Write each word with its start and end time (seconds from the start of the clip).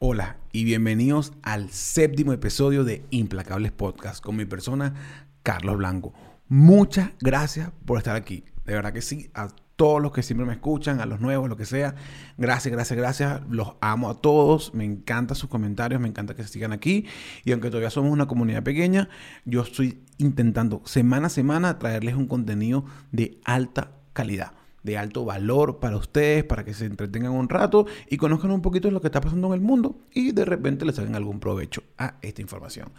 Hola 0.00 0.36
y 0.52 0.62
bienvenidos 0.62 1.32
al 1.42 1.70
séptimo 1.70 2.32
episodio 2.32 2.84
de 2.84 3.04
Implacables 3.10 3.72
Podcast 3.72 4.22
con 4.22 4.36
mi 4.36 4.44
persona 4.44 4.94
Carlos 5.42 5.76
Blanco. 5.76 6.14
Muchas 6.46 7.10
gracias 7.18 7.72
por 7.84 7.98
estar 7.98 8.14
aquí. 8.14 8.44
De 8.64 8.74
verdad 8.74 8.92
que 8.92 9.02
sí, 9.02 9.28
a 9.34 9.48
todos 9.74 10.00
los 10.00 10.12
que 10.12 10.22
siempre 10.22 10.46
me 10.46 10.52
escuchan, 10.52 11.00
a 11.00 11.06
los 11.06 11.18
nuevos, 11.18 11.48
lo 11.48 11.56
que 11.56 11.64
sea. 11.64 11.96
Gracias, 12.36 12.72
gracias, 12.72 12.96
gracias. 12.96 13.40
Los 13.50 13.72
amo 13.80 14.08
a 14.08 14.20
todos. 14.20 14.72
Me 14.72 14.84
encantan 14.84 15.34
sus 15.34 15.50
comentarios, 15.50 16.00
me 16.00 16.06
encanta 16.06 16.36
que 16.36 16.44
se 16.44 16.50
sigan 16.50 16.70
aquí. 16.70 17.06
Y 17.44 17.50
aunque 17.50 17.68
todavía 17.68 17.90
somos 17.90 18.12
una 18.12 18.28
comunidad 18.28 18.62
pequeña, 18.62 19.08
yo 19.46 19.62
estoy 19.62 20.04
intentando 20.16 20.80
semana 20.84 21.26
a 21.26 21.30
semana 21.30 21.80
traerles 21.80 22.14
un 22.14 22.28
contenido 22.28 22.84
de 23.10 23.40
alta 23.44 23.90
calidad 24.12 24.57
de 24.82 24.96
alto 24.96 25.24
valor 25.24 25.78
para 25.80 25.96
ustedes, 25.96 26.44
para 26.44 26.64
que 26.64 26.74
se 26.74 26.86
entretengan 26.86 27.32
un 27.32 27.48
rato 27.48 27.86
y 28.08 28.16
conozcan 28.16 28.50
un 28.50 28.62
poquito 28.62 28.88
de 28.88 28.92
lo 28.92 29.00
que 29.00 29.08
está 29.08 29.20
pasando 29.20 29.48
en 29.48 29.54
el 29.54 29.60
mundo 29.60 29.98
y 30.12 30.32
de 30.32 30.44
repente 30.44 30.84
les 30.84 30.98
hagan 30.98 31.14
algún 31.14 31.40
provecho 31.40 31.82
a 31.98 32.14
esta 32.22 32.42
información. 32.42 32.90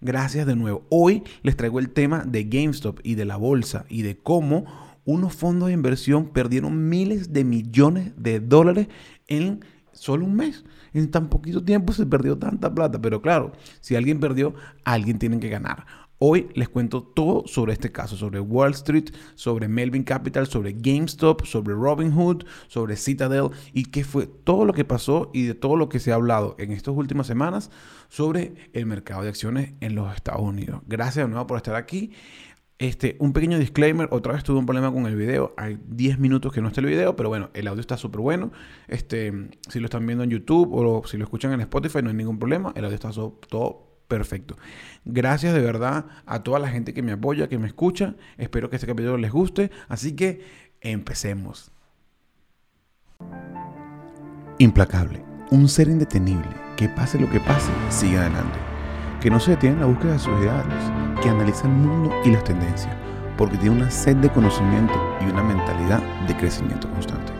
Gracias 0.00 0.46
de 0.46 0.56
nuevo. 0.56 0.84
Hoy 0.90 1.22
les 1.42 1.56
traigo 1.56 1.78
el 1.78 1.90
tema 1.90 2.24
de 2.24 2.44
GameStop 2.44 3.00
y 3.02 3.14
de 3.14 3.24
la 3.24 3.36
bolsa 3.36 3.84
y 3.88 4.02
de 4.02 4.16
cómo 4.16 4.66
unos 5.04 5.34
fondos 5.34 5.68
de 5.68 5.74
inversión 5.74 6.28
perdieron 6.28 6.88
miles 6.88 7.32
de 7.32 7.44
millones 7.44 8.12
de 8.16 8.40
dólares 8.40 8.88
en 9.26 9.64
solo 9.92 10.26
un 10.26 10.36
mes. 10.36 10.64
En 10.92 11.10
tan 11.10 11.28
poquito 11.28 11.62
tiempo 11.64 11.92
se 11.92 12.06
perdió 12.06 12.36
tanta 12.38 12.74
plata, 12.74 13.00
pero 13.00 13.20
claro, 13.22 13.52
si 13.80 13.96
alguien 13.96 14.20
perdió, 14.20 14.54
alguien 14.84 15.18
tiene 15.18 15.38
que 15.38 15.48
ganar. 15.48 15.86
Hoy 16.20 16.48
les 16.54 16.68
cuento 16.68 17.04
todo 17.04 17.44
sobre 17.46 17.72
este 17.72 17.92
caso, 17.92 18.16
sobre 18.16 18.40
Wall 18.40 18.72
Street, 18.72 19.10
sobre 19.36 19.68
Melvin 19.68 20.02
Capital, 20.02 20.48
sobre 20.48 20.72
GameStop, 20.72 21.44
sobre 21.44 21.74
Robinhood, 21.74 22.44
sobre 22.66 22.96
Citadel 22.96 23.50
y 23.72 23.84
qué 23.84 24.02
fue 24.02 24.26
todo 24.26 24.64
lo 24.64 24.72
que 24.72 24.84
pasó 24.84 25.30
y 25.32 25.44
de 25.44 25.54
todo 25.54 25.76
lo 25.76 25.88
que 25.88 26.00
se 26.00 26.10
ha 26.10 26.16
hablado 26.16 26.56
en 26.58 26.72
estas 26.72 26.94
últimas 26.96 27.28
semanas 27.28 27.70
sobre 28.08 28.54
el 28.72 28.86
mercado 28.86 29.22
de 29.22 29.28
acciones 29.28 29.74
en 29.80 29.94
los 29.94 30.12
Estados 30.12 30.42
Unidos. 30.42 30.82
Gracias 30.88 31.24
de 31.24 31.30
nuevo 31.30 31.46
por 31.46 31.56
estar 31.56 31.76
aquí. 31.76 32.10
Este, 32.80 33.16
un 33.20 33.32
pequeño 33.32 33.56
disclaimer, 33.58 34.08
otra 34.10 34.32
vez 34.32 34.42
tuve 34.42 34.58
un 34.58 34.66
problema 34.66 34.92
con 34.92 35.06
el 35.06 35.14
video, 35.14 35.52
hay 35.56 35.78
10 35.88 36.18
minutos 36.18 36.52
que 36.52 36.60
no 36.60 36.68
está 36.68 36.80
el 36.80 36.86
video, 36.86 37.14
pero 37.16 37.28
bueno, 37.28 37.50
el 37.54 37.68
audio 37.68 37.80
está 37.80 37.96
súper 37.96 38.20
bueno. 38.20 38.50
Este, 38.88 39.50
si 39.68 39.78
lo 39.78 39.86
están 39.86 40.04
viendo 40.04 40.24
en 40.24 40.30
YouTube 40.30 40.72
o 40.72 41.06
si 41.06 41.16
lo 41.16 41.24
escuchan 41.24 41.52
en 41.52 41.60
Spotify 41.60 42.02
no 42.02 42.10
hay 42.10 42.16
ningún 42.16 42.40
problema, 42.40 42.72
el 42.74 42.84
audio 42.84 42.96
está 42.96 43.10
todo 43.12 43.87
perfecto. 44.08 44.56
Gracias 45.04 45.54
de 45.54 45.60
verdad 45.60 46.06
a 46.26 46.42
toda 46.42 46.58
la 46.58 46.68
gente 46.68 46.94
que 46.94 47.02
me 47.02 47.12
apoya, 47.12 47.48
que 47.48 47.58
me 47.58 47.66
escucha. 47.66 48.14
Espero 48.36 48.68
que 48.68 48.76
este 48.76 48.88
capítulo 48.88 49.16
les 49.16 49.30
guste. 49.30 49.70
Así 49.88 50.16
que 50.16 50.40
empecemos. 50.80 51.70
Implacable. 54.58 55.22
Un 55.50 55.68
ser 55.68 55.88
indetenible 55.88 56.50
que 56.76 56.88
pase 56.88 57.18
lo 57.18 57.30
que 57.30 57.40
pase, 57.40 57.70
sigue 57.90 58.18
adelante. 58.18 58.58
Que 59.20 59.30
no 59.30 59.38
se 59.40 59.52
detiene 59.52 59.76
en 59.76 59.80
la 59.80 59.86
búsqueda 59.86 60.12
de 60.12 60.18
sus 60.18 60.40
ideales. 60.40 61.22
Que 61.22 61.28
analiza 61.28 61.66
el 61.66 61.74
mundo 61.74 62.14
y 62.24 62.30
las 62.30 62.44
tendencias. 62.44 62.96
Porque 63.36 63.56
tiene 63.58 63.76
una 63.76 63.90
sed 63.90 64.16
de 64.16 64.30
conocimiento 64.30 64.94
y 65.20 65.30
una 65.30 65.42
mentalidad 65.42 66.02
de 66.26 66.36
crecimiento 66.36 66.90
constante. 66.90 67.37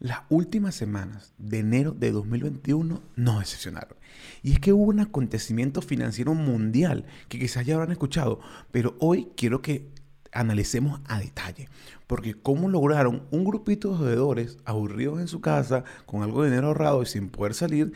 Las 0.00 0.20
últimas 0.28 0.76
semanas 0.76 1.32
de 1.38 1.58
enero 1.58 1.90
de 1.90 2.12
2021 2.12 3.02
nos 3.16 3.40
decepcionaron. 3.40 3.98
Y 4.44 4.52
es 4.52 4.60
que 4.60 4.72
hubo 4.72 4.84
un 4.84 5.00
acontecimiento 5.00 5.82
financiero 5.82 6.34
mundial 6.34 7.04
que 7.28 7.40
quizás 7.40 7.66
ya 7.66 7.74
habrán 7.74 7.90
escuchado, 7.90 8.38
pero 8.70 8.94
hoy 9.00 9.28
quiero 9.36 9.60
que 9.60 9.88
analicemos 10.30 11.00
a 11.06 11.18
detalle. 11.18 11.68
Porque 12.06 12.34
cómo 12.34 12.68
lograron 12.68 13.24
un 13.32 13.42
grupito 13.42 13.98
de 13.98 14.12
deudores 14.12 14.58
aburridos 14.64 15.20
en 15.20 15.26
su 15.26 15.40
casa, 15.40 15.82
con 16.06 16.22
algo 16.22 16.44
de 16.44 16.50
dinero 16.50 16.68
ahorrado 16.68 17.02
y 17.02 17.06
sin 17.06 17.28
poder 17.28 17.54
salir, 17.54 17.92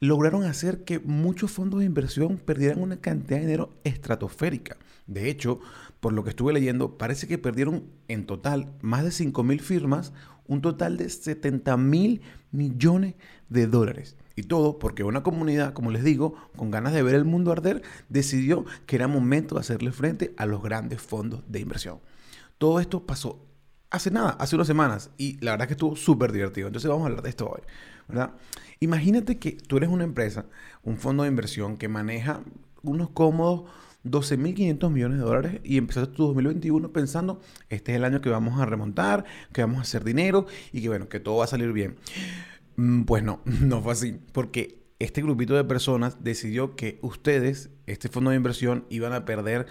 lograron 0.00 0.42
hacer 0.42 0.82
que 0.82 0.98
muchos 0.98 1.52
fondos 1.52 1.78
de 1.78 1.86
inversión 1.86 2.38
perdieran 2.38 2.82
una 2.82 2.96
cantidad 2.96 3.38
de 3.38 3.46
dinero 3.46 3.70
estratosférica. 3.84 4.78
De 5.06 5.30
hecho, 5.30 5.60
por 6.00 6.12
lo 6.12 6.24
que 6.24 6.30
estuve 6.30 6.52
leyendo, 6.52 6.98
parece 6.98 7.28
que 7.28 7.38
perdieron 7.38 7.84
en 8.08 8.26
total 8.26 8.72
más 8.82 9.04
de 9.04 9.12
5 9.12 9.44
mil 9.44 9.60
firmas, 9.60 10.12
un 10.48 10.60
total 10.62 10.96
de 10.96 11.08
70 11.08 11.76
mil 11.76 12.22
millones 12.50 13.14
de 13.48 13.66
dólares. 13.66 14.16
Y 14.34 14.42
todo 14.42 14.78
porque 14.78 15.02
una 15.02 15.22
comunidad, 15.22 15.72
como 15.72 15.90
les 15.90 16.04
digo, 16.04 16.34
con 16.56 16.70
ganas 16.70 16.92
de 16.92 17.02
ver 17.02 17.14
el 17.14 17.24
mundo 17.24 17.52
arder, 17.52 17.82
decidió 18.08 18.66
que 18.86 18.96
era 18.96 19.08
momento 19.08 19.54
de 19.54 19.62
hacerle 19.62 19.92
frente 19.92 20.34
a 20.36 20.46
los 20.46 20.62
grandes 20.62 21.00
fondos 21.00 21.42
de 21.48 21.60
inversión. 21.60 22.00
Todo 22.58 22.80
esto 22.80 23.06
pasó 23.06 23.46
hace 23.90 24.10
nada, 24.10 24.30
hace 24.38 24.56
unas 24.56 24.66
semanas, 24.66 25.10
y 25.16 25.38
la 25.44 25.52
verdad 25.52 25.66
que 25.66 25.74
estuvo 25.74 25.96
súper 25.96 26.32
divertido. 26.32 26.66
Entonces 26.66 26.88
vamos 26.88 27.04
a 27.04 27.08
hablar 27.08 27.22
de 27.22 27.30
esto 27.30 27.48
hoy, 27.48 27.62
¿verdad? 28.08 28.32
Imagínate 28.80 29.38
que 29.38 29.52
tú 29.52 29.76
eres 29.78 29.88
una 29.88 30.04
empresa, 30.04 30.46
un 30.82 30.96
fondo 30.98 31.22
de 31.22 31.28
inversión 31.28 31.76
que 31.76 31.88
maneja 31.88 32.40
unos 32.82 33.10
cómodos 33.10 33.70
12.500 34.10 34.90
millones 34.90 35.18
de 35.18 35.24
dólares 35.24 35.60
y 35.64 35.78
empezaste 35.78 36.14
tu 36.14 36.26
2021 36.26 36.92
pensando, 36.92 37.40
este 37.68 37.92
es 37.92 37.96
el 37.96 38.04
año 38.04 38.20
que 38.20 38.30
vamos 38.30 38.60
a 38.60 38.66
remontar, 38.66 39.24
que 39.52 39.62
vamos 39.62 39.78
a 39.78 39.82
hacer 39.82 40.04
dinero 40.04 40.46
y 40.72 40.82
que 40.82 40.88
bueno, 40.88 41.08
que 41.08 41.20
todo 41.20 41.36
va 41.36 41.44
a 41.44 41.48
salir 41.48 41.72
bien. 41.72 41.96
Mm, 42.76 43.02
pues 43.02 43.22
no, 43.22 43.40
no 43.44 43.82
fue 43.82 43.92
así, 43.92 44.18
porque 44.32 44.86
este 44.98 45.22
grupito 45.22 45.54
de 45.54 45.64
personas 45.64 46.22
decidió 46.22 46.76
que 46.76 46.98
ustedes, 47.02 47.70
este 47.86 48.08
fondo 48.08 48.30
de 48.30 48.36
inversión, 48.36 48.84
iban 48.88 49.12
a 49.12 49.24
perder 49.24 49.66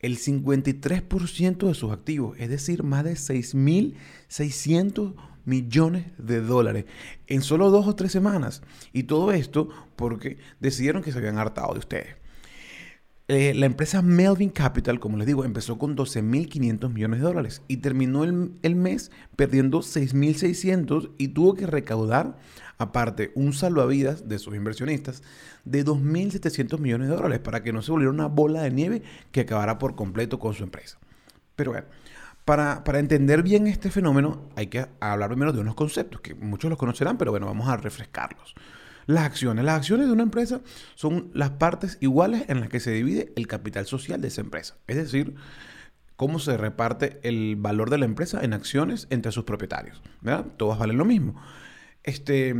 el 0.00 0.18
53% 0.18 1.66
de 1.66 1.74
sus 1.74 1.92
activos, 1.92 2.36
es 2.38 2.50
decir, 2.50 2.82
más 2.82 3.04
de 3.04 3.14
6.600 3.14 5.14
millones 5.44 6.06
de 6.18 6.40
dólares 6.40 6.86
en 7.26 7.42
solo 7.42 7.70
dos 7.70 7.86
o 7.86 7.94
tres 7.94 8.12
semanas. 8.12 8.62
Y 8.92 9.04
todo 9.04 9.32
esto 9.32 9.68
porque 9.96 10.38
decidieron 10.60 11.02
que 11.02 11.12
se 11.12 11.18
habían 11.18 11.38
hartado 11.38 11.72
de 11.72 11.78
ustedes. 11.78 12.16
Eh, 13.26 13.54
la 13.54 13.64
empresa 13.64 14.02
Melvin 14.02 14.50
Capital, 14.50 15.00
como 15.00 15.16
les 15.16 15.26
digo, 15.26 15.46
empezó 15.46 15.78
con 15.78 15.96
12.500 15.96 16.92
millones 16.92 17.20
de 17.20 17.24
dólares 17.26 17.62
y 17.68 17.78
terminó 17.78 18.22
el, 18.24 18.76
mes 18.76 19.10
perdiendo 19.34 19.78
6.600 19.78 21.10
y 21.16 21.28
tuvo 21.28 21.54
que 21.54 21.66
recaudar, 21.66 22.36
aparte, 22.76 23.32
un 23.34 23.54
salvavidas 23.54 24.28
de 24.28 24.38
sus 24.38 24.54
inversionistas 24.54 25.22
de 25.64 25.86
2.700 25.86 26.78
millones 26.78 27.08
de 27.08 27.14
dólares 27.14 27.38
para 27.38 27.62
que 27.62 27.72
no 27.72 27.80
se 27.80 27.92
volviera 27.92 28.12
una 28.12 28.26
bola 28.26 28.60
de 28.60 28.70
nieve 28.70 29.02
que 29.32 29.40
acabara 29.40 29.78
por 29.78 29.94
completo 29.94 30.38
con 30.38 30.52
su 30.52 30.62
empresa. 30.62 30.98
Pero 31.56 31.70
bueno, 31.70 31.86
para, 32.44 32.84
para, 32.84 32.98
entender 32.98 33.42
bien 33.42 33.66
este 33.66 33.90
fenómeno 33.90 34.50
hay 34.54 34.66
que 34.66 34.86
hablar 35.00 35.30
primero 35.30 35.54
de 35.54 35.60
unos 35.60 35.76
conceptos 35.76 36.20
que 36.20 36.34
muchos 36.34 36.68
los 36.68 36.78
conocerán, 36.78 37.16
pero 37.16 37.30
bueno, 37.30 37.46
vamos 37.46 37.70
a 37.70 37.78
refrescarlos. 37.78 38.54
Las 39.06 39.24
acciones. 39.24 39.64
Las 39.64 39.76
acciones 39.76 40.06
de 40.06 40.12
una 40.12 40.22
empresa 40.22 40.60
son 40.94 41.30
las 41.34 41.50
partes 41.50 41.98
iguales 42.00 42.44
en 42.48 42.60
las 42.60 42.68
que 42.68 42.80
se 42.80 42.90
divide 42.92 43.32
el 43.36 43.46
capital 43.46 43.86
social 43.86 44.20
de 44.20 44.28
esa 44.28 44.40
empresa. 44.40 44.76
Es 44.86 44.96
decir, 44.96 45.34
cómo 46.16 46.38
se 46.38 46.56
reparte 46.56 47.20
el 47.22 47.56
valor 47.56 47.90
de 47.90 47.98
la 47.98 48.04
empresa 48.04 48.42
en 48.42 48.52
acciones 48.52 49.06
entre 49.10 49.32
sus 49.32 49.44
propietarios. 49.44 50.02
Todas 50.56 50.78
valen 50.78 50.98
lo 50.98 51.04
mismo. 51.04 51.40
Este, 52.02 52.54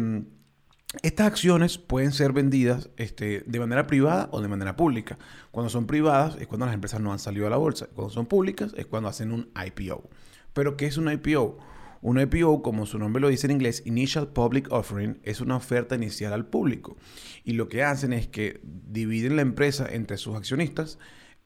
estas 1.02 1.26
acciones 1.26 1.78
pueden 1.78 2.12
ser 2.12 2.32
vendidas 2.32 2.90
este, 2.96 3.44
de 3.46 3.60
manera 3.60 3.86
privada 3.86 4.28
o 4.32 4.40
de 4.40 4.48
manera 4.48 4.76
pública. 4.76 5.18
Cuando 5.50 5.70
son 5.70 5.86
privadas 5.86 6.36
es 6.40 6.46
cuando 6.46 6.66
las 6.66 6.74
empresas 6.74 7.00
no 7.00 7.12
han 7.12 7.18
salido 7.18 7.46
a 7.46 7.50
la 7.50 7.56
bolsa. 7.56 7.86
Cuando 7.94 8.12
son 8.12 8.26
públicas 8.26 8.72
es 8.76 8.86
cuando 8.86 9.08
hacen 9.08 9.32
un 9.32 9.50
IPO. 9.66 10.08
Pero 10.52 10.76
¿qué 10.76 10.86
es 10.86 10.96
un 10.96 11.10
IPO? 11.10 11.58
Un 12.04 12.20
IPO, 12.20 12.60
como 12.60 12.84
su 12.84 12.98
nombre 12.98 13.22
lo 13.22 13.30
dice 13.30 13.46
en 13.46 13.52
inglés, 13.52 13.82
Initial 13.86 14.28
Public 14.28 14.70
Offering, 14.70 15.20
es 15.22 15.40
una 15.40 15.56
oferta 15.56 15.94
inicial 15.94 16.34
al 16.34 16.44
público. 16.44 16.98
Y 17.44 17.54
lo 17.54 17.70
que 17.70 17.82
hacen 17.82 18.12
es 18.12 18.28
que 18.28 18.60
dividen 18.62 19.36
la 19.36 19.42
empresa 19.42 19.86
entre 19.90 20.18
sus 20.18 20.36
accionistas, 20.36 20.98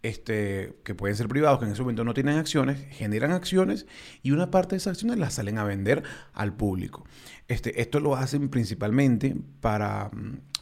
este, 0.03 0.75
que 0.83 0.97
pueden 0.97 1.15
ser 1.15 1.29
privados, 1.29 1.61
que 1.61 1.67
en 1.67 1.71
ese 1.71 1.83
momento 1.83 2.03
no 2.03 2.13
tienen 2.13 2.39
acciones, 2.39 2.85
generan 2.91 3.31
acciones 3.31 3.87
y 4.25 4.33
una 4.33 4.51
parte 4.51 4.71
de 4.71 4.79
esas 4.79 4.95
acciones 4.95 5.21
las 5.21 5.35
salen 5.35 5.59
a 5.59 5.65
vender 5.65 6.03
al 6.33 6.57
público. 6.57 7.05
Este, 7.47 7.81
esto 7.81 8.01
lo 8.01 8.17
hacen 8.17 8.49
principalmente 8.49 9.37
para, 9.61 10.11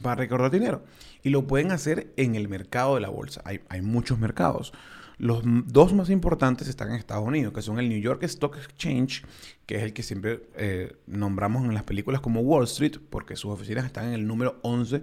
para 0.02 0.16
recaudar 0.16 0.50
dinero 0.50 0.84
y 1.22 1.30
lo 1.30 1.46
pueden 1.46 1.72
hacer 1.72 2.12
en 2.18 2.34
el 2.34 2.50
mercado 2.50 2.96
de 2.96 3.00
la 3.00 3.08
bolsa. 3.08 3.42
Hay 3.46 3.80
muchos 3.80 4.18
mercados. 4.18 4.74
Los 5.18 5.40
dos 5.44 5.94
más 5.94 6.10
importantes 6.10 6.68
están 6.68 6.90
en 6.90 6.96
Estados 6.96 7.26
Unidos, 7.26 7.54
que 7.54 7.62
son 7.62 7.78
el 7.78 7.88
New 7.88 8.00
York 8.00 8.22
Stock 8.24 8.54
Exchange, 8.56 9.24
que 9.64 9.76
es 9.76 9.82
el 9.82 9.94
que 9.94 10.02
siempre 10.02 10.42
eh, 10.56 10.94
nombramos 11.06 11.64
en 11.64 11.72
las 11.72 11.84
películas 11.84 12.20
como 12.20 12.42
Wall 12.42 12.64
Street, 12.64 12.98
porque 13.08 13.34
sus 13.34 13.50
oficinas 13.50 13.86
están 13.86 14.08
en 14.08 14.12
el 14.12 14.26
número 14.26 14.58
11 14.62 15.02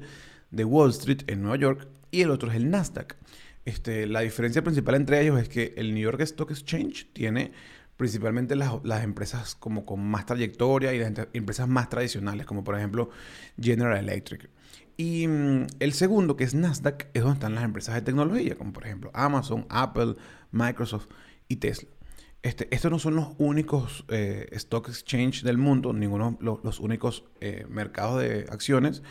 de 0.51 0.65
Wall 0.65 0.92
Street 0.92 1.24
en 1.25 1.42
Nueva 1.42 1.57
York, 1.57 1.88
y 2.12 2.21
el 2.21 2.30
otro 2.30 2.51
es 2.51 2.56
el 2.56 2.69
Nasdaq. 2.69 3.15
Este, 3.65 4.06
la 4.06 4.19
diferencia 4.19 4.63
principal 4.63 4.95
entre 4.95 5.19
ellos 5.19 5.39
es 5.42 5.50
que 5.50 5.74
el 5.77 5.95
New 5.95 6.04
York 6.04 6.21
Stock 6.21 6.51
Exchange 6.51 7.07
tiene 7.13 7.51
principalmente 7.98 8.56
las, 8.56 8.83
las, 8.83 9.04
empresas 9.04 9.56
como 9.56 9.86
con 9.86 10.06
más 10.06 10.25
trayectoria 10.27 10.94
y 10.94 11.00
las 11.00 11.12
empresas 11.33 11.68
más 11.68 11.89
tradicionales, 11.89 12.45
como 12.45 12.63
por 12.63 12.77
ejemplo 12.77 13.10
General 13.60 13.98
Electric. 13.98 14.50
Y 14.97 15.27
mm, 15.27 15.67
el 15.79 15.93
segundo, 15.93 16.35
que 16.35 16.43
es 16.43 16.53
Nasdaq, 16.53 17.07
es 17.13 17.21
donde 17.21 17.35
están 17.35 17.55
las 17.55 17.63
empresas 17.63 17.95
de 17.95 18.01
tecnología, 18.01 18.55
como 18.55 18.73
por 18.73 18.85
ejemplo 18.85 19.11
Amazon, 19.13 19.65
Apple, 19.69 20.15
Microsoft 20.51 21.07
y 21.47 21.57
Tesla. 21.57 21.89
Este, 22.43 22.67
estos 22.75 22.91
no 22.91 22.99
son 22.99 23.15
los 23.15 23.29
únicos 23.37 24.03
eh, 24.09 24.49
stock 24.51 24.89
exchange 24.89 25.43
del 25.43 25.57
mundo, 25.57 25.93
ninguno 25.93 26.37
los, 26.41 26.61
los 26.63 26.79
únicos 26.81 27.23
eh, 27.39 27.65
mercados 27.69 28.21
de 28.21 28.45
acciones, 28.51 29.01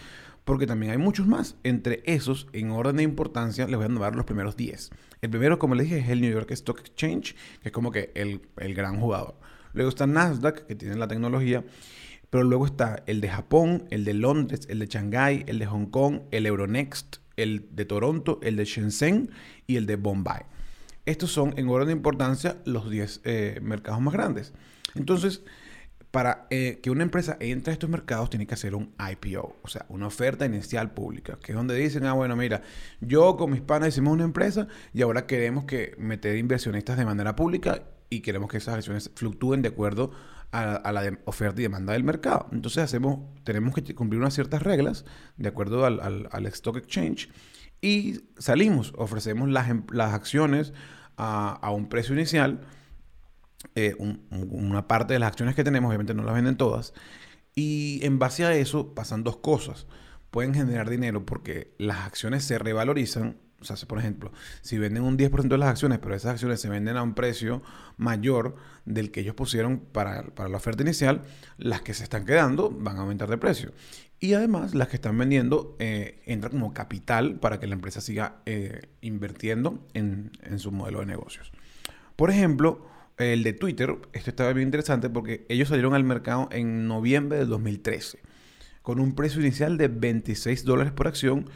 porque 0.44 0.67
también 0.67 0.93
hay 0.93 0.99
muchos 0.99 1.26
más. 1.26 1.56
Entre 1.62 2.02
esos, 2.05 2.46
en 2.52 2.70
orden 2.70 2.96
de 2.96 3.05
importancia, 3.05 3.67
les 3.67 3.76
voy 3.76 3.87
a 3.87 3.88
nombrar 3.88 4.14
los 4.14 4.26
primeros 4.26 4.56
10. 4.56 4.90
El 5.23 5.31
primero, 5.31 5.58
como 5.58 5.75
les 5.75 5.84
dije, 5.84 6.00
es 6.00 6.08
el 6.11 6.20
New 6.20 6.31
York 6.31 6.50
Stock 6.50 6.81
Exchange, 6.81 7.34
que 7.62 7.69
es 7.69 7.73
como 7.73 7.90
que 7.90 8.12
el, 8.14 8.43
el 8.58 8.75
gran 8.75 9.00
jugador. 9.00 9.34
Luego 9.73 9.88
está 9.88 10.06
Nasdaq, 10.06 10.67
que 10.67 10.75
tiene 10.75 10.96
la 10.96 11.08
tecnología. 11.08 11.64
Pero 12.32 12.44
luego 12.44 12.64
está 12.64 13.02
el 13.06 13.20
de 13.20 13.29
Japón, 13.29 13.84
el 13.90 14.06
de 14.06 14.14
Londres, 14.14 14.67
el 14.70 14.79
de 14.79 14.87
Shanghái, 14.87 15.44
el 15.49 15.58
de 15.58 15.67
Hong 15.67 15.90
Kong, 15.90 16.20
el 16.31 16.46
Euronext, 16.46 17.17
el 17.37 17.69
de 17.73 17.84
Toronto, 17.84 18.40
el 18.43 18.56
de 18.56 18.64
Shenzhen 18.64 19.29
y 19.67 19.76
el 19.76 19.84
de 19.84 19.96
Bombay. 19.96 20.40
Estos 21.05 21.31
son, 21.31 21.52
en 21.58 21.69
orden 21.69 21.88
de 21.88 21.93
importancia, 21.93 22.56
los 22.64 22.88
10 22.88 23.20
eh, 23.25 23.61
mercados 23.61 24.00
más 24.00 24.14
grandes. 24.14 24.55
Entonces, 24.94 25.43
para 26.11 26.46
eh, 26.49 26.81
que 26.82 26.90
una 26.90 27.02
empresa 27.02 27.37
entre 27.38 27.73
a 27.73 27.75
estos 27.75 27.90
mercados, 27.90 28.31
tiene 28.31 28.46
que 28.46 28.55
hacer 28.55 28.75
un 28.75 28.94
IPO, 28.99 29.56
o 29.61 29.69
sea, 29.69 29.84
una 29.90 30.06
oferta 30.06 30.46
inicial 30.46 30.94
pública, 30.94 31.38
que 31.38 31.52
es 31.52 31.56
donde 31.56 31.76
dicen, 31.76 32.06
ah, 32.06 32.14
bueno, 32.14 32.34
mira, 32.34 32.62
yo 33.02 33.37
con 33.37 33.50
mis 33.50 33.61
panas 33.61 33.90
hicimos 33.90 34.14
una 34.14 34.25
empresa 34.25 34.69
y 34.94 35.02
ahora 35.02 35.26
queremos 35.26 35.67
que 35.67 35.94
meter 35.99 36.38
inversionistas 36.38 36.96
de 36.96 37.05
manera 37.05 37.37
pública 37.37 37.82
y 38.08 38.20
queremos 38.20 38.50
que 38.50 38.56
esas 38.56 38.76
acciones 38.76 39.11
fluctúen 39.14 39.61
de 39.61 39.69
acuerdo 39.69 40.12
a, 40.53 40.93
la 40.93 41.19
oferta 41.25 41.61
y 41.61 41.65
demanda 41.65 41.95
del 41.95 42.05
mercado. 42.05 42.49
Entonces 42.53 42.85
hacemos, 42.85 43.21
tenemos 43.43 43.75
que 43.75 43.95
cumplir 43.95 44.21
unas 44.21 44.35
ciertas 44.35 44.63
reglas 44.63 45.05
de 45.37 45.49
acuerdo 45.49 45.85
al, 45.85 46.29
al 46.31 46.47
Stock 46.47 46.77
Exchange 46.77 47.31
y 47.83 48.21
salimos, 48.39 48.95
ofrecemos 48.97 49.51
las, 49.51 49.69
em, 49.69 49.85
las 49.91 50.15
acciones 50.15 50.73
a, 51.17 51.71
un 51.71 51.89
precio 51.89 52.15
inicial, 52.15 52.61
eh, 53.75 53.95
una 53.99 54.89
parte 54.89 55.13
de 55.13 55.19
las 55.19 55.29
acciones 55.29 55.55
que 55.55 55.65
tenemos, 55.65 55.89
obviamente 55.89 56.15
no 56.15 56.25
las 56.25 56.35
venden 56.35 56.57
todas, 56.57 56.95
y 57.55 58.01
en 58.03 58.19
base 58.19 58.45
a 58.45 58.55
eso 58.55 58.95
pasan 58.95 59.25
dos 59.25 59.37
cosas. 59.37 59.87
Pueden 60.31 60.55
generar 60.55 60.89
dinero 60.89 61.27
porque 61.27 61.75
las 61.79 61.99
acciones 61.99 62.45
se 62.45 62.59
revalorizan. 62.59 63.37
O 63.62 63.64
sea, 63.64 63.76
por 63.88 63.99
ejemplo, 63.99 64.32
si 64.61 64.79
venden 64.79 65.03
un 65.05 65.17
10% 65.17 65.49
de 65.49 65.59
las 65.59 65.69
acciones, 65.69 65.99
pero 65.99 66.14
esas 66.14 66.32
acciones 66.32 66.61
se 66.61 66.69
venden 66.69 66.97
a 66.97 67.03
un 67.03 67.14
precio 67.14 67.62
mayor 67.97 68.56
del 68.85 69.11
que 69.11 69.20
ellos 69.20 69.35
pusieron 69.35 69.79
para, 69.79 70.25
para 70.35 70.49
la 70.49 70.56
oferta 70.56 70.82
inicial, 70.82 71.23
las 71.56 71.82
que 71.82 71.94
se 71.94 72.05
están 72.05 72.26
quedando 72.26 72.70
van 72.70 72.97
a 72.97 73.00
aumentar 73.00 73.29
de 73.29 73.38
precio. 73.38 73.73
Y 74.23 74.35
además, 74.35 74.73
las 74.76 74.87
que 74.87 74.94
están 74.94 75.19
vendiendo 75.19 75.75
eh, 75.81 76.20
entran 76.26 76.53
como 76.53 76.73
capital 76.73 77.41
para 77.41 77.59
que 77.59 77.67
la 77.67 77.75
empresa 77.75 78.00
siga 78.00 78.37
eh, 78.47 78.82
invirtiendo 79.00 79.85
en, 79.94 80.31
su 80.58 80.70
modelo 80.70 81.00
de 81.00 81.06
negocios. 81.06 81.50
Por 82.15 82.31
ejemplo, 82.31 82.87
el 83.19 83.43
de 83.43 83.53
Twitter, 83.53 83.97
esto 84.12 84.31
estaba 84.31 84.53
bien 84.53 84.69
interesante 84.69 85.11
porque 85.11 85.44
ellos 85.49 85.70
salieron 85.70 85.94
al 85.94 86.05
mercado 86.05 86.49
en 86.53 86.87
noviembre 86.87 87.38
del 87.38 87.49
2013 87.49 88.20
con 88.82 89.00
un 89.00 89.17
precio 89.17 89.41
inicial 89.41 89.76
de 89.76 89.88
26 89.88 90.65
dólares 90.65 90.93
por 90.93 91.08
acción 91.08 91.50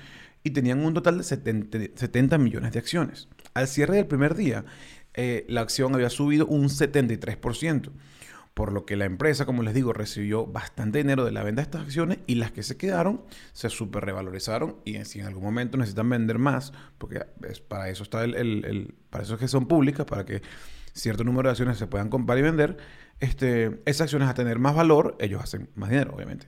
y 0.46 0.50
tenían 0.50 0.84
un 0.84 0.94
total 0.94 1.18
de 1.18 1.24
70, 1.24 2.38
millones 2.38 2.72
de 2.72 2.78
acciones. 2.78 3.28
Al 3.52 3.66
cierre 3.66 3.96
del 3.96 4.06
primer 4.06 4.36
día, 4.36 4.64
eh, 5.14 5.44
la 5.48 5.62
acción 5.62 5.92
había 5.94 6.08
subido 6.08 6.46
un 6.46 6.68
73% 6.68 7.90
por 8.54 8.72
lo 8.72 8.86
que 8.86 8.96
la 8.96 9.04
empresa, 9.04 9.44
como 9.44 9.62
les 9.62 9.74
digo, 9.74 9.92
recibió 9.92 10.46
bastante 10.46 10.96
dinero 10.96 11.26
de 11.26 11.32
la 11.32 11.42
venta 11.42 11.60
de 11.60 11.64
estas 11.64 11.82
acciones 11.82 12.20
y 12.26 12.36
las 12.36 12.52
que 12.52 12.62
se 12.62 12.78
quedaron 12.78 13.20
se 13.52 13.68
super 13.68 14.02
revalorizaron 14.02 14.76
y 14.82 15.04
si 15.04 15.20
en 15.20 15.26
algún 15.26 15.42
momento 15.42 15.76
necesitan 15.76 16.08
vender 16.08 16.38
más, 16.38 16.72
porque 16.96 17.26
es, 17.46 17.60
para 17.60 17.90
eso 17.90 18.02
está 18.02 18.24
el, 18.24 18.94
para 19.10 19.24
eso 19.24 19.34
es 19.34 19.40
que 19.40 19.48
son 19.48 19.66
públicas, 19.66 20.06
para 20.06 20.24
que 20.24 20.40
cierto 20.94 21.22
número 21.22 21.48
de 21.48 21.50
acciones 21.50 21.76
se 21.76 21.86
puedan 21.86 22.08
comprar 22.08 22.38
y 22.38 22.42
vender, 22.42 22.78
este, 23.20 23.82
esas 23.84 24.02
acciones 24.02 24.28
a 24.28 24.32
tener 24.32 24.58
más 24.58 24.74
valor, 24.74 25.16
ellos 25.20 25.42
hacen 25.42 25.68
más 25.74 25.90
dinero, 25.90 26.14
obviamente. 26.14 26.46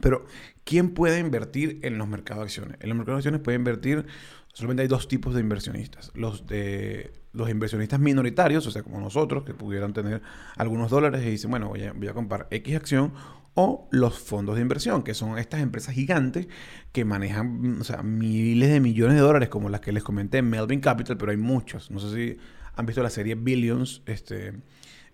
Pero, 0.00 0.26
¿quién 0.64 0.90
puede 0.90 1.18
invertir 1.18 1.80
en 1.82 1.98
los 1.98 2.08
mercados 2.08 2.42
de 2.42 2.44
acciones? 2.44 2.78
En 2.80 2.88
los 2.88 2.98
mercados 2.98 3.18
de 3.18 3.20
acciones 3.20 3.40
puede 3.40 3.56
invertir, 3.56 4.06
solamente 4.52 4.82
hay 4.82 4.88
dos 4.88 5.08
tipos 5.08 5.34
de 5.34 5.40
inversionistas. 5.40 6.10
Los 6.14 6.46
de 6.46 7.12
los 7.36 7.50
inversionistas 7.50 8.00
minoritarios, 8.00 8.66
o 8.66 8.70
sea, 8.70 8.82
como 8.82 8.98
nosotros, 8.98 9.44
que 9.44 9.52
pudieran 9.52 9.92
tener 9.92 10.22
algunos 10.56 10.90
dólares 10.90 11.22
y 11.24 11.30
dicen, 11.30 11.50
bueno, 11.50 11.68
voy 11.68 12.08
a, 12.08 12.14
comprar 12.14 12.48
X 12.50 12.76
acción, 12.76 13.12
o 13.54 13.88
los 13.90 14.18
fondos 14.18 14.56
de 14.56 14.62
inversión, 14.62 15.02
que 15.02 15.14
son 15.14 15.38
estas 15.38 15.60
empresas 15.60 15.94
gigantes 15.94 16.48
que 16.92 17.04
manejan 17.04 17.80
miles 18.04 18.70
de 18.70 18.80
millones 18.80 19.16
de 19.16 19.20
dólares, 19.20 19.48
como 19.48 19.68
las 19.68 19.80
que 19.80 19.92
les 19.92 20.02
comenté 20.02 20.38
en 20.38 20.50
Melvin 20.50 20.80
Capital, 20.80 21.16
pero 21.16 21.30
hay 21.30 21.36
muchos. 21.36 21.90
No 21.90 22.00
sé 22.00 22.14
si 22.14 22.38
han 22.74 22.86
visto 22.86 23.02
la 23.02 23.10
serie 23.10 23.34
Billions, 23.34 24.02
este, 24.06 24.54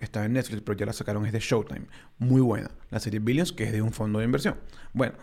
está 0.04 0.24
en 0.24 0.32
Netflix, 0.32 0.62
pero 0.62 0.76
ya 0.76 0.86
la 0.86 0.92
sacaron, 0.92 1.24
es 1.26 1.32
de 1.32 1.40
Showtime. 1.40 1.86
Muy 2.18 2.40
buena. 2.40 2.70
La 2.90 3.00
serie 3.00 3.20
Billions, 3.20 3.52
que 3.52 3.64
es 3.64 3.72
de 3.72 3.82
un 3.82 3.92
fondo 3.92 4.18
de 4.18 4.24
inversión. 4.24 4.56
Bueno, 4.92 5.14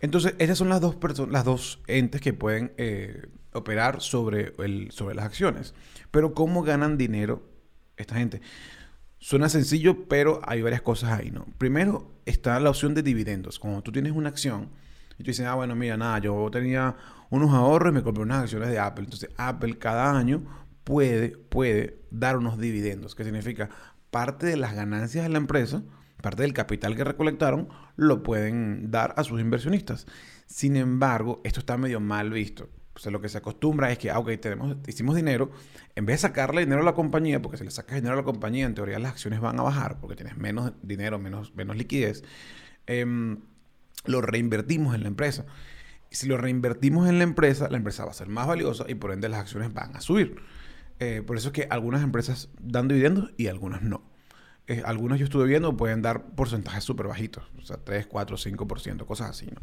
entonces, 0.00 0.34
esas 0.38 0.58
son 0.58 0.68
las 0.68 0.80
dos, 0.80 0.96
las 1.30 1.44
dos 1.44 1.80
entes 1.86 2.20
que 2.20 2.32
pueden 2.32 2.72
eh, 2.76 3.26
operar 3.52 4.02
sobre, 4.02 4.52
el, 4.58 4.90
sobre 4.90 5.14
las 5.14 5.24
acciones. 5.24 5.74
Pero, 6.10 6.34
¿cómo 6.34 6.62
ganan 6.62 6.98
dinero 6.98 7.42
esta 7.96 8.16
gente? 8.16 8.40
Suena 9.18 9.48
sencillo, 9.48 10.06
pero 10.06 10.40
hay 10.44 10.60
varias 10.60 10.82
cosas 10.82 11.18
ahí, 11.18 11.30
¿no? 11.30 11.46
Primero 11.56 12.12
está 12.26 12.60
la 12.60 12.70
opción 12.70 12.94
de 12.94 13.02
dividendos. 13.02 13.58
Cuando 13.58 13.82
tú 13.82 13.90
tienes 13.90 14.12
una 14.12 14.28
acción 14.28 14.68
y 15.18 15.24
tú 15.24 15.30
dices, 15.30 15.46
ah, 15.46 15.54
bueno, 15.54 15.74
mira, 15.74 15.96
nada, 15.96 16.18
yo 16.18 16.48
tenía 16.52 16.94
unos 17.30 17.52
ahorros 17.52 17.90
y 17.90 17.94
me 17.94 18.02
compré 18.02 18.22
unas 18.22 18.42
acciones 18.42 18.68
de 18.68 18.78
Apple. 18.78 19.04
Entonces, 19.04 19.30
Apple 19.38 19.78
cada 19.78 20.16
año 20.16 20.42
puede, 20.84 21.30
puede 21.30 21.98
dar 22.10 22.36
unos 22.36 22.58
dividendos. 22.58 23.14
¿Qué 23.14 23.24
significa? 23.24 23.70
Parte 24.16 24.46
de 24.46 24.56
las 24.56 24.72
ganancias 24.72 25.24
de 25.24 25.28
la 25.28 25.36
empresa 25.36 25.82
parte 26.22 26.40
del 26.40 26.54
capital 26.54 26.96
que 26.96 27.04
recolectaron 27.04 27.68
lo 27.96 28.22
pueden 28.22 28.90
dar 28.90 29.12
a 29.18 29.24
sus 29.24 29.42
inversionistas. 29.42 30.06
Sin 30.46 30.76
embargo, 30.76 31.42
esto 31.44 31.60
está 31.60 31.76
medio 31.76 32.00
mal 32.00 32.30
visto. 32.30 32.70
O 32.94 32.98
sea, 32.98 33.12
lo 33.12 33.20
que 33.20 33.28
se 33.28 33.36
acostumbra 33.36 33.92
es 33.92 33.98
que, 33.98 34.10
ah, 34.10 34.24
tenemos, 34.40 34.78
hicimos 34.86 35.16
dinero, 35.16 35.50
en 35.96 36.06
vez 36.06 36.14
de 36.14 36.28
sacarle 36.28 36.62
dinero 36.62 36.80
a 36.80 36.84
la 36.86 36.94
compañía, 36.94 37.42
porque 37.42 37.58
si 37.58 37.64
le 37.64 37.70
sacas 37.70 37.96
dinero 37.96 38.14
a 38.14 38.16
la 38.16 38.22
compañía, 38.22 38.64
en 38.64 38.74
teoría 38.74 38.98
las 38.98 39.12
acciones 39.12 39.38
van 39.38 39.60
a 39.60 39.64
bajar, 39.64 40.00
porque 40.00 40.16
tienes 40.16 40.38
menos 40.38 40.72
dinero, 40.82 41.18
menos, 41.18 41.54
menos 41.54 41.76
liquidez, 41.76 42.24
em, 42.86 43.40
lo 44.06 44.22
reinvertimos 44.22 44.94
en 44.94 45.02
la 45.02 45.08
empresa. 45.08 45.44
Si 46.10 46.26
lo 46.26 46.38
reinvertimos 46.38 47.06
en 47.06 47.18
la 47.18 47.24
empresa, 47.24 47.68
la 47.68 47.76
empresa 47.76 48.06
va 48.06 48.12
a 48.12 48.14
ser 48.14 48.30
más 48.30 48.46
valiosa 48.46 48.86
y 48.88 48.94
por 48.94 49.12
ende 49.12 49.28
las 49.28 49.40
acciones 49.40 49.74
van 49.74 49.94
a 49.94 50.00
subir. 50.00 50.36
Eh, 50.98 51.22
por 51.26 51.36
eso 51.36 51.48
es 51.48 51.52
que 51.52 51.66
algunas 51.70 52.02
empresas 52.02 52.48
dan 52.60 52.88
dividendos 52.88 53.32
y 53.36 53.48
algunas 53.48 53.82
no. 53.82 54.02
Eh, 54.66 54.82
algunos 54.84 55.18
yo 55.18 55.24
estuve 55.24 55.46
viendo 55.46 55.76
pueden 55.76 56.02
dar 56.02 56.34
porcentajes 56.34 56.82
súper 56.82 57.06
bajitos, 57.06 57.44
o 57.58 57.62
sea, 57.62 57.76
3, 57.76 58.06
4, 58.06 58.36
5%, 58.36 59.06
cosas 59.06 59.30
así, 59.30 59.46
¿no? 59.46 59.60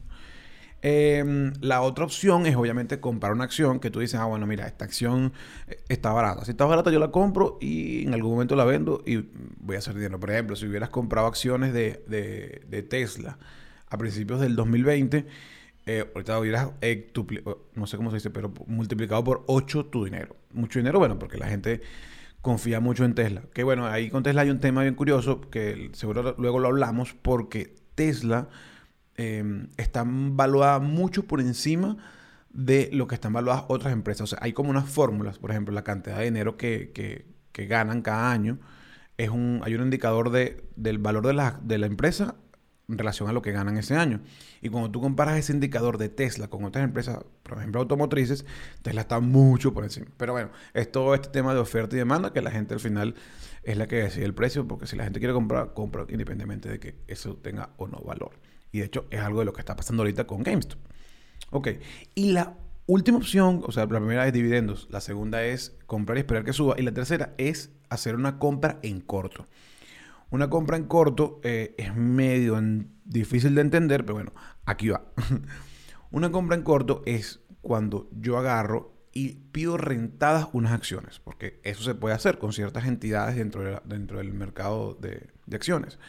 Em, 0.85 1.53
la 1.61 1.81
otra 1.81 2.03
opción 2.03 2.45
es 2.45 2.57
obviamente 2.57 2.99
comprar 2.99 3.31
una 3.31 3.45
acción 3.45 3.79
que 3.79 3.89
tú 3.89 4.01
dices, 4.01 4.19
ah, 4.19 4.25
bueno, 4.25 4.45
mira, 4.45 4.67
esta 4.67 4.83
acción 4.83 5.31
eh, 5.67 5.81
está 5.87 6.11
barata. 6.11 6.43
Si 6.43 6.51
está 6.51 6.65
barata, 6.65 6.91
yo 6.91 6.99
la 6.99 7.09
compro 7.09 7.57
y 7.61 8.05
en 8.05 8.13
algún 8.13 8.33
momento 8.33 8.57
la 8.57 8.65
vendo 8.65 9.01
y 9.05 9.25
voy 9.59 9.77
a 9.77 9.79
hacer 9.79 9.95
dinero. 9.95 10.19
Por 10.19 10.31
ejemplo, 10.31 10.57
si 10.57 10.67
hubieras 10.67 10.89
comprado 10.89 11.27
acciones 11.27 11.71
de, 11.71 12.03
de, 12.07 12.83
Tesla 12.83 13.37
a 13.87 13.97
principios 13.97 14.41
del 14.41 14.57
2020, 14.57 15.25
eh, 15.85 16.09
ahorita 16.13 16.39
hubieras, 16.39 16.69
no 17.75 17.87
sé 17.87 17.97
cómo 17.97 18.09
se 18.09 18.17
dice, 18.17 18.29
pero 18.29 18.53
multiplicado 18.67 19.23
por 19.23 19.43
8 19.47 19.87
tu 19.87 20.05
dinero. 20.05 20.35
Mucho 20.51 20.79
dinero, 20.79 20.99
bueno, 20.99 21.19
porque 21.19 21.37
la 21.37 21.47
gente 21.47 21.81
confía 22.41 22.79
mucho 22.79 23.05
en 23.05 23.15
Tesla. 23.15 23.43
Que 23.53 23.63
bueno, 23.63 23.87
ahí 23.87 24.09
con 24.09 24.23
Tesla 24.23 24.41
hay 24.41 24.49
un 24.49 24.59
tema 24.59 24.83
bien 24.83 24.95
curioso 24.95 25.41
que 25.49 25.89
seguro 25.93 26.35
luego 26.37 26.59
lo 26.59 26.69
hablamos 26.69 27.13
porque 27.13 27.75
Tesla 27.95 28.47
em, 29.15 29.69
está 29.77 30.03
valuada 30.05 30.79
mucho 30.79 31.23
por 31.23 31.41
encima 31.41 31.97
de 32.49 32.89
lo 32.93 33.07
que 33.07 33.15
están 33.15 33.33
valuadas 33.33 33.65
otras 33.67 33.93
empresas. 33.93 34.21
O 34.21 34.27
sea, 34.27 34.39
hay 34.41 34.53
como 34.53 34.69
unas 34.69 34.89
fórmulas, 34.89 35.39
por 35.39 35.51
ejemplo, 35.51 35.73
la 35.73 35.83
cantidad 35.83 36.17
de 36.17 36.25
dinero 36.25 36.57
que, 36.57 36.91
que, 36.93 37.65
ganan 37.65 38.01
cada 38.01 38.31
año. 38.31 38.59
Es 39.17 39.29
un, 39.29 39.61
hay 39.63 39.75
un 39.75 39.83
indicador 39.83 40.31
de, 40.31 40.63
del 40.75 40.97
valor 40.97 41.27
de 41.27 41.33
la, 41.33 41.59
de 41.63 41.77
la 41.77 41.85
empresa 41.85 42.35
en 42.93 42.97
relación 42.97 43.29
a 43.29 43.33
lo 43.33 43.41
que 43.41 43.51
ganan 43.51 43.77
ese 43.77 43.95
año. 43.95 44.21
Y 44.61 44.69
cuando 44.69 44.89
tú 44.89 45.01
comparas 45.01 45.37
ese 45.37 45.51
indicador 45.51 45.97
de 45.97 46.09
Tesla 46.09 46.47
con 46.47 46.63
otras 46.63 46.83
empresas, 46.83 47.19
por 47.43 47.57
ejemplo 47.57 47.81
automotrices, 47.81 48.45
Tesla 48.81 49.01
está 49.01 49.19
mucho 49.19 49.73
por 49.73 49.83
encima. 49.83 50.07
Pero 50.17 50.33
bueno, 50.33 50.49
es 50.73 50.91
todo 50.91 51.13
este 51.13 51.29
tema 51.29 51.53
de 51.53 51.59
oferta 51.59 51.95
y 51.95 51.99
demanda 51.99 52.31
que 52.31 52.41
la 52.41 52.51
gente 52.51 52.73
al 52.73 52.79
final 52.79 53.15
es 53.63 53.77
la 53.77 53.87
que 53.87 53.97
decide 53.97 54.25
el 54.25 54.33
precio, 54.33 54.67
porque 54.67 54.87
si 54.87 54.95
la 54.95 55.03
gente 55.03 55.19
quiere 55.19 55.33
comprar, 55.33 55.73
compra 55.73 56.03
independientemente 56.09 56.69
de 56.69 56.79
que 56.79 56.95
eso 57.07 57.35
tenga 57.35 57.71
o 57.77 57.87
no 57.87 57.99
valor. 57.99 58.31
Y 58.71 58.79
de 58.79 58.85
hecho 58.85 59.05
es 59.09 59.19
algo 59.19 59.39
de 59.39 59.45
lo 59.45 59.53
que 59.53 59.61
está 59.61 59.75
pasando 59.75 60.03
ahorita 60.03 60.25
con 60.25 60.43
GameStop. 60.43 60.79
Ok, 61.51 61.67
y 62.15 62.31
la 62.31 62.55
última 62.85 63.17
opción, 63.17 63.61
o 63.65 63.71
sea, 63.71 63.85
la 63.85 63.99
primera 63.99 64.27
es 64.27 64.33
dividendos, 64.33 64.87
la 64.89 65.01
segunda 65.01 65.43
es 65.43 65.75
comprar 65.85 66.17
y 66.17 66.21
esperar 66.21 66.43
que 66.43 66.53
suba, 66.53 66.75
y 66.77 66.81
la 66.81 66.91
tercera 66.91 67.33
es 67.37 67.71
hacer 67.89 68.15
una 68.15 68.39
compra 68.39 68.79
en 68.81 69.01
corto. 69.01 69.47
Una 70.29 70.49
compra 70.49 70.77
en 70.77 70.85
corto 70.85 71.39
eh, 71.43 71.75
es 71.77 71.95
medio 71.95 72.59
difícil 73.05 73.55
de 73.55 73.61
entender, 73.61 74.03
pero 74.05 74.15
bueno, 74.15 74.33
aquí 74.65 74.89
va. 74.89 75.05
Una 76.11 76.31
compra 76.31 76.55
en 76.55 76.63
corto 76.63 77.01
es 77.05 77.41
cuando 77.61 78.09
yo 78.11 78.37
agarro 78.37 78.93
y 79.13 79.35
pido 79.51 79.77
rentadas 79.77 80.47
unas 80.53 80.71
acciones, 80.71 81.19
porque 81.19 81.59
eso 81.63 81.83
se 81.83 81.95
puede 81.95 82.15
hacer 82.15 82.39
con 82.39 82.51
ciertas 82.51 82.85
entidades 82.85 83.35
dentro, 83.35 83.81
del 84.17 84.33
mercado 84.33 84.97
de, 84.99 85.29
acciones. 85.55 85.99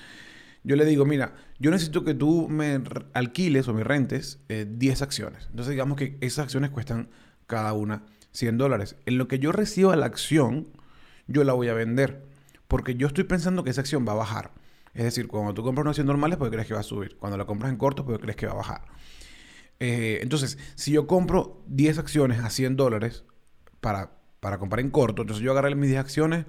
Yo 0.63 0.77
le 0.77 0.87
digo, 0.87 1.05
mira, 1.05 1.35
yo 1.59 1.71
necesito 1.71 2.05
que 2.05 2.15
tú 2.15 2.49
me 2.49 2.83
alquiles 3.13 3.69
o 3.69 3.75
me 3.75 3.85
rentes 3.85 4.41
10 4.49 5.01
eh, 5.01 5.05
acciones. 5.05 5.47
Entonces 5.51 5.73
digamos 5.73 5.99
que 5.99 6.17
esas 6.23 6.45
acciones 6.45 6.71
cuestan 6.71 7.11
cada 7.47 7.75
una 7.75 8.05
100 8.33 8.57
dólares. 8.57 8.97
En 9.05 9.19
lo 9.19 9.29
que 9.29 9.39
yo 9.39 9.53
reciba 9.53 9.95
la 9.97 10.07
acción, 10.07 10.69
yo 11.27 11.45
la 11.45 11.53
voy 11.53 11.69
a 11.69 11.75
vender, 11.75 12.25
porque 12.75 12.97
yo 12.97 13.07
estoy 13.07 13.23
pensando 13.23 13.63
que 13.63 13.71
esa 13.71 13.83
acción 13.83 14.05
va 14.05 14.15
a 14.15 14.17
bajar. 14.17 14.51
Es 14.95 15.05
decir, 15.05 15.29
cuando 15.29 15.55
tú 15.55 15.63
compras 15.63 15.83
una 15.83 15.91
acción 15.91 16.09
normal 16.09 16.33
es 16.33 16.39
porque 16.39 16.57
crees 16.57 16.67
que 16.67 16.75
va 16.75 16.81
a 16.81 16.83
subir. 16.83 17.17
Cuando 17.19 17.39
la 17.39 17.45
compras 17.45 17.71
en 17.71 17.79
corto 17.79 18.05
porque 18.05 18.21
crees 18.21 18.35
que 18.35 18.47
va 18.47 18.53
a 18.55 18.57
bajar. 18.57 18.83
Eh, 19.79 20.19
entonces, 20.23 20.59
si 20.75 20.91
yo 20.91 21.07
compro 21.07 21.63
10 21.69 21.99
acciones 21.99 22.41
a 22.41 22.51
100 22.51 22.75
dólares 22.75 23.23
para, 23.81 24.19
para 24.41 24.59
comprar 24.59 24.81
en 24.81 24.91
corto, 24.91 25.23
entonces 25.23 25.45
yo 25.45 25.53
agarré 25.53 25.77
mis 25.77 25.89
10 25.89 26.01
acciones, 26.01 26.47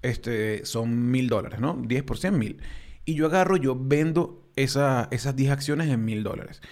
este, 0.00 0.64
son 0.64 1.10
1000 1.10 1.28
dólares, 1.28 1.60
¿no? 1.60 1.78
10 1.84 2.02
por 2.02 2.16
100, 2.16 2.38
1000. 2.38 2.62
Y 3.04 3.12
yo 3.12 3.26
agarro, 3.26 3.58
yo 3.58 3.76
vendo 3.78 4.50
esas 4.56 5.36
10 5.36 5.50
acciones 5.50 5.90
en 5.90 6.02
1000 6.02 6.22
dólares. 6.22 6.62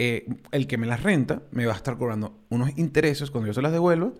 Eh, 0.00 0.26
el 0.50 0.66
que 0.66 0.76
me 0.76 0.88
las 0.88 1.04
renta 1.04 1.44
me 1.52 1.66
va 1.66 1.74
a 1.74 1.76
estar 1.76 1.96
cobrando 1.96 2.44
unos 2.48 2.76
intereses 2.78 3.30
cuando 3.30 3.46
yo 3.46 3.54
se 3.54 3.62
las 3.62 3.70
devuelvo 3.70 4.14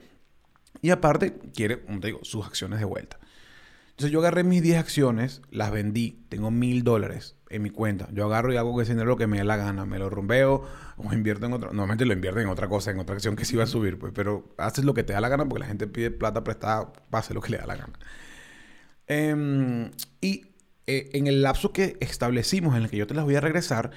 y 0.83 0.91
aparte 0.91 1.37
quiere, 1.53 1.83
como 1.83 1.99
te 1.99 2.07
digo, 2.07 2.21
sus 2.23 2.47
acciones 2.47 2.79
de 2.79 2.85
vuelta. 2.85 3.19
Entonces 3.99 4.13
yo 4.13 4.21
agarré 4.21 4.45
mis 4.45 4.63
10 4.63 4.79
acciones, 4.79 5.43
las 5.51 5.73
vendí, 5.73 6.25
tengo 6.29 6.53
1000 6.53 6.85
dólares 6.85 7.35
en 7.51 7.63
mi 7.63 7.71
cuenta. 7.71 8.09
Yo 8.13 8.27
agarro 8.27 8.53
y 8.53 8.57
hago 8.57 8.73
con 8.73 8.81
ese 8.81 8.93
dinero 8.93 9.09
lo 9.09 9.17
que 9.17 9.27
me 9.27 9.39
dé 9.39 9.45
la 9.45 9.57
gana. 9.57 9.87
Me 9.87 9.99
lo 9.99 10.09
rumbeo 10.09 10.63
o 10.99 11.13
invierto 11.13 11.47
en 11.47 11.55
otra. 11.55 11.71
Normalmente 11.71 12.05
lo 12.05 12.13
invierto 12.13 12.39
en 12.39 12.47
otra 12.47 12.69
cosa, 12.69 12.93
en 12.93 13.01
otra 13.01 13.17
acción 13.17 13.35
que 13.35 13.45
sí 13.45 13.57
va 13.57 13.65
a 13.65 13.67
subir, 13.67 13.99
pues. 13.99 14.13
Pero 14.15 14.55
haces 14.57 14.85
lo 14.85 14.95
que 14.95 15.03
te 15.03 15.15
da 15.15 15.21
la 15.21 15.29
gana 15.29 15.49
porque 15.49 15.59
la 15.59 15.67
gente 15.67 15.89
pide 15.89 16.13
plata 16.13 16.45
prestada, 16.45 16.93
pase 17.11 17.35
lo 17.35 17.41
que 17.41 17.51
le 17.51 17.59
da 17.59 17.67
la 17.67 17.75
gana. 17.75 17.99
Em, 19.09 19.91
y 20.21 20.47
eh, 20.87 21.11
en 21.15 21.27
el 21.27 21.43
lapso 21.43 21.73
que 21.73 21.97
establecimos 21.99 22.77
en 22.77 22.85
el 22.85 22.91
que 22.91 22.99
yo 22.99 23.09
te 23.09 23.15
las 23.15 23.25
voy 23.25 23.35
a 23.35 23.41
regresar, 23.41 23.91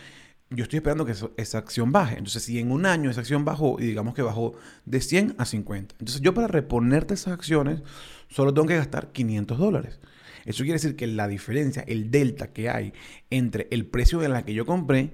yo 0.51 0.63
estoy 0.63 0.77
esperando 0.77 1.05
que 1.05 1.15
esa 1.38 1.58
acción 1.58 1.91
baje. 1.91 2.17
Entonces, 2.17 2.43
si 2.43 2.60
en 2.60 2.72
un 2.72 2.86
año 2.86 3.10
esa 3.10 3.22
acción 3.22 3.46
bajó 3.46 3.77
y 3.79 3.86
digamos 3.86 4.13
que 4.13 4.22
bajó 4.22 4.53
de 4.86 5.00
100 5.00 5.36
a 5.38 5.46
50. 5.46 5.96
Entonces, 5.98 6.22
yo 6.22 6.34
para 6.34 6.48
reponerte 6.48 7.13
esas 7.13 7.34
acciones 7.34 7.81
solo 8.29 8.53
tengo 8.53 8.67
que 8.67 8.75
gastar 8.75 9.12
500 9.12 9.58
dólares. 9.58 10.00
Eso 10.46 10.63
quiere 10.63 10.74
decir 10.74 10.96
que 10.96 11.08
la 11.08 11.27
diferencia, 11.27 11.84
el 11.88 12.12
delta 12.12 12.51
que 12.51 12.70
hay 12.70 12.93
entre 13.29 13.67
el 13.72 13.86
precio 13.86 14.22
en 14.24 14.34
la 14.34 14.43
que 14.43 14.53
yo 14.53 14.65
compré 14.65 15.13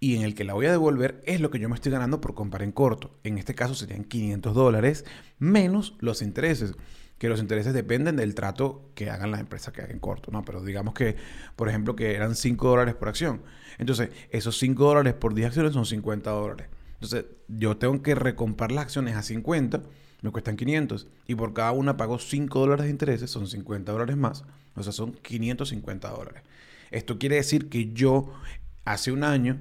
y 0.00 0.16
en 0.16 0.22
el 0.22 0.34
que 0.34 0.44
la 0.44 0.54
voy 0.54 0.66
a 0.66 0.72
devolver 0.72 1.22
es 1.26 1.40
lo 1.40 1.50
que 1.50 1.58
yo 1.58 1.68
me 1.68 1.76
estoy 1.76 1.92
ganando 1.92 2.20
por 2.20 2.34
comprar 2.34 2.62
en 2.62 2.72
corto. 2.72 3.18
En 3.22 3.38
este 3.38 3.54
caso 3.54 3.74
serían 3.74 4.04
500 4.04 4.54
dólares 4.54 5.04
menos 5.38 5.94
los 6.00 6.22
intereses 6.22 6.74
que 7.18 7.28
los 7.28 7.40
intereses 7.40 7.72
dependen 7.72 8.16
del 8.16 8.34
trato 8.34 8.90
que 8.94 9.10
hagan 9.10 9.30
las 9.30 9.40
empresas 9.40 9.72
que 9.72 9.82
hagan 9.82 9.98
corto, 9.98 10.30
¿no? 10.30 10.44
Pero 10.44 10.62
digamos 10.62 10.94
que, 10.94 11.16
por 11.56 11.68
ejemplo, 11.68 11.96
que 11.96 12.14
eran 12.14 12.34
5 12.34 12.68
dólares 12.68 12.94
por 12.94 13.08
acción. 13.08 13.42
Entonces, 13.78 14.10
esos 14.30 14.58
5 14.58 14.84
dólares 14.84 15.14
por 15.14 15.34
10 15.34 15.48
acciones 15.48 15.72
son 15.72 15.86
50 15.86 16.30
dólares. 16.30 16.68
Entonces, 16.94 17.26
yo 17.48 17.76
tengo 17.76 18.02
que 18.02 18.14
recomprar 18.14 18.72
las 18.72 18.84
acciones 18.84 19.16
a 19.16 19.22
50 19.22 19.82
me 20.22 20.30
cuestan 20.30 20.56
500 20.56 21.06
y 21.26 21.34
por 21.34 21.52
cada 21.52 21.72
una 21.72 21.96
pago 21.96 22.18
5 22.18 22.58
dólares 22.58 22.84
de 22.84 22.90
intereses, 22.90 23.30
son 23.30 23.46
50 23.46 23.92
dólares 23.92 24.16
más, 24.16 24.44
o 24.74 24.82
sea, 24.82 24.92
son 24.92 25.12
550 25.12 26.08
dólares. 26.10 26.42
Esto 26.90 27.18
quiere 27.18 27.36
decir 27.36 27.68
que 27.68 27.92
yo 27.92 28.32
hace 28.84 29.12
un 29.12 29.24
año 29.24 29.58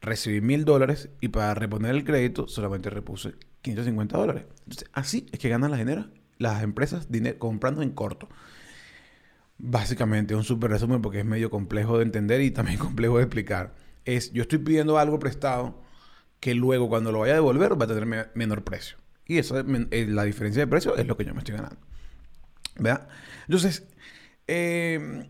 recibí 0.00 0.40
1000 0.40 0.64
dólares 0.64 1.08
y 1.20 1.28
para 1.28 1.54
reponer 1.54 1.94
el 1.94 2.04
crédito 2.04 2.48
solamente 2.48 2.90
repuse 2.90 3.34
550 3.62 4.16
dólares. 4.16 4.44
Entonces, 4.64 4.88
así 4.92 5.26
es 5.32 5.38
que 5.38 5.48
ganan 5.48 5.70
las, 5.70 5.78
genera, 5.78 6.08
las 6.38 6.62
empresas 6.62 7.08
comprando 7.38 7.82
en 7.82 7.90
corto. 7.90 8.28
Básicamente, 9.58 10.34
un 10.34 10.44
súper 10.44 10.70
resumen 10.70 11.00
porque 11.00 11.20
es 11.20 11.24
medio 11.24 11.50
complejo 11.50 11.98
de 11.98 12.04
entender 12.04 12.40
y 12.40 12.50
también 12.50 12.78
complejo 12.80 13.16
de 13.16 13.24
explicar. 13.24 13.74
Es, 14.04 14.32
yo 14.32 14.42
estoy 14.42 14.58
pidiendo 14.58 14.98
algo 14.98 15.18
prestado 15.18 15.80
que 16.40 16.54
luego 16.54 16.88
cuando 16.88 17.12
lo 17.12 17.20
vaya 17.20 17.32
a 17.32 17.36
devolver 17.36 17.80
va 17.80 17.86
a 17.86 17.88
tener 17.88 18.30
menor 18.34 18.64
precio. 18.64 18.98
Y 19.26 19.38
eso, 19.38 19.58
eh, 19.58 20.06
la 20.08 20.24
diferencia 20.24 20.62
de 20.62 20.66
precio 20.66 20.96
es 20.96 21.06
lo 21.06 21.16
que 21.16 21.24
yo 21.24 21.34
me 21.34 21.40
estoy 21.40 21.56
ganando. 21.56 21.78
¿Verdad? 22.78 23.08
Entonces, 23.46 23.88
eh, 24.46 25.28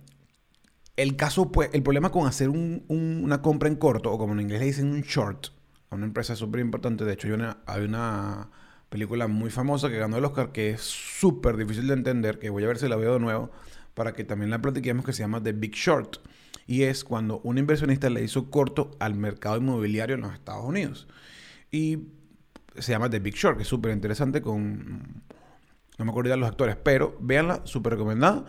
el 0.96 1.16
caso, 1.16 1.52
pues, 1.52 1.70
el 1.72 1.82
problema 1.82 2.10
con 2.10 2.26
hacer 2.26 2.50
una 2.50 3.40
compra 3.40 3.68
en 3.68 3.76
corto, 3.76 4.12
o 4.12 4.18
como 4.18 4.32
en 4.32 4.40
inglés 4.40 4.60
le 4.60 4.66
dicen 4.66 4.90
un 4.90 5.02
short, 5.02 5.48
a 5.90 5.94
una 5.94 6.06
empresa 6.06 6.34
súper 6.34 6.60
importante, 6.60 7.04
de 7.04 7.12
hecho 7.12 7.28
hay 7.66 7.84
una 7.84 8.50
película 8.88 9.26
muy 9.26 9.50
famosa 9.50 9.88
que 9.88 9.98
ganó 9.98 10.16
el 10.16 10.24
Oscar 10.24 10.52
que 10.52 10.70
es 10.70 10.80
súper 10.80 11.56
difícil 11.56 11.86
de 11.86 11.94
entender, 11.94 12.38
que 12.38 12.50
voy 12.50 12.64
a 12.64 12.68
ver 12.68 12.78
si 12.78 12.88
la 12.88 12.96
veo 12.96 13.14
de 13.14 13.20
nuevo, 13.20 13.50
para 13.94 14.12
que 14.12 14.24
también 14.24 14.50
la 14.50 14.60
platiquemos, 14.60 15.04
que 15.04 15.12
se 15.12 15.22
llama 15.22 15.42
The 15.42 15.52
Big 15.52 15.72
Short. 15.72 16.18
Y 16.66 16.82
es 16.82 17.04
cuando 17.04 17.40
un 17.40 17.58
inversionista 17.58 18.10
le 18.10 18.22
hizo 18.22 18.50
corto 18.50 18.90
al 18.98 19.14
mercado 19.14 19.56
inmobiliario 19.56 20.16
en 20.16 20.22
los 20.22 20.34
Estados 20.34 20.64
Unidos. 20.64 21.06
Y 21.70 22.08
se 22.78 22.92
llama 22.92 23.08
The 23.08 23.20
Big 23.20 23.34
Short, 23.34 23.56
que 23.56 23.62
es 23.62 23.68
súper 23.68 23.92
interesante 23.92 24.42
con... 24.42 25.22
No 25.98 26.04
me 26.04 26.10
acuerdo 26.10 26.30
de 26.30 26.36
los 26.36 26.48
actores, 26.48 26.76
pero 26.76 27.16
véanla, 27.20 27.62
súper 27.64 27.94
recomendada. 27.94 28.44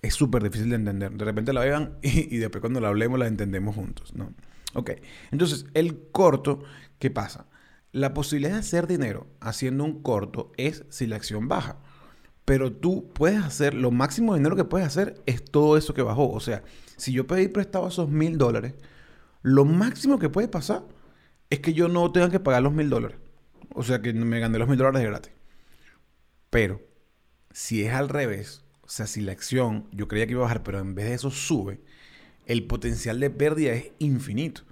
Es 0.00 0.14
súper 0.14 0.44
difícil 0.44 0.70
de 0.70 0.76
entender. 0.76 1.12
De 1.12 1.24
repente 1.24 1.52
la 1.52 1.62
vean 1.62 1.98
y, 2.02 2.36
después 2.36 2.60
cuando 2.60 2.80
la 2.80 2.88
hablemos 2.88 3.18
la 3.18 3.26
entendemos 3.26 3.74
juntos, 3.74 4.14
¿no? 4.14 4.32
Ok, 4.74 4.92
entonces 5.32 5.66
el 5.74 6.10
corto, 6.12 6.62
¿qué 6.98 7.10
pasa? 7.10 7.46
La 7.92 8.14
posibilidad 8.14 8.52
de 8.52 8.60
hacer 8.60 8.86
dinero 8.86 9.26
haciendo 9.40 9.84
un 9.84 10.02
corto 10.02 10.52
es 10.56 10.84
si 10.88 11.06
la 11.06 11.16
acción 11.16 11.48
baja. 11.48 11.78
Pero 12.44 12.72
tú 12.72 13.10
puedes 13.12 13.42
hacer, 13.42 13.74
lo 13.74 13.90
máximo 13.90 14.34
dinero 14.34 14.56
que 14.56 14.64
puedes 14.64 14.86
hacer 14.86 15.22
es 15.26 15.44
todo 15.44 15.76
eso 15.76 15.94
que 15.94 16.02
bajó. 16.02 16.30
O 16.30 16.40
sea, 16.40 16.62
si 16.96 17.12
yo 17.12 17.26
pedí 17.26 17.48
prestado 17.48 17.88
esos 17.88 18.08
mil 18.08 18.38
dólares, 18.38 18.74
lo 19.42 19.64
máximo 19.64 20.18
que 20.18 20.28
puede 20.28 20.48
pasar 20.48 20.84
es 21.50 21.60
que 21.60 21.74
yo 21.74 21.88
no 21.88 22.10
tenga 22.12 22.30
que 22.30 22.40
pagar 22.40 22.62
los 22.62 22.72
mil 22.72 22.90
dólares. 22.90 23.18
O 23.74 23.82
sea 23.82 24.00
que 24.00 24.12
me 24.12 24.40
gané 24.40 24.58
los 24.58 24.68
mil 24.68 24.78
dólares 24.78 25.02
de 25.02 25.08
gratis. 25.08 25.32
Pero, 26.50 26.80
si 27.52 27.84
es 27.84 27.92
al 27.92 28.08
revés, 28.08 28.64
o 28.82 28.88
sea, 28.88 29.06
si 29.06 29.20
la 29.20 29.32
acción 29.32 29.88
yo 29.92 30.08
creía 30.08 30.26
que 30.26 30.32
iba 30.32 30.40
a 30.40 30.44
bajar, 30.44 30.62
pero 30.62 30.78
en 30.78 30.94
vez 30.94 31.06
de 31.06 31.14
eso 31.14 31.30
sube, 31.30 31.80
el 32.46 32.66
potencial 32.66 33.20
de 33.20 33.28
pérdida 33.30 33.72
es 33.72 33.92
infinito. 33.98 34.62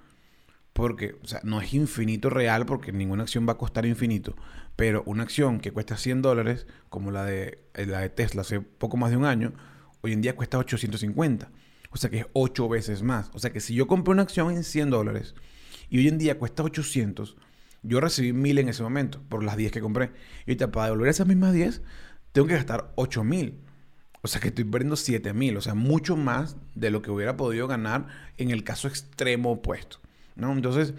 Porque, 0.77 1.15
o 1.23 1.27
sea, 1.27 1.39
no 1.43 1.59
es 1.59 1.73
infinito 1.73 2.29
real 2.29 2.67
porque 2.67 2.91
ninguna 2.91 3.23
acción 3.23 3.47
va 3.49 3.53
a 3.53 3.57
costar 3.57 3.87
infinito. 3.87 4.35
Pero 4.75 5.01
una 5.07 5.23
acción 5.23 5.59
que 5.59 5.71
cuesta 5.71 5.97
100 5.97 6.21
dólares, 6.21 6.67
como 6.89 7.09
la 7.09 7.25
de, 7.25 7.63
la 7.73 8.01
de 8.01 8.09
Tesla 8.09 8.41
hace 8.41 8.61
poco 8.61 8.95
más 8.95 9.09
de 9.09 9.17
un 9.17 9.25
año, 9.25 9.53
hoy 10.01 10.13
en 10.13 10.21
día 10.21 10.35
cuesta 10.35 10.59
850. 10.59 11.49
O 11.89 11.97
sea 11.97 12.11
que 12.11 12.19
es 12.19 12.25
8 12.33 12.69
veces 12.69 13.01
más. 13.01 13.31
O 13.33 13.39
sea 13.39 13.51
que 13.51 13.59
si 13.59 13.73
yo 13.73 13.87
compré 13.87 14.11
una 14.11 14.21
acción 14.21 14.51
en 14.51 14.63
100 14.63 14.91
dólares 14.91 15.33
y 15.89 15.97
hoy 15.97 16.09
en 16.09 16.19
día 16.19 16.37
cuesta 16.37 16.61
800, 16.61 17.37
yo 17.81 17.99
recibí 17.99 18.31
mil 18.31 18.59
en 18.59 18.69
ese 18.69 18.83
momento 18.83 19.19
por 19.29 19.43
las 19.43 19.57
10 19.57 19.71
que 19.71 19.81
compré. 19.81 20.11
Y 20.45 20.51
ahorita 20.51 20.71
para 20.71 20.85
devolver 20.85 21.09
esas 21.09 21.25
mismas 21.25 21.53
10, 21.53 21.81
tengo 22.33 22.47
que 22.47 22.53
gastar 22.53 22.91
8 22.97 23.23
mil. 23.23 23.61
O 24.21 24.27
sea 24.27 24.39
que 24.39 24.49
estoy 24.49 24.65
perdiendo 24.65 24.95
7 24.95 25.33
mil. 25.33 25.57
O 25.57 25.61
sea, 25.61 25.73
mucho 25.73 26.15
más 26.15 26.55
de 26.75 26.91
lo 26.91 27.01
que 27.01 27.09
hubiera 27.09 27.35
podido 27.35 27.67
ganar 27.67 28.05
en 28.37 28.51
el 28.51 28.63
caso 28.63 28.87
extremo 28.87 29.53
opuesto. 29.53 30.01
¿No? 30.37 30.53
Entonces, 30.53 30.93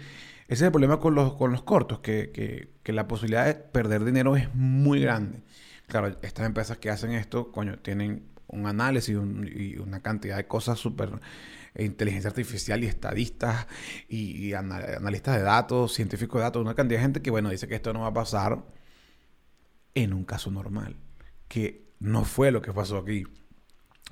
ese 0.47 0.53
es 0.53 0.61
el 0.61 0.71
problema 0.71 0.99
con 0.99 1.15
los, 1.15 1.33
con 1.33 1.51
los 1.51 1.63
cortos, 1.63 1.99
que, 1.99 2.31
que, 2.31 2.69
que 2.83 2.93
la 2.93 3.07
posibilidad 3.07 3.45
de 3.45 3.55
perder 3.55 4.03
dinero 4.03 4.35
es 4.35 4.53
muy 4.53 4.99
grande. 5.01 5.41
Claro, 5.87 6.07
estas 6.21 6.45
empresas 6.45 6.77
que 6.77 6.89
hacen 6.89 7.11
esto, 7.11 7.51
coño, 7.51 7.79
tienen 7.79 8.29
un 8.47 8.67
análisis 8.67 9.15
y 9.15 9.77
una 9.77 10.01
cantidad 10.01 10.37
de 10.37 10.47
cosas 10.47 10.79
súper 10.79 11.19
e 11.75 11.85
inteligencia 11.85 12.29
artificial 12.29 12.83
y 12.83 12.87
estadistas 12.87 13.67
y, 14.07 14.53
analistas 14.53 15.37
de 15.37 15.43
datos, 15.43 15.93
científicos 15.93 16.39
de 16.39 16.43
datos, 16.43 16.61
una 16.61 16.75
cantidad 16.75 16.99
de 16.99 17.03
gente 17.03 17.21
que, 17.21 17.31
bueno, 17.31 17.49
dice 17.49 17.67
que 17.67 17.75
esto 17.75 17.93
no 17.93 18.01
va 18.01 18.07
a 18.07 18.13
pasar 18.13 18.63
en 19.95 20.13
un 20.13 20.25
caso 20.25 20.51
normal, 20.51 20.97
que 21.47 21.89
no 21.99 22.25
fue 22.25 22.51
lo 22.51 22.61
que 22.61 22.73
pasó 22.73 22.97
aquí. 22.97 23.25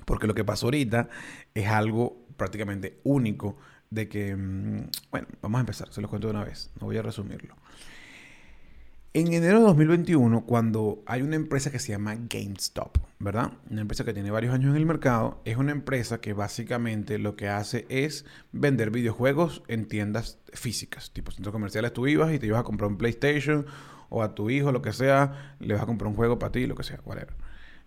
Porque 0.04 0.26
lo 0.26 0.34
que 0.34 0.44
pasó 0.44 0.66
ahorita 0.66 1.08
es 1.54 1.66
algo 1.66 2.26
prácticamente 2.36 3.00
único 3.02 3.58
de 3.90 4.08
que, 4.08 4.36
mm, 4.36 4.90
bueno, 5.10 5.28
vamos 5.42 5.58
a 5.58 5.60
empezar, 5.60 5.92
se 5.92 6.00
los 6.00 6.10
cuento 6.10 6.28
de 6.28 6.34
una 6.34 6.44
vez, 6.44 6.70
no 6.80 6.86
voy 6.86 6.96
a 6.96 7.02
resumirlo. 7.02 7.54
En 9.14 9.32
enero 9.32 9.60
de 9.60 9.64
2021, 9.64 10.44
cuando 10.44 11.02
hay 11.06 11.22
una 11.22 11.34
empresa 11.34 11.70
que 11.72 11.78
se 11.78 11.92
llama 11.92 12.14
GameStop, 12.14 12.98
¿verdad? 13.18 13.52
Una 13.70 13.80
empresa 13.80 14.04
que 14.04 14.12
tiene 14.12 14.30
varios 14.30 14.54
años 14.54 14.70
en 14.70 14.76
el 14.76 14.86
mercado, 14.86 15.40
es 15.44 15.56
una 15.56 15.72
empresa 15.72 16.20
que 16.20 16.34
básicamente 16.34 17.18
lo 17.18 17.34
que 17.34 17.48
hace 17.48 17.86
es 17.88 18.26
vender 18.52 18.90
videojuegos 18.90 19.62
en 19.66 19.88
tiendas 19.88 20.38
físicas, 20.52 21.10
tipo 21.10 21.32
centros 21.32 21.52
comerciales. 21.52 21.94
Tú 21.94 22.06
ibas 22.06 22.32
y 22.32 22.38
te 22.38 22.46
ibas 22.46 22.60
a 22.60 22.64
comprar 22.64 22.90
un 22.90 22.98
PlayStation 22.98 23.66
o 24.10 24.22
a 24.22 24.34
tu 24.34 24.50
hijo, 24.50 24.72
lo 24.72 24.82
que 24.82 24.92
sea, 24.92 25.56
le 25.58 25.72
vas 25.72 25.82
a 25.82 25.86
comprar 25.86 26.08
un 26.08 26.14
juego 26.14 26.38
para 26.38 26.52
ti, 26.52 26.66
lo 26.66 26.74
que 26.74 26.84
sea, 26.84 27.00
whatever. 27.04 27.34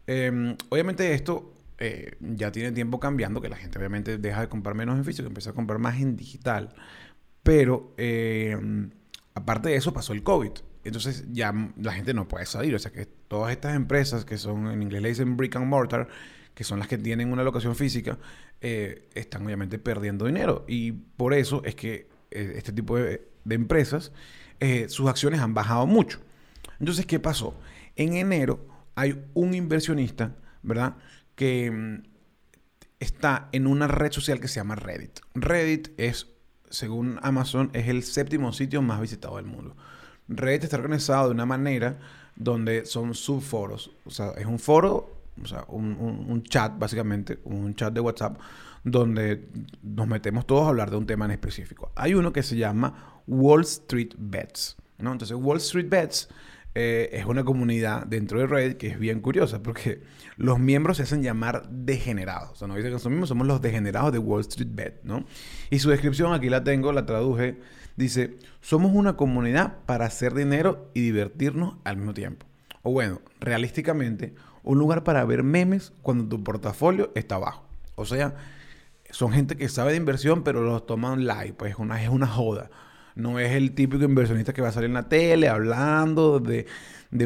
Em, 0.08 0.58
obviamente 0.70 1.14
esto 1.14 1.54
eh, 1.84 2.16
ya 2.20 2.52
tiene 2.52 2.72
tiempo 2.72 3.00
cambiando, 3.00 3.42
que 3.42 3.50
la 3.50 3.58
gente 3.58 3.80
obviamente 3.80 4.20
deja 4.20 4.42
de 4.42 4.50
comprar 4.50 4.76
menos 4.76 4.98
en 4.98 5.04
físico, 5.04 5.28
empieza 5.28 5.50
a 5.50 5.54
comprar 5.54 5.80
más 5.80 6.00
en 6.00 6.16
digital. 6.16 6.76
Pero 7.42 7.96
em, 7.98 8.92
aparte 9.34 9.70
de 9.70 9.76
eso 9.76 9.92
pasó 9.92 10.14
el 10.14 10.22
COVID. 10.22 10.52
entonces 10.84 11.26
ya 11.32 11.52
la 11.78 11.94
gente 11.94 12.14
no 12.14 12.28
puede 12.28 12.46
salir. 12.46 12.76
O 12.76 12.80
sea 12.80 12.92
que 12.92 13.06
todas 13.06 13.52
estas 13.52 13.76
empresas 13.76 14.26
que 14.26 14.38
son, 14.38 14.68
en 14.68 14.84
inglés 14.84 15.02
le 15.02 15.10
dicen 15.10 15.38
brick 15.38 15.56
and 15.56 15.66
mortar, 15.66 16.08
que 16.54 16.64
son 16.64 16.78
las 16.78 16.88
que 16.88 17.00
tienen 17.00 17.32
una 17.34 17.44
locación 17.44 17.76
física, 17.76 18.20
eh, 18.62 19.10
están 19.16 19.44
obviamente 19.44 19.80
perdiendo 19.80 20.26
dinero. 20.28 20.66
Y 20.68 20.92
por 20.92 21.34
eso 21.34 21.64
es 21.66 21.74
que 21.74 22.10
eh, 22.30 22.54
este 22.58 22.72
tipo 22.74 22.96
de, 22.98 23.28
empresas, 23.50 24.12
eh, 24.60 24.88
sus 24.88 25.10
acciones 25.10 25.40
han 25.40 25.56
bajado 25.56 25.88
mucho. 25.88 26.20
Entonces, 26.80 27.08
¿qué 27.08 27.20
pasó? 27.20 27.60
En 27.96 28.14
enero 28.14 28.68
hay 28.94 29.26
un 29.34 29.56
inversionista, 29.56 30.36
¿verdad? 30.62 30.96
Que 31.36 31.72
mm, 31.72 32.04
está 33.00 33.50
en 33.52 33.68
una 33.68 33.88
red 33.88 34.12
social 34.12 34.40
que 34.40 34.48
se 34.48 34.60
llama 34.60 34.76
Reddit. 34.76 35.20
Reddit 35.34 35.90
es, 35.98 36.28
según 36.70 37.20
Amazon, 37.24 37.70
es 37.74 37.88
el 37.88 38.04
séptimo 38.04 38.54
sitio 38.54 38.82
más 38.82 39.02
visitado 39.02 39.38
del 39.38 39.46
mundo. 39.46 39.76
Reddit 40.28 40.66
está 40.66 40.78
organizado 40.78 41.28
de 41.28 41.34
una 41.34 41.46
manera 41.46 42.00
donde 42.36 42.86
son 42.86 43.14
subforos. 43.14 43.92
O 44.06 44.12
sea, 44.12 44.32
es 44.38 44.46
un 44.46 44.60
foro, 44.60 45.22
o 45.42 45.48
sea, 45.48 45.66
un, 45.68 46.44
chat, 46.44 46.78
básicamente, 46.78 47.40
un 47.44 47.74
chat 47.76 47.94
de 47.94 48.00
WhatsApp, 48.00 48.38
donde 48.84 49.48
nos 49.82 50.08
metemos 50.08 50.46
todos 50.46 50.66
a 50.66 50.70
hablar 50.70 50.90
de 50.90 50.98
un 50.98 51.06
tema 51.06 51.26
en 51.26 51.32
específico. 51.32 51.92
Hay 51.96 52.14
uno 52.14 52.32
que 52.32 52.44
se 52.44 52.56
llama 52.56 53.22
Wall 53.28 53.62
Street 53.62 54.14
Bets. 54.18 54.78
¿no? 55.00 55.12
Entonces, 55.12 55.36
Wall 55.40 55.58
Street 55.58 55.90
Bets 55.90 56.30
eh, 56.74 57.10
es 57.14 57.26
una 57.26 57.44
comunidad 57.44 58.06
dentro 58.06 58.40
de 58.40 58.48
Reddit 58.48 58.78
que 58.78 58.88
es 58.88 58.98
bien 58.98 59.20
curiosa 59.20 59.62
porque 59.62 60.02
los 60.38 60.60
miembros 60.60 60.98
se 60.98 61.04
hacen 61.04 61.22
llamar 61.22 61.68
degenerados. 61.70 62.52
O 62.52 62.56
sea, 62.56 62.68
no 62.68 62.76
dicen 62.76 62.94
que 62.94 63.00
son 63.00 63.12
mismos, 63.12 63.30
somos 63.30 63.46
los 63.46 63.62
degenerados 63.62 64.14
de 64.14 64.20
Wall 64.20 64.42
Street 64.42 64.70
Bet, 64.72 65.04
¿no? 65.04 65.26
Y 65.70 65.80
su 65.80 65.90
descripción 65.90 66.34
aquí 66.34 66.50
la 66.50 66.64
tengo, 66.64 66.94
la 66.94 67.06
traduje. 67.06 67.60
Dice, 67.98 68.38
somos 68.62 68.94
una 68.94 69.18
comunidad 69.18 69.80
para 69.86 70.06
hacer 70.06 70.34
dinero 70.34 70.90
y 70.94 71.02
divertirnos 71.02 71.76
al 71.84 71.98
mismo 71.98 72.14
tiempo. 72.14 72.46
O 72.84 72.92
bueno, 72.92 73.22
realísticamente, 73.40 74.34
un 74.64 74.80
lugar 74.80 75.04
para 75.04 75.26
ver 75.26 75.44
memes 75.44 75.92
cuando 76.02 76.28
tu 76.28 76.44
portafolio 76.44 77.12
está 77.16 77.38
bajo. 77.38 77.66
O 77.96 78.06
sea, 78.06 78.34
son 79.10 79.34
gente 79.34 79.58
que 79.58 79.68
sabe 79.68 79.92
de 79.92 79.98
inversión, 79.98 80.44
pero 80.44 80.64
los 80.64 80.86
toman 80.86 81.28
live, 81.28 81.54
pues 81.54 81.76
una, 81.78 82.02
es 82.02 82.10
una 82.10 82.28
joda. 82.28 82.70
No 83.16 83.40
es 83.40 83.52
el 83.52 83.74
típico 83.74 84.04
inversionista 84.04 84.54
que 84.54 84.62
va 84.62 84.70
a 84.70 84.72
salir 84.72 84.88
en 84.88 84.94
la 84.94 85.10
tele 85.10 85.50
hablando 85.50 86.40
de, 86.40 86.66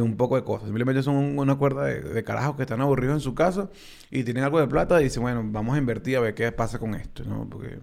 un 0.02 0.18
poco 0.18 0.36
de 0.36 0.44
cosas. 0.44 0.66
Simplemente 0.66 1.04
son 1.04 1.38
una 1.38 1.56
cuerda 1.56 1.86
de, 1.86 2.24
carajos 2.24 2.56
que 2.56 2.64
están 2.64 2.82
aburridos 2.82 3.16
en 3.16 3.22
su 3.22 3.36
casa 3.36 3.70
y 4.12 4.24
tienen 4.24 4.44
algo 4.44 4.60
de 4.60 4.68
plata 4.68 5.00
y 5.02 5.06
dicen, 5.06 5.24
bueno, 5.24 5.44
vamos 5.46 5.76
a 5.76 5.78
invertir 5.78 6.18
a 6.18 6.22
ver 6.22 6.34
qué 6.34 6.52
pasa 6.52 6.80
con 6.80 6.96
esto, 6.96 7.24
¿no? 7.26 7.48
Porque 7.50 7.80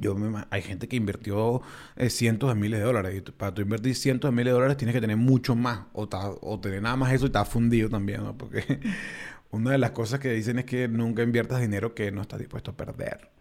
yo 0.00 0.16
hay 0.50 0.62
gente 0.62 0.88
que 0.88 0.96
invirtió 0.96 1.60
eh, 1.96 2.10
cientos 2.10 2.48
de 2.50 2.54
miles 2.54 2.78
de 2.78 2.84
dólares. 2.84 3.16
Y 3.16 3.20
para 3.32 3.52
tú 3.54 3.62
invertir 3.62 3.94
cientos 3.94 4.30
de 4.30 4.36
miles 4.36 4.52
de 4.52 4.52
dólares 4.52 4.76
tienes 4.76 4.94
que 4.94 5.00
tener 5.00 5.16
mucho 5.16 5.56
más. 5.56 5.86
O, 5.92 6.08
o 6.42 6.60
tener 6.60 6.82
nada 6.82 6.96
más 6.96 7.12
eso 7.12 7.24
y 7.24 7.28
estás 7.28 7.48
fundido 7.48 7.88
también, 7.88 8.22
¿no? 8.22 8.36
Porque 8.36 8.80
una 9.50 9.72
de 9.72 9.78
las 9.78 9.92
cosas 9.92 10.20
que 10.20 10.30
dicen 10.30 10.58
es 10.58 10.64
que 10.64 10.88
nunca 10.88 11.22
inviertas 11.22 11.60
dinero 11.60 11.94
que 11.94 12.12
no 12.12 12.22
estás 12.22 12.38
dispuesto 12.38 12.72
a 12.72 12.76
perder. 12.76 13.37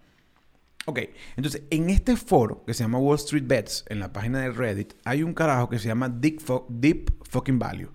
Ok, 0.89 0.99
entonces 1.35 1.63
en 1.69 1.89
este 1.89 2.15
foro 2.15 2.63
que 2.65 2.73
se 2.73 2.81
llama 2.81 2.97
Wall 2.97 3.17
Street 3.17 3.43
Bets, 3.45 3.83
en 3.89 3.99
la 3.99 4.13
página 4.13 4.39
de 4.39 4.51
Reddit, 4.51 4.93
hay 5.03 5.21
un 5.21 5.33
carajo 5.33 5.67
que 5.67 5.79
se 5.79 5.89
llama 5.89 6.07
Deep, 6.07 6.39
Fucking 7.29 7.59
Value. 7.59 7.89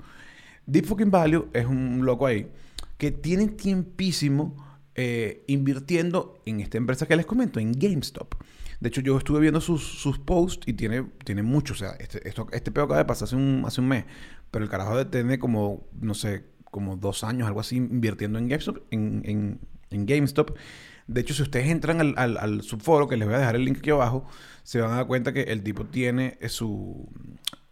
Deep 0.66 0.84
Fucking 0.84 1.10
Value 1.10 1.48
es 1.54 1.64
un 1.64 2.04
loco 2.04 2.26
ahí 2.26 2.50
que 2.98 3.10
tiene 3.10 3.48
tiempísimo 3.48 4.54
eh, 4.94 5.42
invirtiendo 5.46 6.42
en 6.44 6.60
esta 6.60 6.76
empresa 6.76 7.08
que 7.08 7.16
les 7.16 7.24
comento, 7.24 7.58
en 7.60 7.72
GameStop. 7.72 8.34
De 8.78 8.88
hecho, 8.90 9.00
yo 9.00 9.16
estuve 9.16 9.40
viendo 9.40 9.62
sus, 9.62 10.18
posts 10.26 10.68
y 10.68 10.74
tiene, 10.74 11.06
tiene 11.24 11.42
mucho. 11.42 11.72
O 11.72 11.76
sea, 11.76 11.92
este, 11.92 12.28
esto, 12.28 12.46
este 12.52 12.70
peor 12.72 12.84
acaba 12.84 12.98
de 12.98 13.06
pasar 13.06 13.24
hace 13.24 13.36
un, 13.36 13.62
hace 13.66 13.80
un 13.80 13.88
mes. 13.88 14.04
Pero 14.50 14.66
el 14.66 14.70
carajo 14.70 15.06
tiene 15.06 15.38
como, 15.38 15.88
no 15.98 16.12
sé, 16.12 16.44
como 16.70 16.96
dos 16.96 17.24
años, 17.24 17.48
algo 17.48 17.60
así, 17.60 17.76
invirtiendo 17.76 18.38
en 18.38 18.48
GameStop. 18.48 18.82
En 18.90 19.58
GameStop 19.90 20.58
de 21.12 21.20
hecho, 21.20 21.34
si 21.34 21.42
ustedes 21.42 21.68
entran 21.68 22.14
al, 22.16 22.62
subforo, 22.62 23.08
que 23.08 23.16
les 23.16 23.26
voy 23.26 23.36
a 23.36 23.38
dejar 23.38 23.56
el 23.56 23.64
link 23.64 23.78
aquí 23.78 23.90
abajo, 23.90 24.26
se 24.62 24.80
van 24.80 24.92
a 24.92 24.96
dar 24.96 25.06
cuenta 25.06 25.32
que 25.32 25.42
el 25.42 25.62
tipo 25.62 25.86
tiene 25.86 26.38
eh, 26.40 26.48
su... 26.48 27.08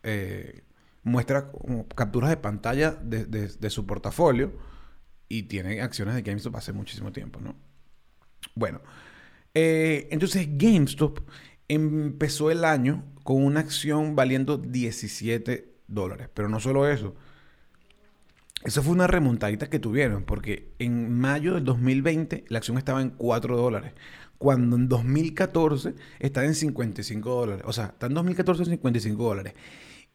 Eh, 0.02 0.62
muestra 1.02 1.50
capturas 1.94 2.28
de 2.30 2.36
pantalla 2.36 2.90
de, 2.90 3.70
su 3.70 3.86
portafolio 3.86 4.52
y 5.28 5.44
tiene 5.44 5.80
acciones 5.80 6.14
de 6.14 6.22
GameStop 6.22 6.56
hace 6.56 6.72
muchísimo 6.72 7.10
tiempo, 7.10 7.40
¿no? 7.40 7.56
Bueno, 8.54 8.82
eh, 9.54 10.08
entonces 10.10 10.46
GameStop 10.58 11.20
empezó 11.68 12.50
el 12.50 12.64
año 12.64 13.04
con 13.24 13.42
una 13.42 13.60
acción 13.60 14.14
valiendo 14.14 14.58
17 14.58 15.72
dólares, 15.88 16.28
pero 16.34 16.48
no 16.48 16.60
solo 16.60 16.86
eso, 16.86 17.14
eso 18.64 18.82
fue 18.82 18.92
una 18.92 19.06
remontadita 19.06 19.70
que 19.70 19.78
tuvieron, 19.78 20.24
porque 20.24 20.74
en 20.78 21.18
mayo 21.18 21.54
del 21.54 21.64
2020 21.64 22.44
la 22.48 22.58
acción 22.58 22.76
estaba 22.76 23.00
en 23.00 23.10
4 23.10 23.56
dólares, 23.56 23.94
cuando 24.38 24.76
en 24.76 24.88
2014 24.88 25.94
está 26.18 26.44
en 26.44 26.54
55 26.54 27.30
dólares. 27.30 27.64
O 27.66 27.72
sea, 27.72 27.86
está 27.86 28.06
en 28.06 28.14
2014 28.14 28.64
en 28.64 28.70
55 28.70 29.22
dólares. 29.22 29.54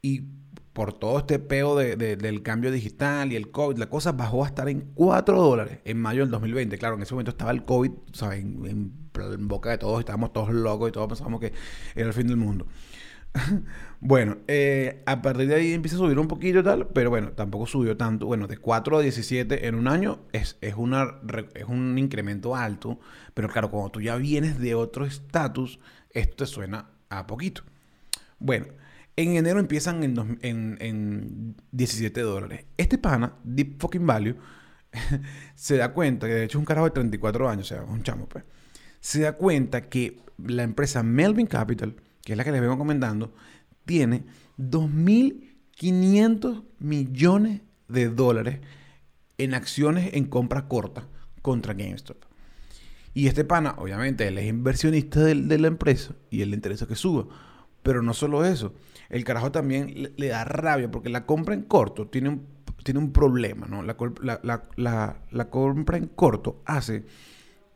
Y 0.02 0.24
por 0.74 0.94
todo 0.94 1.20
este 1.20 1.40
peo 1.40 1.76
del 1.76 2.44
cambio 2.44 2.72
digital 2.72 3.32
y 3.32 3.36
el 3.36 3.50
COVID, 3.50 3.78
la 3.78 3.90
cosa 3.90 4.12
bajó 4.12 4.44
a 4.44 4.48
estar 4.48 4.68
en 4.70 4.92
4 4.94 5.42
dólares 5.42 5.80
en 5.86 6.00
mayo 6.00 6.22
del 6.22 6.32
2020. 6.32 6.78
Claro, 6.78 6.96
en 6.96 7.02
ese 7.02 7.14
momento 7.14 7.32
estaba 7.32 7.52
el 7.52 7.66
COVID, 7.66 7.92
¿sabes? 8.12 8.42
En, 8.42 8.66
en 8.66 9.48
boca 9.48 9.70
de 9.72 9.78
todos, 9.78 10.00
estábamos 10.00 10.34
todos 10.34 10.54
locos 10.54 10.90
y 10.90 10.92
todos 10.92 11.08
pensábamos 11.08 11.40
que 11.40 11.54
era 11.96 12.08
el 12.08 12.14
fin 12.14 12.28
del 12.28 12.38
mundo. 12.38 12.68
bueno, 14.00 14.38
eh, 14.48 15.04
a 15.06 15.22
partir 15.22 15.48
de 15.48 15.56
ahí 15.56 15.74
empieza 15.74 15.98
a 15.98 16.00
subir 16.00 16.20
un 16.20 16.28
poquito 16.28 16.60
y 16.60 16.64
tal, 16.64 16.88
pero 16.88 17.10
bueno, 17.10 17.32
tampoco 17.32 17.66
subió 17.66 17.98
tanto. 17.98 18.26
Bueno, 18.26 18.48
de 18.48 18.58
4 18.58 18.98
a 18.98 19.02
17 19.02 19.68
en 19.68 19.76
un 19.76 19.88
año 19.88 20.20
es, 20.32 20.58
es, 20.62 20.76
una, 20.76 21.20
es 21.54 21.66
un 21.66 21.98
incremento 21.98 22.56
alto, 22.56 23.00
pero 23.34 23.50
claro, 23.50 23.70
cuando 23.70 23.92
tú 23.92 24.02
ya 24.02 24.16
vienes 24.16 24.60
de 24.60 24.76
otro 24.76 25.06
estatus, 25.06 25.80
esto 26.12 26.36
te 26.38 26.46
suena 26.46 26.90
a 27.10 27.28
poquito. 27.28 27.64
Bueno, 28.40 28.68
en 29.16 29.36
enero 29.36 29.60
empiezan 29.60 30.04
en, 30.04 30.40
en, 30.42 30.78
en 30.80 31.56
17 31.72 32.22
dólares. 32.22 32.66
Este 32.78 32.98
pana, 32.98 33.36
Deep 33.44 33.80
Fucking 33.80 34.06
Value, 34.06 34.36
se 35.56 35.78
da 35.78 35.94
cuenta, 35.94 36.28
que 36.28 36.34
de 36.34 36.44
hecho 36.46 36.58
es 36.58 36.60
un 36.60 36.66
carajo 36.66 36.86
de 36.86 36.92
34 36.92 37.50
años, 37.50 37.72
o 37.72 37.76
sea, 37.76 37.84
un 37.84 38.04
chamo, 38.04 38.28
pues, 38.28 38.46
se 39.00 39.22
da 39.22 39.34
cuenta 39.34 39.90
que 39.90 40.20
la 40.38 40.64
empresa 40.64 41.04
Melvin 41.04 41.48
Capital 41.48 41.96
que 42.26 42.34
es 42.34 42.38
la 42.38 42.44
que 42.44 42.52
les 42.52 42.60
vengo 42.60 42.78
comentando, 42.78 43.34
tiene 43.86 44.26
2.500 44.58 46.64
millones 46.80 47.62
de 47.88 48.10
dólares 48.10 48.60
en 49.38 49.54
acciones 49.54 50.10
en 50.14 50.26
compra 50.26 50.68
corta 50.68 51.08
contra 51.44 51.76
GameStop. 51.76 52.18
Y 53.14 53.28
este 53.28 53.46
pana, 53.46 53.76
obviamente, 53.78 54.28
él 54.28 54.40
es 54.40 54.48
inversionista 54.48 55.24
de, 55.24 55.36
la 55.36 55.68
empresa 55.68 56.16
y 56.32 56.42
él 56.42 56.50
le 56.50 56.56
interesa 56.56 56.88
que 56.88 56.96
suba. 56.96 57.28
Pero 57.84 58.02
no 58.02 58.16
solo 58.16 58.44
eso, 58.44 58.74
el 59.10 59.24
carajo 59.24 59.52
también 59.52 60.12
le, 60.18 60.28
da 60.28 60.46
rabia 60.46 60.90
porque 60.90 61.10
la 61.10 61.28
compra 61.28 61.54
en 61.54 61.62
corto 61.62 62.08
tiene 62.08 62.30
un, 62.30 62.48
tiene 62.84 63.00
un 63.00 63.14
problema, 63.14 63.68
¿no? 63.68 63.84
La, 63.84 63.96
la 65.30 65.50
compra 65.52 65.98
en 65.98 66.08
corto 66.08 66.64
hace 66.66 67.06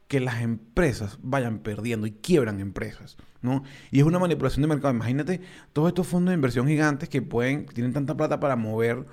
que 0.10 0.20
las 0.20 0.42
empresas 0.42 1.20
vayan 1.22 1.60
perdiendo 1.60 2.08
y 2.08 2.12
quiebran 2.12 2.60
empresas, 2.60 3.16
¿no? 3.44 3.64
Y 3.92 4.00
es 4.00 4.06
una 4.06 4.18
manipulación 4.18 4.64
de 4.64 4.68
mercado. 4.68 4.92
Imagínate 4.92 5.40
todos 5.72 5.90
estos 5.90 6.08
fondos 6.08 6.32
de 6.32 6.36
inversión 6.36 6.68
gigantes 6.68 7.10
que 7.10 7.22
pueden, 7.22 7.68
tienen 7.68 7.94
tanta 7.94 8.18
plata 8.18 8.40
para 8.40 8.56
mover, 8.56 9.06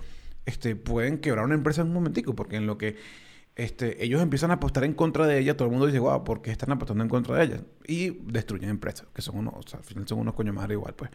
este, 0.46 0.74
pueden 0.74 1.18
quebrar 1.18 1.44
una 1.44 1.54
empresa 1.54 1.82
en 1.82 1.88
un 1.88 1.92
momentico, 1.92 2.34
porque 2.34 2.56
en 2.56 2.66
lo 2.66 2.78
que 2.78 2.96
este, 3.56 4.02
ellos 4.02 4.22
empiezan 4.22 4.50
a 4.50 4.54
apostar 4.54 4.84
en 4.84 4.94
contra 4.94 5.26
de 5.26 5.38
ella, 5.38 5.54
todo 5.54 5.68
el 5.68 5.72
mundo 5.72 5.86
dice, 5.86 5.98
wow, 5.98 6.24
¿por 6.24 6.40
qué 6.40 6.50
están 6.50 6.72
apostando 6.72 7.04
en 7.04 7.10
contra 7.10 7.36
de 7.36 7.44
ella? 7.44 7.60
Y 7.86 8.10
destruyen 8.32 8.70
empresas, 8.70 9.06
que 9.14 9.20
son 9.20 9.36
unos, 9.36 9.52
o 9.54 9.68
sea, 9.68 9.80
al 9.80 9.84
final 9.84 10.08
son 10.08 10.20
unos 10.20 10.32
coño 10.32 10.54
madre 10.54 10.74
igual, 10.74 10.94
pues. 10.94 11.10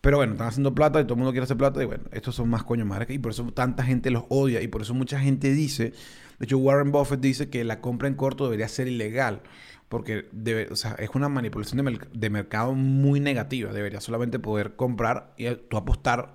Pero 0.00 0.16
bueno, 0.16 0.32
están 0.32 0.48
haciendo 0.48 0.74
plata 0.74 0.98
y 0.98 1.04
todo 1.04 1.12
el 1.12 1.18
mundo 1.18 1.32
quiere 1.32 1.44
hacer 1.44 1.58
plata 1.58 1.82
y 1.82 1.84
bueno, 1.84 2.04
estos 2.12 2.34
son 2.34 2.48
más 2.48 2.64
coño 2.64 2.86
madre 2.86 3.12
y 3.12 3.18
por 3.18 3.32
eso 3.32 3.44
tanta 3.52 3.84
gente 3.84 4.10
los 4.10 4.24
odia 4.30 4.62
y 4.62 4.68
por 4.68 4.80
eso 4.80 4.94
mucha 4.94 5.20
gente 5.20 5.52
dice 5.52 5.92
de 6.40 6.46
hecho, 6.46 6.56
Warren 6.56 6.90
Buffett 6.90 7.20
dice 7.20 7.50
que 7.50 7.64
la 7.64 7.82
compra 7.82 8.08
en 8.08 8.14
corto 8.14 8.44
debería 8.44 8.66
ser 8.66 8.88
ilegal, 8.88 9.42
porque 9.90 10.26
es 10.32 11.10
una 11.12 11.28
manipulación 11.28 12.00
de, 12.14 12.30
mercado 12.30 12.72
muy 12.72 13.20
negativa. 13.20 13.74
Debería 13.74 14.00
solamente 14.00 14.38
poder 14.38 14.74
comprar 14.74 15.34
y 15.36 15.54
tú 15.54 15.76
apostar 15.76 16.32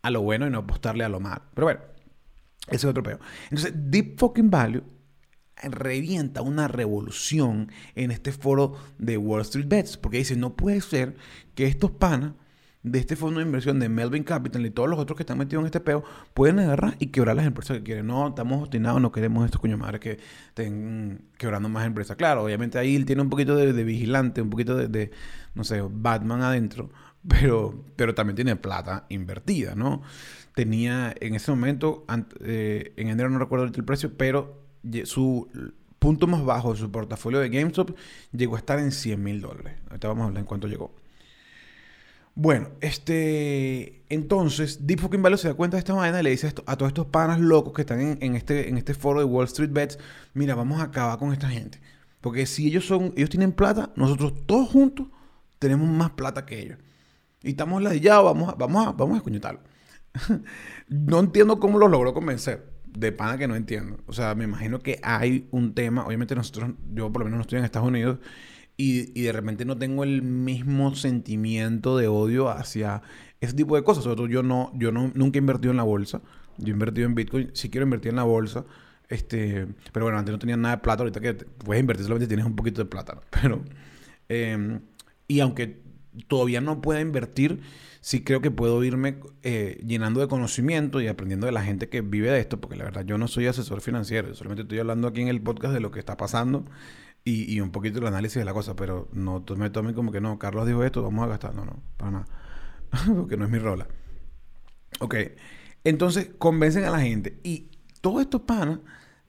a 0.00 0.10
lo 0.10 0.22
bueno 0.22 0.46
y 0.46 0.50
no 0.50 0.60
apostarle 0.60 1.04
a 1.04 1.10
lo 1.10 1.20
malo. 1.20 1.42
Pero 1.52 1.66
bueno, 1.66 1.80
ese 2.68 2.76
es 2.76 2.84
otro 2.86 3.02
peo. 3.02 3.18
Entonces, 3.50 3.74
Deep 3.76 4.18
Fucking 4.18 4.50
Value 4.50 4.84
revienta 5.64 6.40
una 6.40 6.66
revolución 6.66 7.70
en 7.94 8.10
este 8.10 8.32
foro 8.32 8.72
de 8.96 9.18
Wall 9.18 9.42
Street 9.42 9.68
Bets, 9.68 9.98
porque 9.98 10.16
dice, 10.16 10.34
no 10.34 10.56
puede 10.56 10.80
ser 10.80 11.14
que 11.54 11.66
estos 11.66 11.90
panas 11.90 12.32
de 12.82 12.98
este 12.98 13.14
fondo 13.14 13.38
de 13.38 13.46
inversión 13.46 13.78
de 13.78 13.88
Melvin 13.88 14.24
Capital 14.24 14.66
y 14.66 14.70
todos 14.70 14.88
los 14.88 14.98
otros 14.98 15.16
que 15.16 15.22
están 15.22 15.38
metidos 15.38 15.62
en 15.62 15.66
este 15.66 15.80
peo 15.80 16.02
pueden 16.34 16.58
agarrar 16.58 16.96
y 16.98 17.08
quebrar 17.08 17.36
las 17.36 17.46
empresas 17.46 17.78
que 17.78 17.82
quieren. 17.84 18.06
No, 18.06 18.28
estamos 18.28 18.60
obstinados, 18.60 19.00
no 19.00 19.12
queremos 19.12 19.44
estos 19.44 19.60
coño 19.60 19.78
que 20.00 20.18
estén 20.48 21.28
quebrando 21.38 21.68
más 21.68 21.86
empresas. 21.86 22.16
Claro, 22.16 22.44
obviamente 22.44 22.78
ahí 22.78 22.96
él 22.96 23.06
tiene 23.06 23.22
un 23.22 23.30
poquito 23.30 23.54
de, 23.56 23.84
vigilante, 23.84 24.42
un 24.42 24.50
poquito 24.50 24.76
de, 24.76 25.10
no 25.54 25.64
sé, 25.64 25.82
Batman 25.88 26.42
adentro. 26.42 26.90
pero, 27.28 27.84
pero 27.94 28.14
también 28.14 28.34
tiene 28.34 28.56
plata 28.56 29.06
invertida, 29.08 29.74
¿no? 29.76 30.02
Tenía 30.54 31.14
en 31.20 31.34
ese 31.34 31.50
momento, 31.52 32.04
eh, 32.40 32.92
en 32.96 33.08
enero 33.08 33.30
no 33.30 33.38
recuerdo 33.38 33.64
el 33.64 33.84
precio, 33.84 34.16
pero 34.16 34.60
su 35.04 35.48
punto 35.98 36.26
más 36.26 36.44
bajo 36.44 36.72
de 36.72 36.80
su 36.80 36.90
portafolio 36.90 37.38
de 37.38 37.48
GameStop 37.48 37.96
llegó 38.32 38.56
a 38.56 38.58
estar 38.58 38.80
en 38.80 38.90
100 38.90 39.22
mil 39.22 39.40
dólares. 39.40 39.74
Ahorita 39.88 40.08
vamos 40.08 40.24
a 40.24 40.26
hablar 40.26 40.40
en 40.40 40.46
cuánto 40.46 40.66
llegó. 40.66 40.92
Bueno, 42.34 42.70
este. 42.80 44.04
Entonces, 44.08 44.86
Deep 44.86 45.00
Fucking 45.00 45.22
Value 45.22 45.36
se 45.36 45.48
da 45.48 45.54
cuenta 45.54 45.76
de 45.76 45.80
esta 45.80 45.94
vaina 45.94 46.20
y 46.20 46.22
le 46.22 46.30
dice 46.30 46.52
a, 46.66 46.76
todos 46.76 46.90
estos 46.90 47.06
panas 47.06 47.40
locos 47.40 47.72
que 47.74 47.82
están 47.82 48.18
en, 48.20 48.34
este, 48.34 48.68
en 48.68 48.78
este 48.78 48.94
foro 48.94 49.20
de 49.20 49.26
Wall 49.26 49.44
Street 49.46 49.70
Bets: 49.72 49.98
Mira, 50.34 50.54
vamos 50.54 50.80
a 50.80 50.84
acabar 50.84 51.18
con 51.18 51.32
esta 51.32 51.48
gente. 51.48 51.80
Porque 52.20 52.46
si 52.46 52.68
ellos 52.68 52.86
son, 52.86 53.12
ellos 53.16 53.30
tienen 53.30 53.52
plata, 53.52 53.90
nosotros 53.96 54.46
todos 54.46 54.68
juntos 54.68 55.08
tenemos 55.58 55.88
más 55.88 56.10
plata 56.12 56.46
que 56.46 56.60
ellos. 56.60 56.78
Y 57.42 57.50
estamos 57.50 57.82
ladillados, 57.82 58.24
vamos 58.24 58.48
a, 58.50 58.54
vamos 58.54 58.86
a, 58.86 58.92
vamos 58.92 59.20
a 59.20 59.58
no 60.88 61.20
entiendo 61.20 61.58
cómo 61.58 61.78
los 61.78 61.90
logró 61.90 62.14
convencer. 62.14 62.70
De 62.86 63.10
pana 63.10 63.38
que 63.38 63.48
no 63.48 63.56
entiendo. 63.56 63.98
O 64.06 64.12
sea, 64.12 64.34
me 64.34 64.44
imagino 64.44 64.78
que 64.80 65.00
hay 65.02 65.48
un 65.50 65.74
tema. 65.74 66.06
Obviamente 66.06 66.34
nosotros, 66.34 66.72
yo 66.92 67.10
por 67.10 67.20
lo 67.20 67.24
menos 67.24 67.38
no 67.38 67.42
estoy 67.42 67.58
en 67.58 67.64
Estados 67.64 67.88
Unidos 67.88 68.18
y, 68.84 69.22
de 69.22 69.32
repente 69.32 69.64
no 69.64 69.76
tengo 69.78 70.02
el 70.02 70.22
mismo 70.22 70.94
sentimiento 70.96 71.96
de 71.96 72.08
odio 72.08 72.48
hacia 72.48 73.02
ese 73.40 73.54
tipo 73.54 73.76
de 73.76 73.84
cosas. 73.84 74.02
Sobre 74.02 74.16
todo 74.16 74.26
yo 74.26 74.42
no, 74.42 74.72
yo 74.74 74.90
no, 74.90 75.12
nunca 75.14 75.38
he 75.38 75.40
invertido 75.40 75.70
en 75.70 75.76
la 75.76 75.84
bolsa. 75.84 76.20
Yo 76.58 76.68
he 76.68 76.70
invertido 76.70 77.06
en 77.06 77.14
Bitcoin. 77.14 77.50
Si 77.52 77.70
quiero 77.70 77.84
invertir 77.84 78.10
en 78.10 78.16
la 78.16 78.24
bolsa. 78.24 78.64
Este, 79.08 79.68
pero 79.92 80.06
bueno, 80.06 80.18
antes 80.18 80.32
no 80.32 80.38
tenía 80.38 80.56
nada 80.56 80.76
de 80.76 80.82
plata. 80.82 81.02
Ahorita 81.02 81.20
que 81.20 81.34
puedes 81.34 81.80
invertir 81.80 82.04
solamente 82.04 82.26
tienes 82.26 82.44
un 82.44 82.56
poquito 82.56 82.82
de 82.82 82.88
plata. 82.88 83.20
Pero, 83.30 83.62
em, 84.28 84.80
y 85.28 85.40
aunque 85.40 85.80
todavía 86.26 86.60
no 86.60 86.80
pueda 86.80 87.00
invertir, 87.00 87.60
sí 88.00 88.24
creo 88.24 88.40
que 88.40 88.50
puedo 88.50 88.82
irme 88.82 89.18
eh, 89.42 89.80
llenando 89.86 90.20
de 90.20 90.28
conocimiento 90.28 91.00
y 91.00 91.06
aprendiendo 91.06 91.46
de 91.46 91.52
la 91.52 91.62
gente 91.62 91.88
que 91.88 92.00
vive 92.00 92.30
de 92.30 92.40
esto. 92.40 92.60
Porque 92.60 92.76
la 92.76 92.84
verdad 92.84 93.04
yo 93.04 93.16
no 93.16 93.28
soy 93.28 93.46
asesor 93.46 93.80
financiero. 93.80 94.34
Solamente 94.34 94.62
estoy 94.62 94.80
hablando 94.80 95.06
aquí 95.06 95.20
en 95.20 95.28
el 95.28 95.40
podcast 95.40 95.72
de 95.72 95.80
lo 95.80 95.92
que 95.92 96.00
está 96.00 96.16
pasando 96.16 96.64
y, 97.24 97.60
un 97.60 97.70
poquito 97.70 98.00
el 98.00 98.06
análisis 98.06 98.38
de 98.38 98.44
la 98.44 98.52
cosa, 98.52 98.74
pero 98.74 99.08
no 99.12 99.44
me 99.56 99.70
tomen 99.70 99.94
como 99.94 100.10
que 100.10 100.20
no, 100.20 100.38
Carlos 100.38 100.66
dijo 100.66 100.82
esto, 100.82 101.02
vamos 101.02 101.24
a 101.24 101.28
gastar. 101.28 101.54
No, 101.54 101.64
no, 101.64 101.82
para 101.96 102.10
nada. 102.10 102.26
Porque 103.16 103.36
no 103.36 103.44
es 103.44 103.50
mi 103.50 103.58
rola. 103.58 103.86
Ok. 105.00 105.14
Entonces, 105.84 106.30
convencen 106.38 106.84
a 106.84 106.90
la 106.90 107.00
gente. 107.00 107.38
Y 107.42 107.68
todo 108.00 108.20
esto 108.20 108.44
pana, 108.44 108.80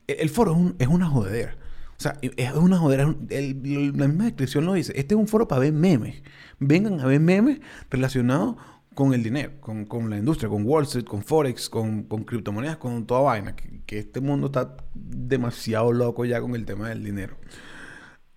el, 0.07 0.29
foro 0.29 0.73
es, 0.79 0.87
una 0.87 1.07
jodedera. 1.07 1.55
O 1.97 2.01
sea, 2.01 2.17
es 2.21 2.53
una 2.53 2.77
jodera. 2.77 3.05
la 3.05 4.07
misma 4.07 4.25
descripción 4.25 4.65
lo 4.65 4.73
dice. 4.73 4.93
Este 4.95 5.13
es 5.13 5.19
un 5.19 5.27
foro 5.27 5.47
para 5.47 5.61
ver 5.61 5.73
memes. 5.73 6.21
Vengan 6.59 6.99
a 6.99 7.05
ver 7.05 7.19
memes 7.19 7.59
relacionados 7.89 8.55
con 8.93 9.13
el 9.13 9.23
dinero, 9.23 9.53
con, 9.59 9.85
con, 9.85 10.09
la 10.09 10.17
industria, 10.17 10.49
con 10.49 10.65
Wall 10.65 10.83
Street, 10.83 11.05
con 11.05 11.23
Forex, 11.23 11.69
con, 11.69 12.03
criptomonedas, 12.03 12.77
con 12.77 13.05
toda 13.05 13.21
vaina. 13.21 13.55
Que, 13.55 13.99
este 13.99 14.21
mundo 14.21 14.47
está 14.47 14.75
demasiado 14.93 15.93
loco 15.93 16.25
ya 16.25 16.41
con 16.41 16.55
el 16.55 16.65
tema 16.65 16.89
del 16.89 17.03
dinero. 17.03 17.37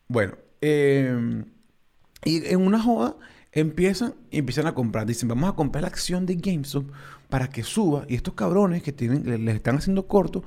Bueno, 0.09 0.35
em, 0.61 1.45
y 2.25 2.45
en 2.47 2.61
una 2.61 2.81
joda 2.81 3.17
empiezan 3.53 4.15
y 4.31 4.39
empiezan 4.39 4.67
a 4.67 4.75
comprar. 4.75 5.07
Dicen, 5.07 5.29
vamos 5.29 5.51
a 5.51 5.55
comprar 5.55 5.83
la 5.83 5.89
acción 5.89 6.27
de 6.27 6.37
GameStop 6.37 6.91
para 7.29 7.49
que 7.49 7.63
suba. 7.63 8.05
Y 8.09 8.15
estos 8.15 8.35
cabrones 8.35 8.83
que 8.83 8.93
tienen, 8.93 9.45
les 9.45 9.55
están 9.57 9.77
haciendo 9.77 10.07
corto, 10.07 10.45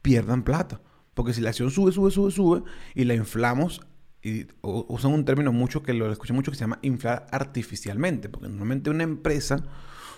pierdan 0.00 0.42
plata. 0.44 0.80
Porque 1.14 1.34
si 1.34 1.40
la 1.40 1.50
acción 1.50 1.70
sube, 1.70 1.92
sube, 1.92 2.10
sube, 2.10 2.30
sube, 2.30 2.62
y 2.94 3.04
la 3.04 3.14
inflamos, 3.14 3.82
y 4.22 4.46
usan 4.62 5.12
un 5.12 5.24
término 5.24 5.52
mucho 5.52 5.82
que 5.82 5.92
lo 5.92 6.10
escuché 6.10 6.32
mucho 6.32 6.52
que 6.52 6.56
se 6.56 6.62
llama 6.62 6.78
inflar 6.82 7.26
artificialmente. 7.32 8.28
Porque 8.28 8.48
normalmente 8.48 8.88
una 8.90 9.02
empresa 9.02 9.64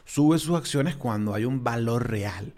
sube 0.05 0.39
sus 0.39 0.57
acciones 0.57 0.97
cuando 0.97 1.35
hay 1.35 1.45
un 1.45 1.65
valor 1.65 2.09
real. 2.09 2.55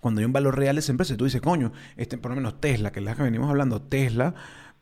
Cuando 0.00 0.20
hay 0.20 0.24
un 0.24 0.32
valor 0.32 0.56
real 0.56 0.76
de 0.76 0.80
esa 0.80 0.92
empresa, 0.92 1.16
tú 1.16 1.24
dices, 1.24 1.40
coño, 1.40 1.72
este, 1.96 2.18
por 2.18 2.30
lo 2.30 2.36
menos 2.36 2.60
Tesla, 2.60 2.92
que 2.92 3.00
es 3.00 3.04
la 3.04 3.16
que 3.16 3.24
venimos 3.24 3.50
hablando, 3.50 3.82
Tesla 3.82 4.34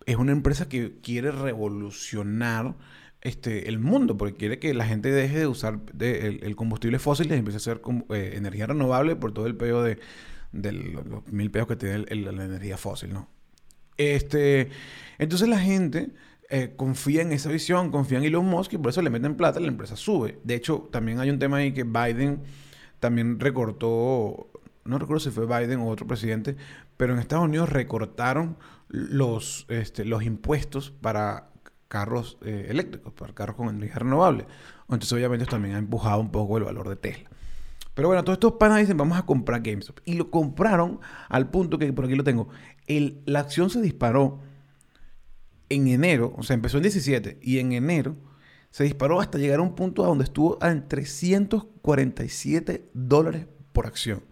es 0.07 0.16
una 0.16 0.33
empresa 0.33 0.69
que 0.69 0.99
quiere 1.03 1.31
revolucionar 1.31 2.77
este, 3.21 3.69
el 3.69 3.79
mundo, 3.79 4.16
porque 4.16 4.37
quiere 4.37 4.59
que 4.59 4.73
la 4.73 4.87
gente 4.87 5.11
deje 5.11 5.40
de 5.40 5.47
usar 5.47 5.81
el, 5.99 6.57
combustible 6.57 6.99
fósil 6.99 7.31
y 7.31 7.35
empiece 7.35 7.57
a 7.57 7.59
hacer 7.59 7.83
eh, 8.11 8.35
energía 8.37 8.66
renovable 8.66 9.16
por 9.16 9.33
todo 9.33 9.47
el 9.47 9.57
peo 9.57 9.83
de, 9.83 9.99
los, 10.53 11.27
mil 11.33 11.51
peos 11.51 11.66
que 11.66 11.77
tiene 11.77 11.99
la 11.99 12.45
energía 12.45 12.77
fósil, 12.77 13.12
¿no? 13.12 13.29
Este, 13.97 14.69
entonces 15.19 15.49
la 15.49 15.59
gente 15.59 16.11
eh, 16.49 16.75
confía 16.77 17.23
en 17.23 17.33
esa 17.33 17.51
visión, 17.51 17.90
confía 17.90 18.19
en 18.19 18.25
Elon 18.25 18.47
Musk 18.47 18.75
y 18.75 18.79
por 18.79 18.90
eso 18.90 19.03
le 19.03 19.11
meten 19.11 19.37
plata 19.37 19.59
y 19.59 19.62
la 19.62 19.69
empresa 19.71 19.97
sube. 19.97 20.38
De 20.45 20.55
hecho, 20.55 20.88
también 20.92 21.19
hay 21.19 21.31
un 21.31 21.38
tema 21.38 21.57
ahí 21.57 21.73
que 21.73 21.83
Biden 21.83 22.42
también 23.01 23.40
recortó, 23.40 24.51
no 24.87 24.99
recuerdo 24.99 25.20
si 25.20 25.31
fue 25.31 25.46
Biden 25.46 25.81
o 25.81 25.88
otro 25.88 26.07
presidente, 26.07 26.57
pero 26.96 27.12
en 27.12 27.18
Estados 27.18 27.44
Unidos 27.44 27.68
recortaron 27.68 28.57
los, 28.88 29.66
este, 29.68 30.05
los 30.05 30.22
impuestos 30.22 30.90
para 30.90 31.51
carros 31.88 32.38
eh, 32.42 32.66
eléctricos, 32.68 33.12
para 33.12 33.35
carros 33.35 33.57
con 33.57 33.68
energía 33.68 34.01
renovable. 34.01 34.46
Entonces, 34.83 35.12
obviamente, 35.12 35.46
también 35.46 35.75
ha 35.75 35.79
empujado 35.79 36.20
un 36.20 36.31
poco 36.31 36.59
el 36.59 36.64
valor 36.64 36.88
de 36.88 36.96
Tesla. 36.96 37.31
Pero 37.94 38.09
bueno, 38.09 38.25
todos 38.25 38.37
estos 38.37 38.55
panas 38.55 38.79
dicen, 38.79 38.96
vamos 38.96 39.18
a 39.18 39.25
comprar 39.25 39.62
GameStop. 39.62 40.01
Y 40.05 40.14
lo 40.14 40.31
compraron 40.31 41.01
al 41.29 41.49
punto 41.49 41.79
que, 41.79 41.92
por 41.92 42.05
aquí 42.05 42.14
lo 42.14 42.25
tengo, 42.25 42.49
la 42.87 43.40
acción 43.40 43.70
se 43.70 43.81
disparó 43.81 44.40
en 45.68 45.88
enero, 45.88 46.33
o 46.37 46.42
sea, 46.42 46.55
empezó 46.55 46.77
en 46.77 46.85
17, 46.85 47.38
y 47.42 47.59
en 47.59 47.72
enero 47.72 48.16
se 48.70 48.85
disparó 48.85 49.20
hasta 49.20 49.38
llegar 49.38 49.61
a 49.61 49.62
un 49.62 49.75
punto 49.75 50.05
a 50.05 50.09
donde 50.09 50.25
estuvo 50.25 50.59
en 50.62 50.87
347 50.87 52.90
dólares 52.92 53.46
por 53.72 53.87
acción. 53.87 54.22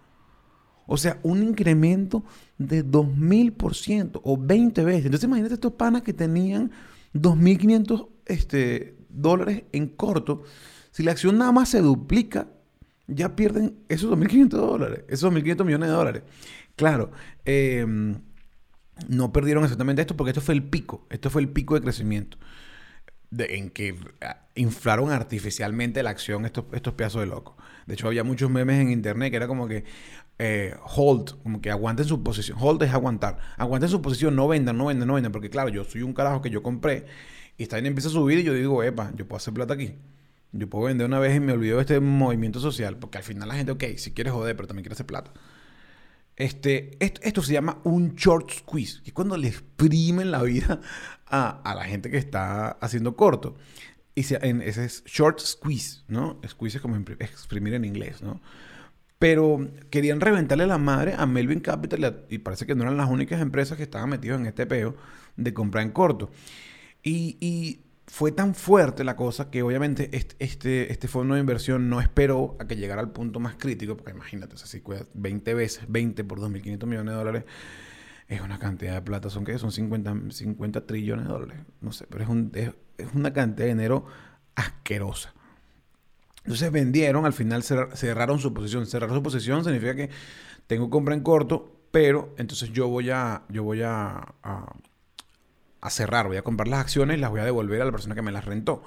O 0.86 0.96
sea, 0.96 1.18
un 1.22 1.42
incremento 1.42 2.24
de 2.58 2.84
2000% 2.84 4.20
o 4.22 4.36
20 4.36 4.84
veces. 4.84 5.06
Entonces 5.06 5.26
imagínate 5.26 5.54
estos 5.54 5.72
panas 5.72 6.02
que 6.02 6.12
tenían 6.12 6.70
2.500 7.14 8.08
este, 8.26 8.96
dólares 9.08 9.64
en 9.72 9.88
corto. 9.88 10.42
Si 10.90 11.02
la 11.02 11.12
acción 11.12 11.38
nada 11.38 11.52
más 11.52 11.70
se 11.70 11.80
duplica, 11.80 12.48
ya 13.06 13.36
pierden 13.36 13.76
esos 13.88 14.10
2.500 14.10 14.48
dólares, 14.48 15.04
esos 15.08 15.32
2.500 15.32 15.64
millones 15.64 15.88
de 15.88 15.94
dólares. 15.94 16.22
Claro, 16.76 17.12
em, 17.44 18.16
no 19.08 19.32
perdieron 19.32 19.64
exactamente 19.64 20.02
esto 20.02 20.16
porque 20.16 20.30
esto 20.30 20.40
fue 20.40 20.54
el 20.54 20.62
pico, 20.62 21.06
esto 21.10 21.30
fue 21.30 21.42
el 21.42 21.48
pico 21.48 21.74
de 21.74 21.82
crecimiento. 21.82 22.38
en 23.36 23.70
que 23.70 23.96
ah, 24.20 24.46
inflaron 24.54 25.10
artificialmente 25.10 26.02
la 26.04 26.10
acción 26.10 26.44
estos, 26.44 26.66
estos 26.72 26.94
pedazos 26.94 27.22
de 27.22 27.26
locos. 27.26 27.56
De 27.86 27.94
hecho, 27.94 28.06
había 28.06 28.22
muchos 28.24 28.50
memes 28.50 28.80
en 28.80 28.90
internet 28.90 29.30
que 29.30 29.36
era 29.36 29.48
como 29.48 29.66
que, 29.66 29.84
eh, 30.38 30.74
hold, 30.84 31.40
como 31.42 31.60
que 31.60 31.70
aguanten 31.70 32.06
su 32.06 32.22
posición. 32.22 32.58
Hold 32.60 32.82
es 32.82 32.92
aguantar. 32.92 33.38
Aguanten 33.56 33.88
su 33.88 34.02
posición, 34.02 34.34
no 34.36 34.48
vendan, 34.48 34.76
no 34.76 34.86
vendan, 34.86 35.08
no 35.08 35.14
vendan. 35.14 35.32
Porque 35.32 35.50
claro, 35.50 35.68
yo 35.68 35.84
soy 35.84 36.02
un 36.02 36.12
carajo 36.12 36.42
que 36.42 36.50
yo 36.50 36.62
compré 36.62 37.06
y 37.56 37.62
está 37.62 37.76
bien 37.76 37.86
empieza 37.86 38.08
a 38.08 38.12
subir 38.12 38.38
y 38.38 38.42
yo 38.42 38.52
digo, 38.54 38.82
epa, 38.82 39.12
yo 39.16 39.26
puedo 39.26 39.36
hacer 39.36 39.54
plata 39.54 39.74
aquí. 39.74 39.94
Yo 40.52 40.68
puedo 40.68 40.86
vender 40.86 41.06
una 41.06 41.18
vez 41.18 41.36
y 41.36 41.40
me 41.40 41.52
olvido 41.52 41.76
de 41.76 41.82
este 41.82 42.00
movimiento 42.00 42.60
social. 42.60 42.98
Porque 42.98 43.18
al 43.18 43.24
final 43.24 43.48
la 43.48 43.54
gente, 43.54 43.72
ok, 43.72 43.84
si 43.96 44.12
quieres 44.12 44.32
joder, 44.32 44.56
pero 44.56 44.66
también 44.66 44.84
quiere 44.84 44.94
hacer 44.94 45.06
plata. 45.06 45.32
Este, 46.36 46.96
esto, 46.98 47.42
se 47.42 47.52
llama 47.52 47.80
un 47.84 48.16
short 48.16 48.50
squeeze, 48.50 49.02
que 49.02 49.10
es 49.10 49.14
cuando 49.14 49.36
le 49.36 49.46
exprimen 49.46 50.32
la 50.32 50.42
vida 50.42 50.80
a, 51.26 51.60
a 51.62 51.74
la 51.76 51.84
gente 51.84 52.10
que 52.10 52.18
está 52.18 52.70
haciendo 52.70 53.14
corto. 53.14 53.56
Y 54.16 54.24
en, 54.42 54.62
ese 54.62 54.84
es 54.84 55.04
short 55.04 55.40
squeeze, 55.40 56.02
¿no? 56.06 56.40
Squeeze 56.46 56.78
es 56.78 56.82
como 56.82 56.96
exprimir 56.96 57.74
en 57.74 57.84
inglés, 57.84 58.22
¿no? 58.22 58.40
Pero 59.24 59.70
querían 59.88 60.20
reventarle 60.20 60.66
la 60.66 60.76
madre 60.76 61.14
a 61.16 61.24
Melvin 61.24 61.60
Capital 61.60 62.26
y 62.28 62.36
parece 62.40 62.66
que 62.66 62.74
no 62.74 62.82
eran 62.82 62.98
las 62.98 63.08
únicas 63.08 63.40
empresas 63.40 63.78
que 63.78 63.84
estaban 63.84 64.10
metidas 64.10 64.38
en 64.38 64.44
este 64.44 64.66
peo 64.66 64.96
de 65.34 65.54
comprar 65.54 65.82
en 65.82 65.92
corto. 65.92 66.30
Y, 67.02 67.80
fue 68.06 68.32
tan 68.32 68.54
fuerte 68.54 69.02
la 69.02 69.16
cosa 69.16 69.50
que 69.50 69.62
obviamente 69.62 70.10
este, 70.12 70.92
este, 70.92 71.08
fondo 71.08 71.32
de 71.32 71.40
inversión 71.40 71.88
no 71.88 72.02
esperó 72.02 72.54
a 72.60 72.66
que 72.66 72.76
llegara 72.76 73.00
al 73.00 73.12
punto 73.12 73.40
más 73.40 73.56
crítico, 73.56 73.96
porque 73.96 74.12
imagínate, 74.12 74.58
si 74.58 74.82
20 75.14 75.54
veces, 75.54 75.84
20 75.88 76.22
por 76.24 76.38
2.500 76.38 76.86
millones 76.86 77.12
de 77.14 77.18
dólares, 77.18 77.44
es 78.28 78.42
una 78.42 78.58
cantidad 78.58 78.92
de 78.92 79.00
plata, 79.00 79.30
¿son 79.30 79.46
qué? 79.46 79.56
Son 79.56 79.72
50, 79.72 80.32
50 80.32 80.86
trillones 80.86 81.24
de 81.24 81.32
dólares, 81.32 81.60
no 81.80 81.92
sé, 81.92 82.06
pero 82.10 82.24
es, 82.24 82.28
un, 82.28 82.52
es 82.54 83.08
una 83.14 83.32
cantidad 83.32 83.68
de 83.68 83.72
dinero 83.72 84.04
asquerosa. 84.54 85.32
Entonces 86.44 86.70
vendieron, 86.70 87.24
al 87.24 87.32
final 87.32 87.62
cerraron 87.62 88.38
su 88.38 88.52
posición. 88.52 88.86
Cerrar 88.86 89.10
su 89.10 89.22
posición 89.22 89.64
significa 89.64 89.96
que 89.96 90.10
tengo 90.66 90.90
compra 90.90 91.14
en 91.14 91.22
corto, 91.22 91.72
pero 91.90 92.34
entonces 92.36 92.70
yo 92.72 92.88
voy 92.88 93.10
a, 93.10 93.42
yo 93.48 93.62
voy 93.62 93.82
a, 93.82 94.34
a, 94.42 95.90
cerrar, 95.90 96.26
voy 96.26 96.36
a 96.36 96.42
comprar 96.42 96.68
las 96.68 96.80
acciones 96.80 97.16
y 97.16 97.20
las 97.20 97.30
voy 97.30 97.40
a 97.40 97.44
devolver 97.44 97.80
a 97.80 97.86
la 97.86 97.92
persona 97.92 98.14
que 98.14 98.22
me 98.22 98.32
las 98.32 98.44
rentó. 98.44 98.82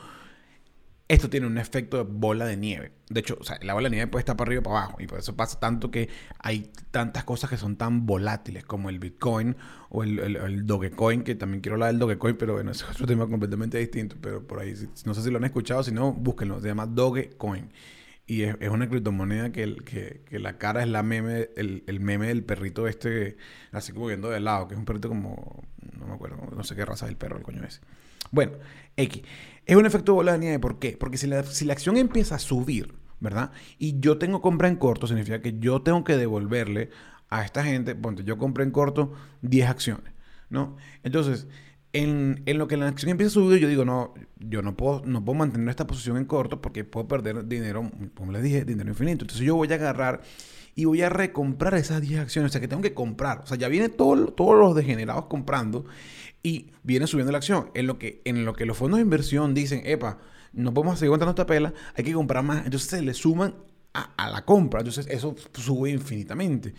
Esto 1.09 1.29
tiene 1.29 1.47
un 1.47 1.57
efecto 1.57 1.97
de 1.97 2.03
bola 2.03 2.45
de 2.45 2.57
nieve. 2.57 2.91
De 3.09 3.21
hecho, 3.21 3.37
la 3.61 3.73
bola 3.73 3.87
de 3.87 3.95
nieve 3.95 4.11
puede 4.11 4.21
estar 4.21 4.35
para 4.35 4.49
arriba 4.49 4.59
o 4.59 4.63
para 4.63 4.77
abajo. 4.79 4.97
Y 4.99 5.07
por 5.07 5.19
eso 5.19 5.35
pasa 5.35 5.59
tanto 5.59 5.89
que 5.89 6.09
hay 6.39 6.69
tantas 6.91 7.23
cosas 7.23 7.49
que 7.49 7.55
son 7.55 7.77
tan 7.77 8.05
volátiles 8.05 8.65
como 8.65 8.89
el 8.89 8.99
Bitcoin 8.99 9.55
o 9.89 10.03
el, 10.03 10.19
el, 10.19 10.65
Dogecoin, 10.65 11.23
que 11.23 11.35
también 11.35 11.61
quiero 11.61 11.75
hablar 11.75 11.91
del 11.91 11.99
Dogecoin, 11.99 12.35
pero 12.35 12.53
bueno, 12.53 12.71
es 12.71 12.83
otro 12.83 13.07
tema 13.07 13.27
completamente 13.27 13.77
distinto. 13.77 14.17
Pero 14.21 14.45
por 14.45 14.59
ahí, 14.59 14.73
no 15.05 15.13
sé 15.13 15.21
si 15.21 15.31
lo 15.31 15.37
han 15.37 15.45
escuchado, 15.45 15.81
si 15.83 15.91
no, 15.91 16.11
búsquenlo. 16.11 16.59
Se 16.59 16.67
llama 16.67 16.85
Dogecoin. 16.85 17.71
Y 18.29 18.43
es, 18.43 18.57
una 18.69 18.89
criptomoneda 18.89 19.53
que, 19.53 19.77
que, 19.85 20.21
que, 20.25 20.39
la 20.39 20.57
cara 20.57 20.83
es 20.83 20.89
la 20.89 21.01
meme, 21.01 21.47
el, 21.55 21.85
el, 21.87 22.01
meme 22.01 22.27
del 22.27 22.43
perrito 22.43 22.85
este, 22.85 23.37
así 23.71 23.93
como 23.93 24.07
viendo 24.07 24.29
de 24.29 24.41
lado, 24.41 24.67
que 24.67 24.73
es 24.73 24.77
un 24.77 24.83
perrito 24.83 25.07
como, 25.07 25.63
no 25.97 26.07
me 26.07 26.15
acuerdo, 26.15 26.37
no 26.53 26.61
sé 26.65 26.75
qué 26.75 26.83
raza 26.83 27.05
es 27.05 27.11
el 27.11 27.17
perro, 27.17 27.37
el 27.37 27.43
coño 27.43 27.63
ese. 27.63 27.79
Bueno, 28.31 28.53
X. 28.95 29.23
Es 29.65 29.75
un 29.75 29.85
efecto 29.85 30.13
bola 30.13 30.33
de 30.33 30.39
nieve. 30.39 30.59
¿Por 30.59 30.79
qué? 30.79 30.97
Porque 30.97 31.17
si 31.17 31.27
la, 31.27 31.43
si 31.43 31.65
la 31.65 31.73
acción 31.73 31.97
empieza 31.97 32.35
a 32.35 32.39
subir, 32.39 32.95
¿verdad? 33.19 33.51
Y 33.77 33.99
yo 33.99 34.17
tengo 34.17 34.41
compra 34.41 34.67
en 34.67 34.77
corto, 34.77 35.07
significa 35.07 35.41
que 35.41 35.59
yo 35.59 35.81
tengo 35.81 36.03
que 36.03 36.15
devolverle 36.17 36.89
a 37.29 37.43
esta 37.43 37.63
gente, 37.63 37.95
ponte, 37.95 38.23
yo 38.23 38.37
compré 38.37 38.63
en 38.63 38.71
corto 38.71 39.13
10 39.41 39.69
acciones, 39.69 40.13
¿no? 40.49 40.77
Entonces, 41.03 41.47
en, 41.93 42.43
en, 42.45 42.57
lo 42.57 42.67
que 42.67 42.77
la 42.77 42.87
acción 42.87 43.09
empieza 43.11 43.31
a 43.31 43.33
subir, 43.33 43.59
yo 43.59 43.67
digo, 43.67 43.83
no, 43.83 44.13
yo 44.39 44.61
no 44.61 44.77
puedo, 44.77 45.03
no 45.05 45.23
puedo 45.25 45.37
mantener 45.37 45.69
esta 45.69 45.87
posición 45.87 46.17
en 46.17 46.25
corto 46.25 46.61
porque 46.61 46.83
puedo 46.83 47.07
perder 47.07 47.47
dinero, 47.47 47.91
como 48.13 48.31
les 48.31 48.43
dije, 48.43 48.65
dinero 48.65 48.89
infinito. 48.89 49.23
Entonces 49.23 49.45
yo 49.45 49.55
voy 49.55 49.69
a 49.71 49.75
agarrar 49.75 50.21
y 50.75 50.85
voy 50.85 51.01
a 51.01 51.09
recomprar 51.09 51.73
esas 51.75 52.01
10 52.01 52.21
acciones. 52.21 52.51
O 52.51 52.53
sea, 52.53 52.61
que 52.61 52.67
tengo 52.67 52.83
que 52.83 52.93
comprar. 52.93 53.39
O 53.39 53.47
sea, 53.47 53.57
ya 53.57 53.67
viene 53.67 53.89
todo, 53.89 54.27
todos 54.27 54.57
los 54.59 54.75
degenerados 54.75 55.25
comprando 55.25 55.85
y 56.47 56.71
viene 56.81 57.07
subiendo 57.07 57.33
la 57.33 57.39
acción. 57.39 57.71
En 57.73 57.87
lo 57.87 57.99
que, 57.99 58.21
en 58.23 58.45
lo 58.45 58.53
que 58.53 58.65
los 58.65 58.77
fondos 58.77 58.99
de 58.99 59.01
inversión 59.03 59.53
dicen, 59.53 59.81
epa, 59.83 60.19
no 60.53 60.73
podemos 60.73 60.97
seguir 60.97 61.09
aguantando 61.09 61.31
esta 61.31 61.45
pela, 61.45 61.73
hay 61.93 62.05
que 62.05 62.13
comprar 62.13 62.41
más. 62.41 62.63
Entonces 62.63 62.89
se 62.89 63.01
le 63.01 63.13
suman 63.13 63.53
a, 63.93 64.29
la 64.29 64.45
compra. 64.45 64.79
Entonces 64.79 65.07
eso 65.09 65.35
sube 65.53 65.89
infinitamente. 65.89 66.73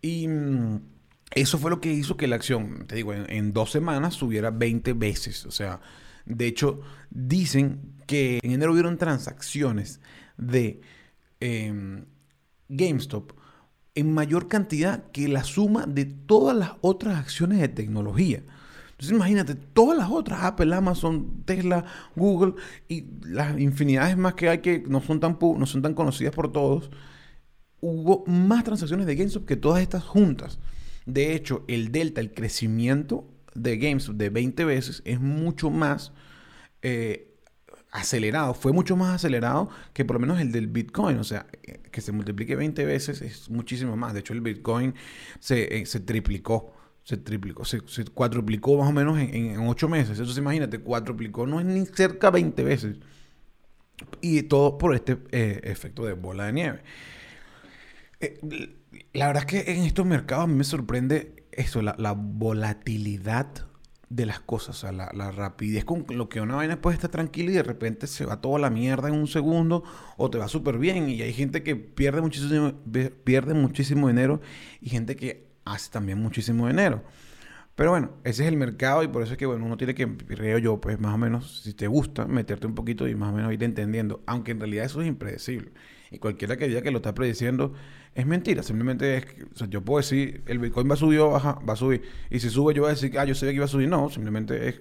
Y 0.00 0.28
mm, 0.28 0.80
eso 1.32 1.58
fue 1.58 1.72
lo 1.72 1.80
que 1.80 1.92
hizo 1.92 2.16
que 2.16 2.28
la 2.28 2.36
acción, 2.36 2.86
te 2.86 2.94
digo, 2.94 3.12
en, 3.12 3.52
dos 3.52 3.72
semanas 3.72 4.14
subiera 4.14 4.52
20 4.52 4.92
veces. 4.92 5.44
O 5.44 5.50
sea, 5.50 5.80
de 6.24 6.46
hecho, 6.46 6.80
dicen 7.10 7.96
que 8.06 8.38
en 8.44 8.52
enero 8.52 8.70
hubieron 8.72 8.96
transacciones 8.96 10.00
de 10.36 10.82
em, 11.40 12.04
GameStop 12.68 13.32
en 13.96 14.14
mayor 14.14 14.46
cantidad 14.46 15.10
que 15.10 15.26
la 15.26 15.42
suma 15.42 15.84
de 15.86 16.04
todas 16.04 16.56
las 16.56 16.74
otras 16.80 17.18
acciones 17.18 17.58
de 17.58 17.66
tecnología. 17.66 18.44
Entonces 19.00 19.16
imagínate, 19.16 19.54
todas 19.54 19.96
las 19.96 20.10
otras, 20.10 20.44
Apple, 20.44 20.74
Amazon, 20.74 21.42
Tesla, 21.46 21.86
Google 22.14 22.52
y 22.86 23.06
las 23.22 23.58
infinidades 23.58 24.14
más 24.18 24.34
que 24.34 24.50
hay 24.50 24.58
que 24.58 24.84
no 24.86 25.00
son 25.00 25.20
tan, 25.20 25.38
no 25.40 25.64
son 25.64 25.80
tan 25.80 25.94
conocidas 25.94 26.34
por 26.34 26.52
todos, 26.52 26.90
hubo 27.80 28.26
más 28.26 28.62
transacciones 28.62 29.06
de 29.06 29.16
GameStop 29.16 29.46
que 29.46 29.56
todas 29.56 29.80
estas 29.80 30.04
juntas. 30.04 30.58
De 31.06 31.34
hecho, 31.34 31.64
el 31.66 31.92
delta, 31.92 32.20
el 32.20 32.34
crecimiento 32.34 33.26
de 33.54 33.78
GameStop 33.78 34.16
de 34.16 34.28
20 34.28 34.66
veces 34.66 35.00
es 35.06 35.18
mucho 35.18 35.70
más 35.70 36.12
eh, 36.82 37.38
acelerado, 37.92 38.52
fue 38.52 38.74
mucho 38.74 38.96
más 38.96 39.14
acelerado 39.14 39.70
que 39.94 40.04
por 40.04 40.16
lo 40.16 40.20
menos 40.20 40.42
el 40.42 40.52
del 40.52 40.66
Bitcoin. 40.66 41.16
O 41.16 41.24
sea, 41.24 41.46
eh, 41.62 41.80
que 41.90 42.02
se 42.02 42.12
multiplique 42.12 42.54
20 42.54 42.84
veces 42.84 43.22
es 43.22 43.48
muchísimo 43.48 43.96
más. 43.96 44.12
De 44.12 44.20
hecho, 44.20 44.34
el 44.34 44.42
Bitcoin 44.42 44.94
se, 45.38 45.78
eh, 45.78 45.86
se 45.86 46.00
triplicó 46.00 46.74
se 47.02 47.16
triplicó, 47.16 47.64
se, 47.64 47.80
cuadruplicó 48.12 48.76
más 48.78 48.88
o 48.88 48.92
menos 48.92 49.18
en, 49.18 49.58
ocho 49.66 49.88
meses. 49.88 50.10
Entonces 50.10 50.38
imagínate, 50.38 50.80
cuadruplicó 50.80 51.46
no 51.46 51.60
es 51.60 51.66
ni 51.66 51.86
cerca 51.86 52.30
20 52.30 52.62
veces. 52.62 52.98
Y 54.20 54.42
todo 54.44 54.78
por 54.78 54.94
este 54.94 55.18
eh, 55.30 55.60
efecto 55.64 56.04
de 56.04 56.14
bola 56.14 56.46
de 56.46 56.52
nieve. 56.52 56.82
Eh, 58.20 58.38
la 59.12 59.26
verdad 59.26 59.44
es 59.46 59.64
que 59.64 59.72
en 59.72 59.82
estos 59.84 60.06
mercados 60.06 60.44
a 60.44 60.46
mí 60.46 60.54
me 60.54 60.64
sorprende 60.64 61.46
eso, 61.52 61.82
la, 61.82 62.12
volatilidad 62.12 63.66
de 64.08 64.26
las 64.26 64.40
cosas, 64.40 64.76
o 64.76 64.80
sea, 64.80 64.92
la, 64.92 65.30
rapidez 65.30 65.84
con 65.84 66.04
lo 66.08 66.28
que 66.28 66.40
una 66.40 66.56
vaina 66.56 66.80
puede 66.80 66.94
estar 66.94 67.10
tranquila 67.10 67.50
y 67.50 67.54
de 67.54 67.62
repente 67.62 68.06
se 68.06 68.24
va 68.24 68.40
toda 68.40 68.58
la 68.58 68.70
mierda 68.70 69.08
en 69.08 69.14
un 69.14 69.28
segundo 69.28 69.84
o 70.16 70.30
te 70.30 70.38
va 70.38 70.48
súper 70.48 70.78
bien 70.78 71.08
y 71.08 71.22
hay 71.22 71.32
gente 71.32 71.62
que 71.62 71.76
pierde 71.76 72.20
muchísimo, 72.20 72.72
pierde 73.24 73.54
muchísimo 73.54 74.08
dinero 74.08 74.40
y 74.80 74.90
gente 74.90 75.16
que 75.16 75.49
hace 75.64 75.90
también 75.90 76.18
muchísimo 76.18 76.66
dinero. 76.66 77.02
Pero 77.74 77.90
bueno, 77.92 78.10
ese 78.24 78.42
es 78.42 78.48
el 78.48 78.56
mercado 78.56 79.02
y 79.02 79.08
por 79.08 79.22
eso 79.22 79.32
es 79.32 79.38
que, 79.38 79.46
bueno, 79.46 79.64
uno 79.64 79.76
tiene 79.76 79.94
que, 79.94 80.06
creo 80.16 80.58
yo, 80.58 80.80
pues 80.80 81.00
más 81.00 81.14
o 81.14 81.18
menos, 81.18 81.62
si 81.62 81.72
te 81.72 81.86
gusta, 81.86 82.26
meterte 82.26 82.66
un 82.66 82.74
poquito 82.74 83.08
y 83.08 83.14
más 83.14 83.32
o 83.32 83.36
menos 83.36 83.52
ir 83.52 83.64
entendiendo. 83.64 84.22
Aunque 84.26 84.50
en 84.50 84.60
realidad 84.60 84.84
eso 84.84 85.00
es 85.00 85.08
impredecible. 85.08 85.72
Y 86.10 86.18
cualquiera 86.18 86.56
que 86.56 86.68
diga 86.68 86.82
que 86.82 86.90
lo 86.90 86.98
está 86.98 87.14
prediciendo 87.14 87.72
es 88.14 88.26
mentira. 88.26 88.62
Simplemente 88.62 89.16
es 89.16 89.24
que, 89.24 89.46
yo 89.68 89.82
puedo 89.82 89.98
decir, 89.98 90.42
el 90.46 90.58
Bitcoin 90.58 90.90
va 90.90 90.94
a 90.94 90.98
subir 90.98 91.20
o 91.20 91.30
baja, 91.30 91.58
va 91.66 91.72
a 91.72 91.76
subir. 91.76 92.02
Y 92.28 92.40
si 92.40 92.50
sube, 92.50 92.74
yo 92.74 92.82
voy 92.82 92.90
a 92.90 92.94
decir, 92.94 93.18
ah, 93.18 93.24
yo 93.24 93.34
sabía 93.34 93.52
que 93.52 93.56
iba 93.56 93.64
a 93.64 93.68
subir. 93.68 93.88
No, 93.88 94.10
simplemente 94.10 94.68
es, 94.68 94.80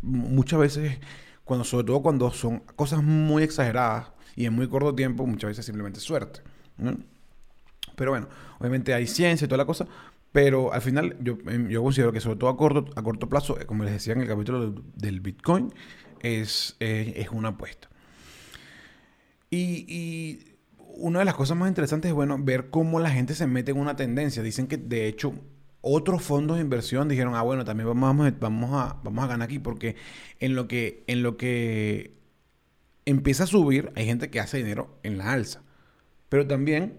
muchas 0.00 0.58
veces, 0.58 0.98
cuando, 1.44 1.64
sobre 1.64 1.86
todo 1.86 2.02
cuando 2.02 2.30
son 2.32 2.60
cosas 2.74 3.02
muy 3.02 3.42
exageradas 3.42 4.12
y 4.34 4.46
en 4.46 4.54
muy 4.54 4.66
corto 4.68 4.94
tiempo, 4.94 5.26
muchas 5.26 5.50
veces 5.50 5.64
simplemente 5.64 6.00
suerte. 6.00 6.40
Pero 7.94 8.10
bueno, 8.10 8.28
obviamente 8.58 8.94
hay 8.94 9.06
ciencia 9.06 9.44
y 9.44 9.48
toda 9.48 9.58
la 9.58 9.66
cosa, 9.66 9.86
pero 10.32 10.72
al 10.72 10.80
final 10.80 11.16
yo, 11.20 11.38
em, 11.46 11.68
yo 11.68 11.82
considero 11.82 12.12
que 12.12 12.20
sobre 12.20 12.38
todo 12.38 12.50
a 12.50 12.56
corto, 12.56 12.90
a 12.96 13.02
corto 13.02 13.28
plazo, 13.28 13.60
eh, 13.60 13.66
como 13.66 13.84
les 13.84 13.92
decía 13.92 14.14
en 14.14 14.22
el 14.22 14.28
capítulo 14.28 14.74
del, 14.96 15.20
Bitcoin, 15.20 15.72
es, 16.20 16.76
es 16.80 17.30
una 17.30 17.48
apuesta. 17.50 17.88
Y, 19.50 19.84
y, 19.86 20.52
una 20.94 21.20
de 21.20 21.24
las 21.24 21.34
cosas 21.34 21.56
más 21.56 21.68
interesantes 21.68 22.10
es, 22.10 22.14
bueno, 22.14 22.38
ver 22.38 22.70
cómo 22.70 23.00
la 23.00 23.10
gente 23.10 23.34
se 23.34 23.46
mete 23.46 23.70
en 23.70 23.78
una 23.78 23.96
tendencia. 23.96 24.42
Dicen 24.42 24.66
que, 24.66 24.76
de 24.76 25.08
hecho, 25.08 25.34
otros 25.80 26.22
fondos 26.22 26.56
de 26.56 26.62
inversión 26.62 27.08
dijeron, 27.08 27.34
ah, 27.34 27.42
bueno, 27.42 27.64
también 27.64 27.88
vamos, 27.88 28.32
vamos, 28.38 28.70
a, 28.72 29.00
vamos 29.02 29.24
a 29.24 29.26
ganar 29.26 29.46
aquí, 29.46 29.58
porque 29.58 29.96
en 30.38 30.54
lo, 30.54 30.68
que, 30.68 31.04
en 31.06 31.22
lo 31.22 31.36
que 31.36 32.14
empieza 33.04 33.44
a 33.44 33.46
subir, 33.46 33.92
hay 33.96 34.06
gente 34.06 34.30
que 34.30 34.40
hace 34.40 34.58
dinero 34.58 34.98
en 35.02 35.18
la 35.18 35.32
alza. 35.32 35.62
Pero 36.28 36.46
también 36.46 36.98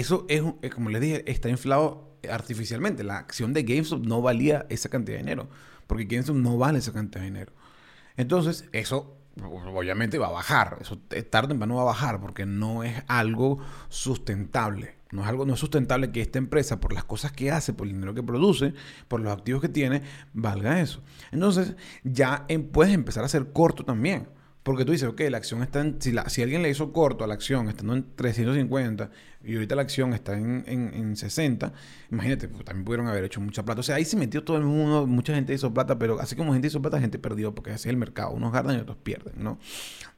eso 0.00 0.26
es, 0.28 0.42
como 0.72 0.90
les 0.90 1.00
dije, 1.00 1.30
está 1.30 1.48
inflado 1.48 2.16
artificialmente. 2.30 3.02
La 3.02 3.18
acción 3.18 3.52
de 3.52 3.62
GameStop 3.64 4.04
no 4.04 4.22
valía 4.22 4.66
esa 4.68 4.88
cantidad 4.88 5.18
de 5.18 5.24
dinero, 5.24 5.48
porque 5.86 6.04
GameStop 6.04 6.36
no 6.36 6.56
vale 6.56 6.78
esa 6.78 6.92
cantidad 6.92 7.20
de 7.20 7.30
dinero. 7.30 7.52
Entonces, 8.16 8.68
eso 8.72 9.16
obviamente 9.42 10.18
va 10.18 10.28
a 10.28 10.32
bajar. 10.32 10.78
Eso 10.80 10.98
tarde 10.98 11.46
o 11.46 11.48
temprano 11.48 11.76
va 11.76 11.82
a 11.82 11.86
bajar, 11.86 12.20
porque 12.20 12.46
no 12.46 12.84
es 12.84 13.02
algo 13.08 13.58
sustentable. 13.88 14.96
No 15.10 15.22
es 15.22 15.28
algo 15.28 15.46
no 15.46 15.54
es 15.54 15.60
sustentable 15.60 16.12
que 16.12 16.20
esta 16.20 16.38
empresa, 16.38 16.80
por 16.80 16.92
las 16.92 17.04
cosas 17.04 17.32
que 17.32 17.50
hace, 17.50 17.72
por 17.72 17.86
el 17.86 17.94
dinero 17.94 18.14
que 18.14 18.22
produce, 18.22 18.74
por 19.08 19.20
los 19.20 19.32
activos 19.32 19.62
que 19.62 19.68
tiene, 19.68 20.02
valga 20.34 20.80
eso. 20.80 21.02
Entonces, 21.32 21.74
ya 22.04 22.44
em, 22.48 22.62
puedes 22.68 22.92
empezar 22.92 23.24
a 23.24 23.28
ser 23.28 23.52
corto 23.52 23.84
también. 23.84 24.28
Porque 24.68 24.84
tú 24.84 24.92
dices, 24.92 25.08
ok, 25.08 25.22
la 25.30 25.38
acción 25.38 25.62
está 25.62 25.80
en. 25.80 25.96
Si, 25.98 26.14
si 26.26 26.42
alguien 26.42 26.60
le 26.60 26.68
hizo 26.68 26.92
corto 26.92 27.24
a 27.24 27.26
la 27.26 27.32
acción 27.32 27.70
estando 27.70 27.94
en 27.94 28.04
350 28.14 29.10
y 29.42 29.54
ahorita 29.54 29.74
la 29.74 29.80
acción 29.80 30.12
está 30.12 30.36
en, 30.36 30.62
en, 30.66 31.16
60, 31.16 31.72
imagínate, 32.10 32.48
pues, 32.48 32.66
también 32.66 32.84
pudieron 32.84 33.06
haber 33.06 33.24
hecho 33.24 33.40
mucha 33.40 33.64
plata. 33.64 33.80
O 33.80 33.82
sea, 33.82 33.96
ahí 33.96 34.04
se 34.04 34.18
metió 34.18 34.44
todo 34.44 34.58
el 34.58 34.64
mundo, 34.64 35.06
mucha 35.06 35.34
gente 35.34 35.54
hizo 35.54 35.72
plata, 35.72 35.98
pero 35.98 36.20
así 36.20 36.36
como 36.36 36.52
gente 36.52 36.68
hizo 36.68 36.82
plata, 36.82 37.00
gente 37.00 37.18
perdió, 37.18 37.54
porque 37.54 37.70
así 37.70 37.88
es 37.88 37.92
el 37.92 37.96
mercado. 37.96 38.32
Unos 38.32 38.52
ganan 38.52 38.76
y 38.76 38.80
otros 38.80 38.98
pierden, 38.98 39.42
¿no? 39.42 39.58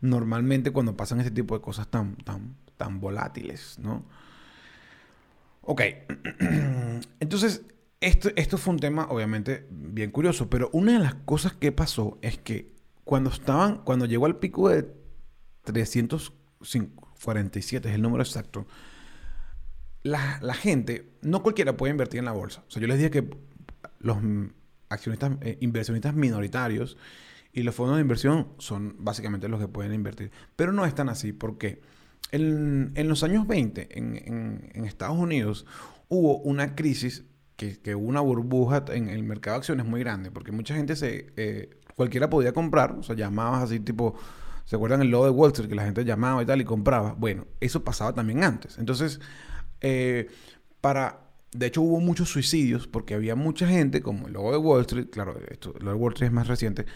Normalmente 0.01 0.73
cuando 0.73 0.97
pasan 0.97 1.21
ese 1.21 1.31
tipo 1.31 1.55
de 1.55 1.61
cosas 1.61 1.87
tan, 1.87 2.17
tan, 2.17 2.57
tan 2.77 2.99
volátiles, 2.99 3.79
¿no? 3.79 4.05
Ok. 5.63 5.83
Entonces, 7.21 7.63
esto, 8.01 8.31
esto 8.35 8.59
fue 8.59 8.75
un 8.75 8.81
tema, 8.81 9.07
obviamente, 9.11 9.69
bien 9.71 10.11
curioso, 10.11 10.51
pero 10.51 10.71
una 10.73 10.95
de 10.95 10.99
las 10.99 11.15
cosas 11.15 11.53
que 11.53 11.71
pasó 11.71 12.19
es 12.21 12.37
que 12.37 12.70
cuando 13.11 13.31
estaban, 13.31 13.79
cuando 13.79 14.07
llegó 14.07 14.27
al 14.27 14.37
pico 14.37 14.69
de 14.69 14.87
347, 15.65 17.89
es 17.89 17.95
el 17.97 18.03
número 18.03 18.23
exacto, 18.23 18.69
la, 20.05 20.55
gente, 20.55 21.11
no 21.21 21.43
cualquiera 21.43 21.77
puede 21.77 21.91
invertir 21.91 22.21
en 22.21 22.27
la 22.27 22.31
bolsa. 22.31 22.63
O 22.69 22.71
sea, 22.71 22.81
yo 22.81 22.87
les 22.87 22.99
dije 22.99 23.11
que 23.11 23.29
los 23.99 24.17
accionistas, 24.89 25.33
eh, 25.41 25.59
inversionistas 25.61 26.15
minoritarios 26.15 26.97
y 27.53 27.65
los 27.65 27.75
fondos 27.75 27.97
de 27.97 28.03
inversión 28.03 28.53
son 28.59 28.95
básicamente 29.01 29.49
los 29.49 29.59
que 29.59 29.67
pueden 29.67 29.93
invertir. 29.93 30.31
Pero 30.55 30.71
no 30.71 30.87
es 30.87 30.95
tan 30.95 31.09
así, 31.09 31.33
porque 31.33 31.81
en, 32.31 32.93
en 32.95 33.09
los 33.09 33.25
años 33.25 33.45
20, 33.49 33.99
en, 33.99 34.71
en, 34.73 34.85
Estados 34.85 35.19
Unidos, 35.19 35.67
hubo 36.09 36.39
una 36.39 36.77
crisis, 36.77 37.25
que, 37.61 37.79
que, 37.79 37.95
una 37.95 38.21
burbuja 38.21 38.87
en 38.89 39.11
el 39.11 39.23
mercado 39.23 39.57
de 39.57 39.59
acciones 39.59 39.85
muy 39.85 40.01
grande, 40.01 40.31
porque 40.31 40.51
mucha 40.51 40.75
gente 40.75 40.97
se 40.97 41.27
eh, 41.37 41.69
cualquiera 41.95 42.31
podía 42.31 42.55
comprar, 42.55 42.93
o 42.93 43.03
sea, 43.03 43.15
llamabas 43.15 43.65
así 43.65 43.81
tipo, 43.81 44.15
¿se 44.65 44.77
acuerdan 44.77 45.03
el 45.03 45.11
logo 45.11 45.27
de 45.27 45.31
Wall 45.31 45.51
Street 45.51 45.69
que 45.69 45.75
la 45.75 45.85
gente 45.85 46.07
llamaba 46.07 46.43
y 46.43 46.47
tal 46.47 46.63
y 46.63 46.65
compraba? 46.65 47.13
Bueno, 47.13 47.47
eso 47.61 47.85
pasaba 47.85 48.15
también 48.15 48.45
antes. 48.45 48.79
Entonces, 48.79 49.21
eh, 49.83 50.29
para, 50.81 51.21
de 51.53 51.67
hecho 51.67 51.83
hubo 51.83 52.01
muchos 52.01 52.31
suicidios 52.31 52.87
porque 52.87 53.13
había 53.13 53.37
mucha 53.37 53.69
gente, 53.69 54.01
como 54.01 54.29
el 54.29 54.33
logo 54.33 54.53
de 54.53 54.57
Wall 54.57 54.81
Street, 54.81 55.09
claro, 55.13 55.39
esto, 55.51 55.75
lo 55.81 55.91
de 55.91 55.97
Wall 55.97 56.15
Street 56.15 56.29
es 56.29 56.35
más 56.35 56.49
reciente, 56.49 56.87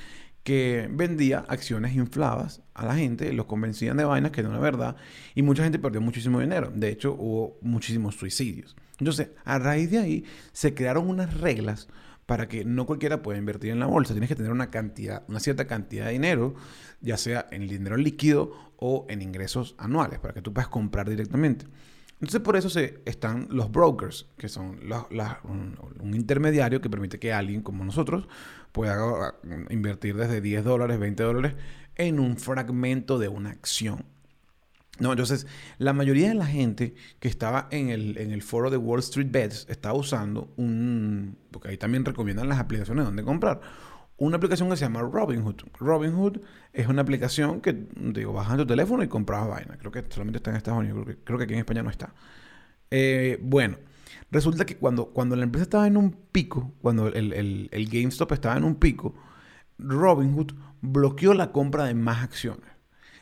que 0.44 0.88
vendía 0.90 1.40
acciones 1.46 1.94
infladas 1.94 2.62
a 2.72 2.86
la 2.86 2.94
gente, 2.94 3.34
los 3.34 3.44
convencían 3.44 3.98
de 3.98 4.04
vainas 4.04 4.30
que 4.30 4.42
no 4.42 4.48
era 4.48 4.60
verdad 4.60 4.96
y 5.34 5.42
mucha 5.42 5.62
gente 5.62 5.78
perdió 5.78 6.00
muchísimo 6.00 6.40
dinero. 6.40 6.72
De 6.74 6.88
hecho, 6.88 7.12
hubo 7.12 7.58
muchísimos 7.60 8.14
suicidios. 8.14 8.74
Entonces, 8.98 9.30
a 9.44 9.58
raíz 9.58 9.90
de 9.90 9.98
ahí 9.98 10.24
se 10.52 10.74
crearon 10.74 11.08
unas 11.08 11.40
reglas 11.40 11.88
para 12.26 12.48
que 12.48 12.64
no 12.64 12.86
cualquiera 12.86 13.22
pueda 13.22 13.38
invertir 13.38 13.70
en 13.70 13.80
la 13.80 13.86
bolsa. 13.86 14.14
Tienes 14.14 14.28
que 14.28 14.36
tener 14.36 14.52
una 14.52 14.70
cantidad, 14.70 15.24
una 15.28 15.40
cierta 15.40 15.66
cantidad 15.66 16.06
de 16.06 16.12
dinero, 16.12 16.54
ya 17.00 17.16
sea 17.16 17.46
en 17.50 17.68
dinero 17.68 17.96
líquido 17.96 18.52
o 18.76 19.06
en 19.08 19.20
ingresos 19.22 19.74
anuales, 19.78 20.18
para 20.20 20.34
que 20.34 20.42
tú 20.42 20.52
puedas 20.52 20.68
comprar 20.68 21.08
directamente. 21.08 21.66
Entonces 22.14 22.40
por 22.40 22.56
eso 22.56 22.80
están 23.04 23.48
los 23.50 23.70
brokers, 23.70 24.28
que 24.38 24.48
son 24.48 24.80
un, 25.44 26.14
intermediario 26.14 26.80
que 26.80 26.88
permite 26.88 27.18
que 27.18 27.32
alguien 27.32 27.60
como 27.60 27.84
nosotros 27.84 28.28
pueda 28.72 29.34
invertir 29.68 30.16
desde 30.16 30.40
10 30.40 30.64
dólares, 30.64 30.98
20 30.98 31.22
dólares 31.22 31.54
en 31.96 32.20
un 32.20 32.36
fragmento 32.36 33.18
de 33.18 33.28
una 33.28 33.50
acción. 33.50 34.06
No, 35.00 35.10
entonces, 35.10 35.46
la 35.78 35.92
mayoría 35.92 36.28
de 36.28 36.34
la 36.34 36.46
gente 36.46 36.94
que 37.18 37.26
estaba 37.28 37.66
en 37.70 37.90
el, 37.90 38.16
en 38.16 38.30
el 38.30 38.42
foro 38.42 38.70
de 38.70 38.76
Wall 38.76 39.00
Street 39.00 39.28
Bets 39.30 39.66
estaba 39.68 39.98
usando 39.98 40.52
un... 40.56 41.36
Porque 41.50 41.68
ahí 41.68 41.76
también 41.76 42.04
recomiendan 42.04 42.48
las 42.48 42.60
aplicaciones 42.60 43.04
donde 43.04 43.24
comprar. 43.24 43.60
Una 44.16 44.36
aplicación 44.36 44.70
que 44.70 44.76
se 44.76 44.84
llama 44.84 45.00
Robinhood. 45.00 45.62
Robinhood 45.80 46.38
es 46.72 46.86
una 46.86 47.02
aplicación 47.02 47.60
que, 47.60 47.88
digo, 47.96 48.32
bajas 48.32 48.56
tu 48.56 48.66
teléfono 48.66 49.02
y 49.02 49.08
compras 49.08 49.48
vaina. 49.48 49.76
Creo 49.78 49.90
que 49.90 50.04
solamente 50.08 50.38
está 50.38 50.50
en 50.50 50.56
Estados 50.56 50.78
Unidos. 50.78 51.16
Creo 51.24 51.38
que, 51.38 51.44
aquí 51.44 51.54
en 51.54 51.58
España 51.58 51.82
no 51.82 51.90
está. 51.90 52.14
Eh, 52.92 53.40
bueno, 53.42 53.78
resulta 54.30 54.64
que 54.64 54.76
cuando, 54.76 55.06
cuando 55.06 55.34
la 55.34 55.42
empresa 55.42 55.64
estaba 55.64 55.88
en 55.88 55.96
un 55.96 56.12
pico, 56.12 56.72
cuando 56.80 57.08
el, 57.08 57.32
el, 57.32 57.68
el 57.72 57.88
GameStop 57.88 58.30
estaba 58.30 58.56
en 58.56 58.62
un 58.62 58.76
pico, 58.76 59.16
Robinhood 59.78 60.52
bloqueó 60.80 61.34
la 61.34 61.50
compra 61.50 61.84
de 61.86 61.94
más 61.94 62.22
acciones. 62.22 62.70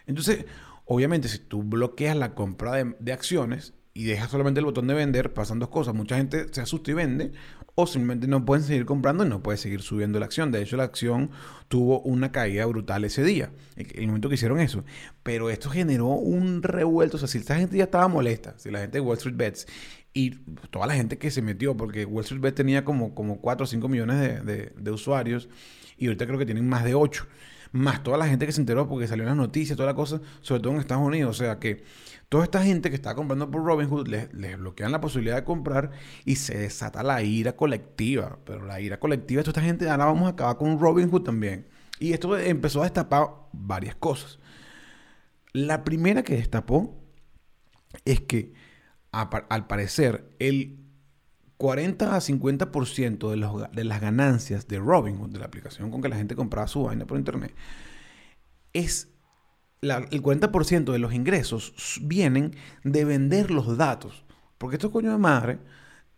Entonces, 0.07 0.45
Obviamente, 0.85 1.29
si 1.29 1.39
tú 1.39 1.63
bloqueas 1.63 2.17
la 2.17 2.35
compra 2.35 2.85
de, 2.85 3.13
acciones 3.13 3.75
y 3.95 4.05
dejas 4.05 4.31
solamente 4.31 4.61
el 4.61 4.67
botón 4.67 4.87
de 4.87 4.95
vender, 4.95 5.33
pasan 5.33 5.59
dos 5.59 5.69
cosas. 5.69 5.95
Mucha 5.95 6.17
gente 6.17 6.47
se 6.51 6.61
asusta 6.61 6.91
y 6.91 6.95
vende, 6.95 7.33
o 7.75 7.87
simplemente 7.87 8.27
no 8.27 8.45
pueden 8.45 8.65
seguir 8.65 8.85
comprando 8.85 9.25
y 9.25 9.29
no 9.29 9.43
puede 9.43 9.59
seguir 9.59 9.83
subiendo 9.83 10.19
la 10.19 10.27
acción. 10.27 10.51
De 10.51 10.61
hecho, 10.61 10.77
la 10.77 10.85
acción 10.85 11.31
tuvo 11.69 12.01
una 12.01 12.33
caída 12.33 12.67
brutal 12.67 13.05
ese 13.05 13.23
día, 13.23 13.53
el 13.77 14.07
momento 14.07 14.29
que 14.29 14.35
hicieron 14.35 14.61
eso. 14.61 14.85
Pero 15.23 15.51
esto 15.51 15.71
generó 15.71 16.09
un 16.09 16.63
revuelto. 16.63 17.17
O 17.17 17.21
sea, 17.21 17.29
si 17.29 17.39
esta 17.39 17.57
gente 17.57 17.77
ya 17.77 17.85
estaba 17.85 18.09
molesta, 18.09 18.55
si 18.59 18.71
la 18.71 18.81
gente 18.81 18.99
de 18.99 19.01
Wall 19.01 19.17
Street 19.19 19.37
Bets 19.37 19.67
y 20.13 20.31
toda 20.71 20.87
la 20.87 20.95
gente 20.95 21.17
que 21.17 21.31
se 21.31 21.43
metió, 21.43 21.77
porque 21.77 22.05
Wall 22.05 22.25
Street 22.25 22.43
Bets 22.43 22.57
tenía 22.57 22.85
como, 22.85 23.15
como 23.15 23.41
4 23.41 23.65
o 23.65 23.67
5 23.67 23.89
millones 23.89 24.45
de, 24.45 24.73
de 24.77 24.91
usuarios 24.91 25.49
y 25.97 26.07
ahorita 26.07 26.27
creo 26.27 26.39
que 26.39 26.47
tienen 26.47 26.69
más 26.69 26.85
de 26.85 26.95
8 26.95 27.27
más 27.73 28.03
toda 28.03 28.19
la 28.19 28.27
gente 28.27 28.47
que 28.47 28.53
se 28.53 28.61
enteró 28.61 28.89
porque 28.89 29.09
salió 29.09 29.25
en 29.25 29.29
las 29.31 29.37
noticias, 29.37 29.77
toda 29.77 29.89
la 29.89 29.95
cosa, 29.95 30.21
sobre 30.41 30.63
todo 30.63 30.75
en 30.75 30.81
Estados 30.81 31.07
Unidos. 31.07 31.41
O 31.41 31.45
sea 31.45 31.59
que 31.59 31.83
toda 32.29 32.45
esta 32.45 32.63
gente 32.63 32.91
que 32.91 32.97
está 32.97 33.15
comprando 33.15 33.51
por 33.51 33.65
Robinhood 33.65 34.09
les, 34.09 34.33
les 34.35 34.59
bloquean 34.59 34.93
la 34.93 35.01
posibilidad 35.01 35.37
de 35.37 35.45
comprar 35.45 35.91
y 36.25 36.37
se 36.37 36.57
desata 36.57 37.03
la 37.03 37.23
ira 37.23 37.57
colectiva. 37.57 38.39
Pero 38.45 38.67
la 38.67 38.81
ira 38.81 39.01
colectiva, 39.01 39.43
toda 39.43 39.53
esta 39.53 39.63
gente, 39.63 39.89
ahora 39.89 40.05
vamos 40.05 40.27
a 40.27 40.31
acabar 40.31 40.57
con 40.57 40.79
Robinhood 40.79 41.23
también. 41.23 41.67
Y 41.99 42.13
esto 42.13 42.37
empezó 42.37 42.81
a 42.81 42.85
destapar 42.85 43.29
varias 43.53 43.95
cosas. 43.97 44.39
La 45.53 45.85
primera 45.85 46.23
que 46.23 46.35
destapó 46.37 46.99
es 48.05 48.21
que, 48.21 48.55
al 49.13 49.67
parecer, 49.67 50.35
el 50.39 50.82
40 51.63 52.17
a 52.17 52.19
50% 52.19 53.31
de, 53.31 53.37
los, 53.37 53.71
de 53.71 53.85
las 53.85 54.01
ganancias 54.01 54.67
de 54.67 54.81
Robinhood, 54.81 55.31
de 55.31 55.39
la 55.39 55.45
aplicación 55.45 55.93
con 55.93 56.03
que 56.03 56.09
la 56.09 56.17
gente 56.17 56.35
compraba 56.35 56.67
su 56.67 56.83
vaina 56.83 57.07
por 57.07 57.17
internet, 57.17 57.55
es 58.73 59.13
el 59.81 60.23
40% 60.23 60.91
de 60.91 60.99
los 60.99 61.15
ingresos 61.15 62.01
vienen 62.03 62.57
de 62.83 63.05
vender 63.05 63.53
los 63.53 63.77
datos. 63.77 64.25
Porque 64.59 64.75
estos 64.75 64.91
coños 64.91 65.13
de 65.13 65.21
madre, 65.21 65.61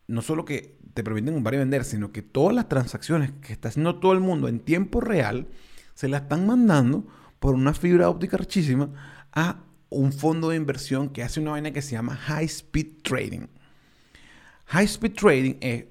no 0.06 0.22
solo 0.22 0.46
que 0.46 0.78
te 0.94 1.04
permiten 1.04 1.34
comprar 1.34 1.56
y 1.56 1.58
vender, 1.58 1.84
sino 1.84 2.10
que 2.10 2.22
todas 2.22 2.54
las 2.54 2.70
transacciones 2.70 3.32
que 3.42 3.52
está 3.52 3.68
haciendo 3.68 4.00
todo 4.00 4.14
el 4.14 4.20
mundo 4.20 4.48
en 4.48 4.60
tiempo 4.60 5.02
real, 5.02 5.48
se 5.92 6.08
las 6.08 6.22
están 6.22 6.46
mandando 6.46 7.06
por 7.38 7.54
una 7.54 7.74
fibra 7.74 8.08
óptica 8.08 8.38
richísima 8.38 9.28
a 9.34 9.62
un 9.90 10.10
fondo 10.14 10.48
de 10.48 10.56
inversión 10.56 11.10
que 11.10 11.22
hace 11.22 11.38
una 11.38 11.50
vaina 11.50 11.70
que 11.70 11.82
se 11.82 11.92
llama 11.92 12.16
High 12.16 12.46
Speed 12.46 13.02
Trading. 13.02 13.48
High 14.66 14.84
speed 14.86 15.14
trading 15.14 15.54
es 15.60 15.84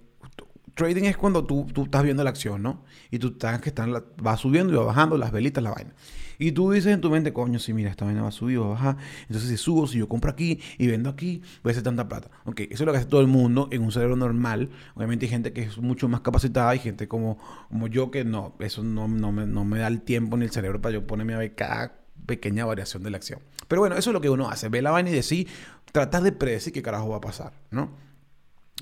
trading 0.76 1.04
es 1.04 1.18
cuando 1.18 1.46
tú, 1.46 1.68
tú, 1.72 1.84
estás 1.84 2.04
viendo 2.04 2.24
la 2.24 2.30
acción, 2.30 2.62
¿no? 2.62 2.84
Y 3.12 3.20
tú 3.20 3.28
estás 3.30 3.62
que 3.62 3.70
están, 3.70 3.94
va 3.94 4.38
subiendo 4.38 4.74
y 4.74 4.76
va 4.76 4.84
bajando 4.84 5.18
las 5.18 5.32
velitas, 5.32 5.64
la 5.64 5.72
vaina. 5.72 5.94
Y 6.40 6.52
tú 6.52 6.72
dices 6.72 6.92
en 6.92 7.00
tu 7.00 7.10
mente, 7.10 7.32
coño, 7.32 7.60
si 7.60 7.74
mira, 7.74 7.92
esta 7.92 8.06
vaina 8.06 8.24
va 8.24 8.30
a 8.30 8.32
subir, 8.32 8.60
va 8.60 8.66
a 8.66 8.70
bajar. 8.70 8.98
Entonces, 9.28 9.50
si 9.50 9.58
subo, 9.58 9.88
si 9.88 10.00
yo 10.00 10.10
compro 10.10 10.32
aquí 10.32 10.60
y 10.78 10.88
vendo 10.88 11.10
aquí, 11.10 11.42
voy 11.62 11.70
a 11.70 11.72
hacer 11.72 11.84
tanta 11.84 12.08
plata. 12.08 12.30
Ok, 12.46 12.62
eso 12.62 12.84
es 12.84 12.86
lo 12.86 12.92
que 12.92 12.98
hace 12.98 13.08
todo 13.08 13.22
el 13.22 13.28
mundo 13.28 13.70
en 13.72 13.84
un 13.84 13.92
cerebro 13.92 14.16
normal. 14.16 14.70
Obviamente 14.96 15.26
hay 15.26 15.30
gente 15.30 15.54
que 15.54 15.62
es 15.62 15.78
mucho 15.78 16.10
más 16.10 16.22
capacitada 16.22 16.76
y 16.76 16.80
gente 16.80 17.08
como, 17.08 17.38
como 17.70 17.88
yo 17.88 18.10
que 18.10 18.26
no, 18.26 18.56
eso 18.60 18.84
no, 18.84 19.08
no, 19.08 19.32
me, 19.32 19.46
no 19.46 19.64
me 19.64 19.80
da 19.80 19.88
el 19.88 20.02
tiempo 20.02 20.36
ni 20.38 20.46
el 20.46 20.52
cerebro 20.52 20.82
para 20.82 20.94
yo 20.94 21.06
ponerme 21.06 21.36
a 21.36 21.38
ver 21.38 21.54
cada 21.54 22.00
pequeña 22.26 22.66
variación 22.66 23.04
de 23.04 23.12
la 23.12 23.18
acción. 23.18 23.40
Pero 23.68 23.82
bueno, 23.82 23.96
eso 23.96 24.10
es 24.10 24.14
lo 24.14 24.22
que 24.22 24.30
uno 24.30 24.50
hace. 24.50 24.70
Ve 24.70 24.82
la 24.82 24.92
vaina 24.92 25.12
y 25.12 25.14
decir, 25.14 25.48
tratar 25.92 26.24
de 26.24 26.32
predecir 26.32 26.74
qué 26.74 26.82
carajo 26.82 27.10
va 27.10 27.18
a 27.18 27.22
pasar, 27.22 27.54
¿no? 27.70 27.92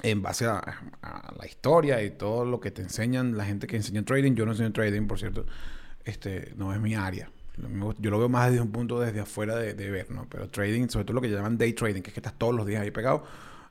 En 0.04 0.21
base 0.21 0.45
a, 0.45 0.62
la 1.38 1.45
historia 1.45 2.01
y 2.04 2.12
todo 2.12 2.45
lo 2.45 2.60
que 2.60 2.71
te 2.71 2.82
enseñan 2.82 3.38
la 3.38 3.45
gente 3.45 3.67
que 3.67 3.75
enseña 3.75 4.04
trading. 4.04 4.34
Yo 4.34 4.45
no 4.45 4.51
enseño 4.51 4.71
trading, 4.71 5.08
por 5.08 5.19
cierto, 5.19 5.45
este 6.06 6.54
no 6.56 6.73
es 6.73 6.80
mi 6.80 6.95
área. 6.95 7.30
Yo 7.99 8.10
lo 8.10 8.17
veo 8.17 8.30
más 8.30 8.49
desde 8.49 8.62
un 8.62 8.71
punto 8.71 8.99
desde 8.99 9.19
afuera 9.19 9.56
de, 9.56 9.73
ver, 9.91 10.10
¿no? 10.10 10.27
Pero 10.30 10.49
trading, 10.49 10.88
sobre 10.88 11.06
todo 11.06 11.15
lo 11.15 11.21
que 11.21 11.30
llaman 11.30 11.58
day 11.58 11.73
trading, 11.73 12.01
que 12.01 12.10
es 12.10 12.13
que 12.13 12.19
estás 12.19 12.38
todos 12.38 12.56
los 12.56 12.65
días 12.65 12.82
ahí 12.82 12.91
pegado, 12.91 13.23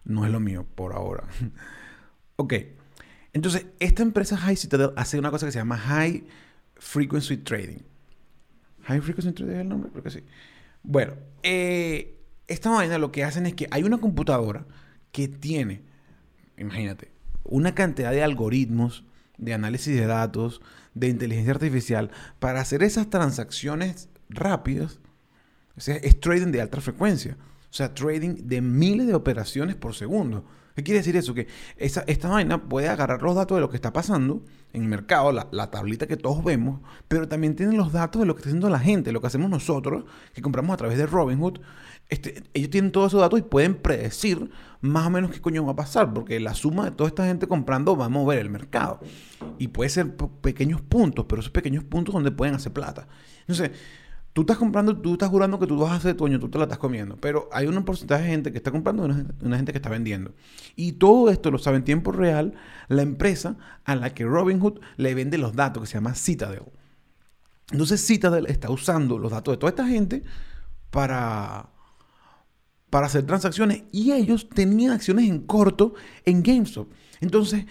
no 0.04 0.24
es 0.24 0.30
lo 0.30 0.38
mío 0.38 0.66
por 0.74 0.92
ahora. 0.92 1.24
ok. 2.36 2.54
Entonces, 3.32 3.66
esta 3.78 4.02
empresa 4.02 4.36
High 4.36 4.56
Citadel 4.56 4.90
hace 4.96 5.18
una 5.18 5.30
cosa 5.30 5.46
que 5.46 5.52
se 5.52 5.58
llama 5.58 5.78
High 5.78 6.24
Frequency 6.76 7.38
Trading. 7.38 7.82
High 8.82 9.00
Frequency 9.00 9.32
Trading 9.32 9.54
es 9.54 9.60
el 9.60 9.68
nombre, 9.68 9.90
creo 9.90 10.02
que 10.02 10.10
sí. 10.10 10.22
Bueno, 10.82 11.14
eh, 11.42 12.18
esta 12.48 12.70
vaina 12.70 12.98
lo 12.98 13.12
que 13.12 13.24
hacen 13.24 13.46
es 13.46 13.54
que 13.54 13.66
hay 13.70 13.82
una 13.82 13.98
computadora 13.98 14.66
que 15.12 15.28
tiene 15.28 15.89
imagínate, 16.60 17.10
una 17.44 17.74
cantidad 17.74 18.12
de 18.12 18.22
algoritmos, 18.22 19.04
de 19.38 19.54
análisis 19.54 19.96
de 19.96 20.06
datos, 20.06 20.60
de 20.94 21.08
inteligencia 21.08 21.54
artificial, 21.54 22.10
para 22.38 22.60
hacer 22.60 22.82
esas 22.82 23.08
transacciones 23.10 24.08
rápidas. 24.28 25.00
O 25.76 25.80
sea, 25.80 25.96
es 25.96 26.20
trading 26.20 26.52
de 26.52 26.60
alta 26.60 26.80
frecuencia. 26.80 27.36
O 27.70 27.74
sea, 27.74 27.94
trading 27.94 28.46
de 28.46 28.60
miles 28.60 29.06
de 29.06 29.14
operaciones 29.14 29.76
por 29.76 29.94
segundo. 29.94 30.44
¿Qué 30.74 30.84
quiere 30.84 30.98
decir 30.98 31.16
eso? 31.16 31.34
Que 31.34 31.48
esa, 31.76 32.04
esta 32.06 32.28
vaina 32.28 32.68
puede 32.68 32.88
agarrar 32.88 33.22
los 33.22 33.34
datos 33.34 33.56
de 33.56 33.60
lo 33.60 33.70
que 33.70 33.76
está 33.76 33.92
pasando 33.92 34.44
en 34.72 34.82
el 34.82 34.88
mercado, 34.88 35.32
la, 35.32 35.48
la, 35.50 35.70
tablita 35.70 36.06
que 36.06 36.16
todos 36.16 36.44
vemos, 36.44 36.80
pero 37.08 37.28
también 37.28 37.56
tienen 37.56 37.76
los 37.76 37.92
datos 37.92 38.20
de 38.20 38.26
lo 38.26 38.34
que 38.34 38.40
está 38.40 38.50
haciendo 38.50 38.70
la 38.70 38.78
gente, 38.78 39.10
lo 39.10 39.20
que 39.20 39.26
hacemos 39.26 39.50
nosotros, 39.50 40.04
que 40.32 40.42
compramos 40.42 40.74
a 40.74 40.76
través 40.76 40.96
de 40.96 41.06
Robinhood. 41.06 41.58
Este, 42.10 42.42
ellos 42.54 42.70
tienen 42.70 42.90
todos 42.90 43.12
esos 43.12 43.20
datos 43.20 43.38
y 43.38 43.42
pueden 43.42 43.76
predecir 43.76 44.50
más 44.80 45.06
o 45.06 45.10
menos 45.10 45.30
qué 45.30 45.40
coño 45.40 45.64
va 45.64 45.72
a 45.72 45.76
pasar, 45.76 46.12
porque 46.12 46.40
la 46.40 46.54
suma 46.54 46.86
de 46.86 46.90
toda 46.90 47.08
esta 47.08 47.24
gente 47.24 47.46
comprando 47.46 47.96
va 47.96 48.06
a 48.06 48.08
mover 48.08 48.40
el 48.40 48.50
mercado. 48.50 49.00
Y 49.58 49.68
puede 49.68 49.90
ser 49.90 50.16
pequeños 50.40 50.80
puntos, 50.80 51.26
pero 51.28 51.40
esos 51.40 51.52
pequeños 51.52 51.84
puntos 51.84 52.12
donde 52.12 52.32
pueden 52.32 52.56
hacer 52.56 52.72
plata. 52.72 53.06
Entonces, 53.42 53.70
tú 54.32 54.42
estás 54.42 54.56
comprando, 54.56 54.96
tú 54.96 55.12
estás 55.12 55.28
jurando 55.28 55.58
que 55.58 55.66
tú 55.66 55.78
vas 55.78 55.92
a 55.92 55.96
hacer 55.96 56.16
tu 56.16 56.28
tú 56.38 56.48
te 56.48 56.58
la 56.58 56.64
estás 56.64 56.78
comiendo, 56.78 57.16
pero 57.16 57.48
hay 57.52 57.66
un 57.66 57.84
porcentaje 57.84 58.24
de 58.24 58.30
gente 58.30 58.52
que 58.52 58.58
está 58.58 58.70
comprando 58.70 59.06
y 59.06 59.10
una, 59.44 59.56
gente 59.56 59.72
que 59.72 59.78
está 59.78 59.90
vendiendo. 59.90 60.34
Y 60.76 60.92
todo 60.92 61.30
esto 61.30 61.50
lo 61.50 61.58
sabe 61.58 61.78
en 61.78 61.84
tiempo 61.84 62.12
real 62.12 62.54
la 62.88 63.02
empresa 63.02 63.56
a 63.84 63.96
la 63.96 64.14
que 64.14 64.24
Robinhood 64.24 64.80
le 64.96 65.14
vende 65.14 65.38
los 65.38 65.54
datos, 65.54 65.82
que 65.82 65.86
se 65.86 65.94
llama 65.94 66.14
Citadel. 66.14 66.62
Entonces 67.70 68.04
Citadel 68.04 68.46
está 68.46 68.70
usando 68.70 69.18
los 69.18 69.30
datos 69.30 69.52
de 69.52 69.58
toda 69.58 69.70
esta 69.70 69.86
gente 69.86 70.24
para 70.90 71.68
para 72.90 73.06
hacer 73.06 73.24
transacciones 73.24 73.84
y 73.92 74.12
ellos 74.12 74.48
tenían 74.48 74.92
acciones 74.92 75.28
en 75.28 75.40
corto 75.40 75.94
en 76.24 76.42
GameStop. 76.42 76.88
Entonces, 77.20 77.66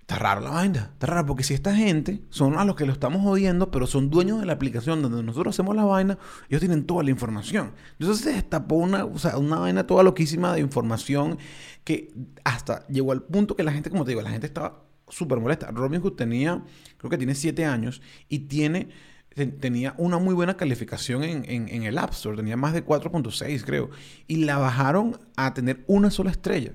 está 0.00 0.18
raro 0.18 0.40
la 0.40 0.50
vaina, 0.50 0.90
está 0.92 1.06
raro 1.06 1.26
porque 1.26 1.44
si 1.44 1.54
esta 1.54 1.74
gente 1.74 2.22
son 2.30 2.58
a 2.58 2.64
los 2.64 2.74
que 2.74 2.86
lo 2.86 2.92
estamos 2.92 3.22
jodiendo, 3.22 3.70
pero 3.70 3.86
son 3.86 4.10
dueños 4.10 4.40
de 4.40 4.46
la 4.46 4.54
aplicación 4.54 5.02
donde 5.02 5.22
nosotros 5.22 5.54
hacemos 5.54 5.76
la 5.76 5.84
vaina, 5.84 6.18
ellos 6.48 6.60
tienen 6.60 6.84
toda 6.86 7.02
la 7.02 7.10
información. 7.10 7.72
Entonces 7.98 8.24
se 8.24 8.32
destapó 8.32 8.76
una, 8.76 9.04
una 9.04 9.58
vaina 9.58 9.86
toda 9.86 10.02
loquísima 10.02 10.54
de 10.54 10.60
información 10.60 11.38
que 11.84 12.12
hasta 12.44 12.86
llegó 12.88 13.12
al 13.12 13.22
punto 13.22 13.54
que 13.54 13.62
la 13.62 13.72
gente, 13.72 13.90
como 13.90 14.04
te 14.04 14.10
digo, 14.10 14.22
la 14.22 14.30
gente 14.30 14.46
estaba 14.46 14.84
súper 15.08 15.38
molesta. 15.38 15.70
Robinhood 15.70 16.14
tenía, 16.14 16.62
creo 16.96 17.10
que 17.10 17.18
tiene 17.18 17.34
7 17.34 17.64
años 17.64 18.02
y 18.28 18.40
tiene 18.40 18.88
tenía 19.34 19.94
una 19.98 20.18
muy 20.18 20.34
buena 20.34 20.56
calificación 20.56 21.22
en, 21.24 21.82
el 21.82 21.98
App 21.98 22.12
Store, 22.12 22.36
tenía 22.36 22.56
más 22.56 22.72
de 22.72 22.84
4.6 22.84 23.64
creo, 23.64 23.90
y 24.26 24.44
la 24.44 24.58
bajaron 24.58 25.18
a 25.36 25.54
tener 25.54 25.84
una 25.86 26.10
sola 26.10 26.30
estrella. 26.30 26.72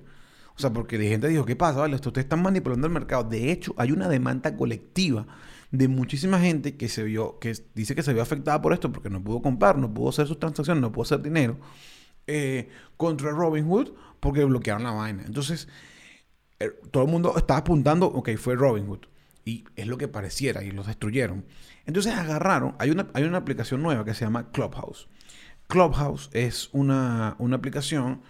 O 0.56 0.60
sea, 0.60 0.74
porque 0.74 0.98
de 0.98 1.08
gente 1.08 1.28
dijo, 1.28 1.46
¿qué 1.46 1.56
pasa? 1.56 1.80
Vale, 1.80 1.96
ustedes 1.96 2.26
están 2.26 2.42
manipulando 2.42 2.88
el 2.88 2.94
mercado. 2.94 3.24
De 3.24 3.52
hecho, 3.52 3.76
hay 3.78 3.92
una 3.92 4.10
demanda 4.10 4.58
colectiva 4.58 5.28
de 5.70 5.88
muchísima 5.88 6.40
gente 6.40 6.78
que 6.78 6.90
se 6.90 7.04
vio, 7.04 7.38
que 7.40 7.54
dice 7.76 7.94
que 7.94 8.02
se 8.02 8.14
vio 8.14 8.24
afectada 8.24 8.60
por 8.60 8.74
esto 8.74 8.92
porque 8.92 9.10
no 9.10 9.24
pudo 9.24 9.42
comprar, 9.42 9.78
no 9.78 9.94
pudo 9.94 10.10
hacer 10.10 10.26
sus 10.26 10.40
transacciones, 10.40 10.82
no 10.82 10.92
pudo 10.92 11.04
hacer 11.04 11.22
dinero 11.22 11.60
eh, 12.26 12.70
contra 12.98 13.32
Robinhood 13.32 13.92
porque 14.20 14.44
bloquearon 14.46 14.84
la 14.84 14.92
vaina. 14.92 15.24
Entonces, 15.26 15.68
eh, 16.60 16.72
todo 16.92 17.04
el 17.04 17.12
mundo 17.12 17.36
estaba 17.38 17.60
apuntando, 17.60 18.08
ok, 18.08 18.32
fue 18.38 18.56
Robinhood. 18.56 19.06
Y 19.46 19.64
es 19.76 19.88
lo 19.88 19.98
que 19.98 20.08
pareciera, 20.08 20.64
y 20.64 20.72
los 20.72 20.88
destruyeron. 20.88 21.46
Entonces 21.88 22.14
agarraron, 22.14 22.76
hay 22.80 22.92
una, 22.92 23.08
hay 23.14 23.24
una 23.24 23.38
aplicación 23.40 23.82
nueva 23.82 24.06
que 24.06 24.14
se 24.14 24.26
llama 24.26 24.52
Clubhouse. 24.52 25.08
Clubhouse 25.68 26.30
es 26.34 26.70
una, 26.74 27.36
una 27.40 27.56
aplicación 27.56 28.22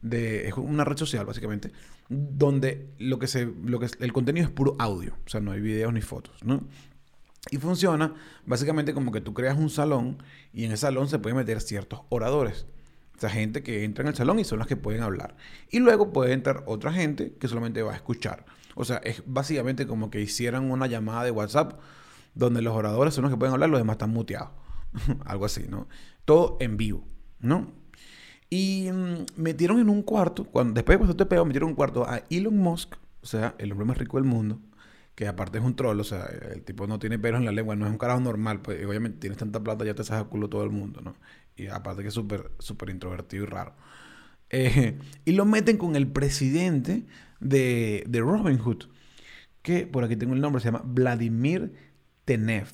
de, 0.00 0.48
es 0.48 0.54
una 0.56 0.84
red 0.84 0.96
social 0.96 1.26
básicamente, 1.26 1.72
donde 2.08 2.88
lo 2.98 3.18
que 3.18 3.26
se, 3.26 3.52
lo 3.64 3.78
que 3.78 3.88
el 4.00 4.12
contenido 4.12 4.46
es 4.46 4.52
puro 4.52 4.76
audio, 4.78 5.14
o 5.24 5.28
sea, 5.28 5.40
no 5.40 5.52
hay 5.52 5.60
videos 5.60 5.92
ni 5.92 6.00
fotos, 6.00 6.42
¿no? 6.42 6.66
Y 7.50 7.58
funciona 7.58 8.14
básicamente 8.46 8.94
como 8.94 9.12
que 9.12 9.20
tú 9.20 9.34
creas 9.34 9.58
un 9.58 9.68
salón 9.68 10.22
y 10.52 10.64
en 10.64 10.72
ese 10.72 10.82
salón 10.82 11.08
se 11.08 11.18
pueden 11.18 11.36
meter 11.36 11.60
ciertos 11.60 12.00
oradores. 12.08 12.66
O 13.16 13.20
sea, 13.20 13.30
gente 13.30 13.62
que 13.62 13.84
entra 13.84 14.02
en 14.02 14.08
el 14.08 14.14
salón 14.14 14.38
y 14.38 14.44
son 14.44 14.58
las 14.58 14.68
que 14.68 14.76
pueden 14.76 15.02
hablar. 15.02 15.36
Y 15.70 15.80
luego 15.80 16.12
puede 16.12 16.32
entrar 16.32 16.62
otra 16.66 16.92
gente 16.92 17.34
que 17.38 17.48
solamente 17.48 17.82
va 17.82 17.92
a 17.92 17.96
escuchar. 17.96 18.46
O 18.74 18.84
sea, 18.84 18.98
es 18.98 19.22
básicamente 19.26 19.86
como 19.86 20.10
que 20.10 20.20
hicieran 20.20 20.70
una 20.70 20.86
llamada 20.86 21.24
de 21.24 21.30
WhatsApp 21.30 21.80
donde 22.34 22.62
los 22.62 22.74
oradores 22.74 23.14
son 23.14 23.22
los 23.22 23.30
que 23.30 23.36
pueden 23.36 23.54
hablar, 23.54 23.70
los 23.70 23.80
demás 23.80 23.94
están 23.94 24.10
muteados. 24.10 24.50
Algo 25.24 25.44
así, 25.44 25.66
¿no? 25.68 25.88
Todo 26.24 26.56
en 26.60 26.76
vivo, 26.76 27.04
¿no? 27.40 27.72
Y 28.50 28.90
mm, 28.92 29.40
metieron 29.40 29.78
en 29.78 29.88
un 29.88 30.02
cuarto, 30.02 30.44
cuando, 30.44 30.74
después 30.74 30.96
de 30.96 30.98
pasar 31.00 31.12
este 31.12 31.26
pedo, 31.26 31.44
metieron 31.44 31.68
en 31.68 31.72
un 31.72 31.76
cuarto 31.76 32.06
a 32.06 32.22
Elon 32.30 32.56
Musk, 32.56 32.96
o 33.22 33.26
sea, 33.26 33.54
el 33.58 33.72
hombre 33.72 33.86
más 33.86 33.98
rico 33.98 34.18
del 34.18 34.26
mundo, 34.26 34.60
que 35.14 35.26
aparte 35.26 35.58
es 35.58 35.64
un 35.64 35.76
troll, 35.76 35.98
o 36.00 36.04
sea, 36.04 36.26
el 36.52 36.62
tipo 36.62 36.86
no 36.86 36.98
tiene 36.98 37.18
pelos 37.18 37.40
en 37.40 37.46
la 37.46 37.52
lengua, 37.52 37.76
no 37.76 37.86
es 37.86 37.92
un 37.92 37.98
carajo 37.98 38.20
normal, 38.20 38.60
pues 38.60 38.84
obviamente 38.84 39.18
tienes 39.18 39.38
tanta 39.38 39.62
plata, 39.62 39.84
ya 39.84 39.94
te 39.94 40.04
saca 40.04 40.28
culo 40.28 40.48
todo 40.48 40.64
el 40.64 40.70
mundo, 40.70 41.00
¿no? 41.00 41.16
Y 41.56 41.66
aparte 41.68 42.02
que 42.02 42.08
es 42.08 42.14
súper, 42.14 42.50
súper 42.58 42.90
introvertido 42.90 43.44
y 43.44 43.46
raro. 43.46 43.74
Eh, 44.50 44.98
y 45.24 45.32
lo 45.32 45.44
meten 45.46 45.78
con 45.78 45.96
el 45.96 46.06
presidente 46.06 47.06
de, 47.40 48.04
de 48.06 48.20
Robinhood, 48.20 48.84
que 49.62 49.86
por 49.86 50.04
aquí 50.04 50.16
tengo 50.16 50.34
el 50.34 50.40
nombre, 50.40 50.60
se 50.60 50.68
llama 50.68 50.82
Vladimir 50.84 51.72
Tenev. 52.24 52.68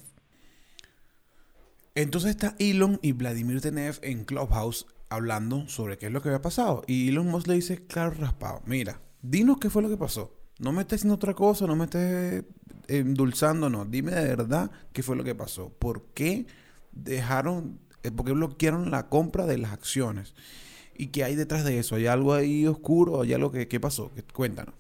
Entonces 1.95 2.31
está 2.31 2.55
Elon 2.59 2.99
y 3.03 3.13
Vladimir 3.13 3.61
Tenev 3.61 3.99
en 4.03 4.25
Clubhouse 4.25 4.87
hablando 5.09 5.69
sobre 5.69 5.99
qué 5.99 6.07
es 6.07 6.13
lo 6.13 6.23
que 6.23 6.29
había 6.29 6.43
pasado. 6.43 6.83
Y 6.87 7.09
Elon 7.09 7.27
Musk 7.27 7.49
le 7.49 7.55
dice, 7.55 7.87
claro, 7.87 8.13
raspado, 8.13 8.63
mira, 8.67 9.01
dinos 9.23 9.59
qué 9.59 9.71
fue 9.71 9.83
lo 9.83 9.89
que 9.89 9.97
pasó. 9.97 10.35
No 10.59 10.73
me 10.73 10.83
estés 10.83 11.01
haciendo 11.01 11.15
otra 11.15 11.35
cosa, 11.35 11.67
no 11.67 11.77
me 11.77 11.85
estés 11.85 12.45
endulzando, 12.89 13.71
no. 13.71 13.85
Dime 13.85 14.13
de 14.13 14.29
verdad 14.29 14.71
qué 14.93 15.03
fue 15.03 15.17
lo 15.17 15.25
que 15.25 15.35
pasó. 15.35 15.71
¿Por 15.71 16.07
qué 16.15 16.47
dejaron, 16.93 17.79
eh, 18.03 18.11
por 18.11 18.27
qué 18.27 18.33
bloquearon 18.33 18.91
la 18.91 19.09
compra 19.09 19.47
de 19.47 19.59
las 19.59 19.73
acciones? 19.73 20.35
¿Y 20.97 21.09
qué 21.09 21.23
hay 21.23 21.37
detrás 21.37 21.65
de 21.65 21.79
eso? 21.79 21.95
¿Hay 21.95 22.07
algo 22.07 22.35
ahí 22.35 22.67
oscuro? 22.67 23.23
¿Hay 23.23 23.33
algo 23.33 23.53
que 23.53 23.69
qué 23.69 23.79
pasó? 23.79 24.11
Cuéntanos. 24.33 24.75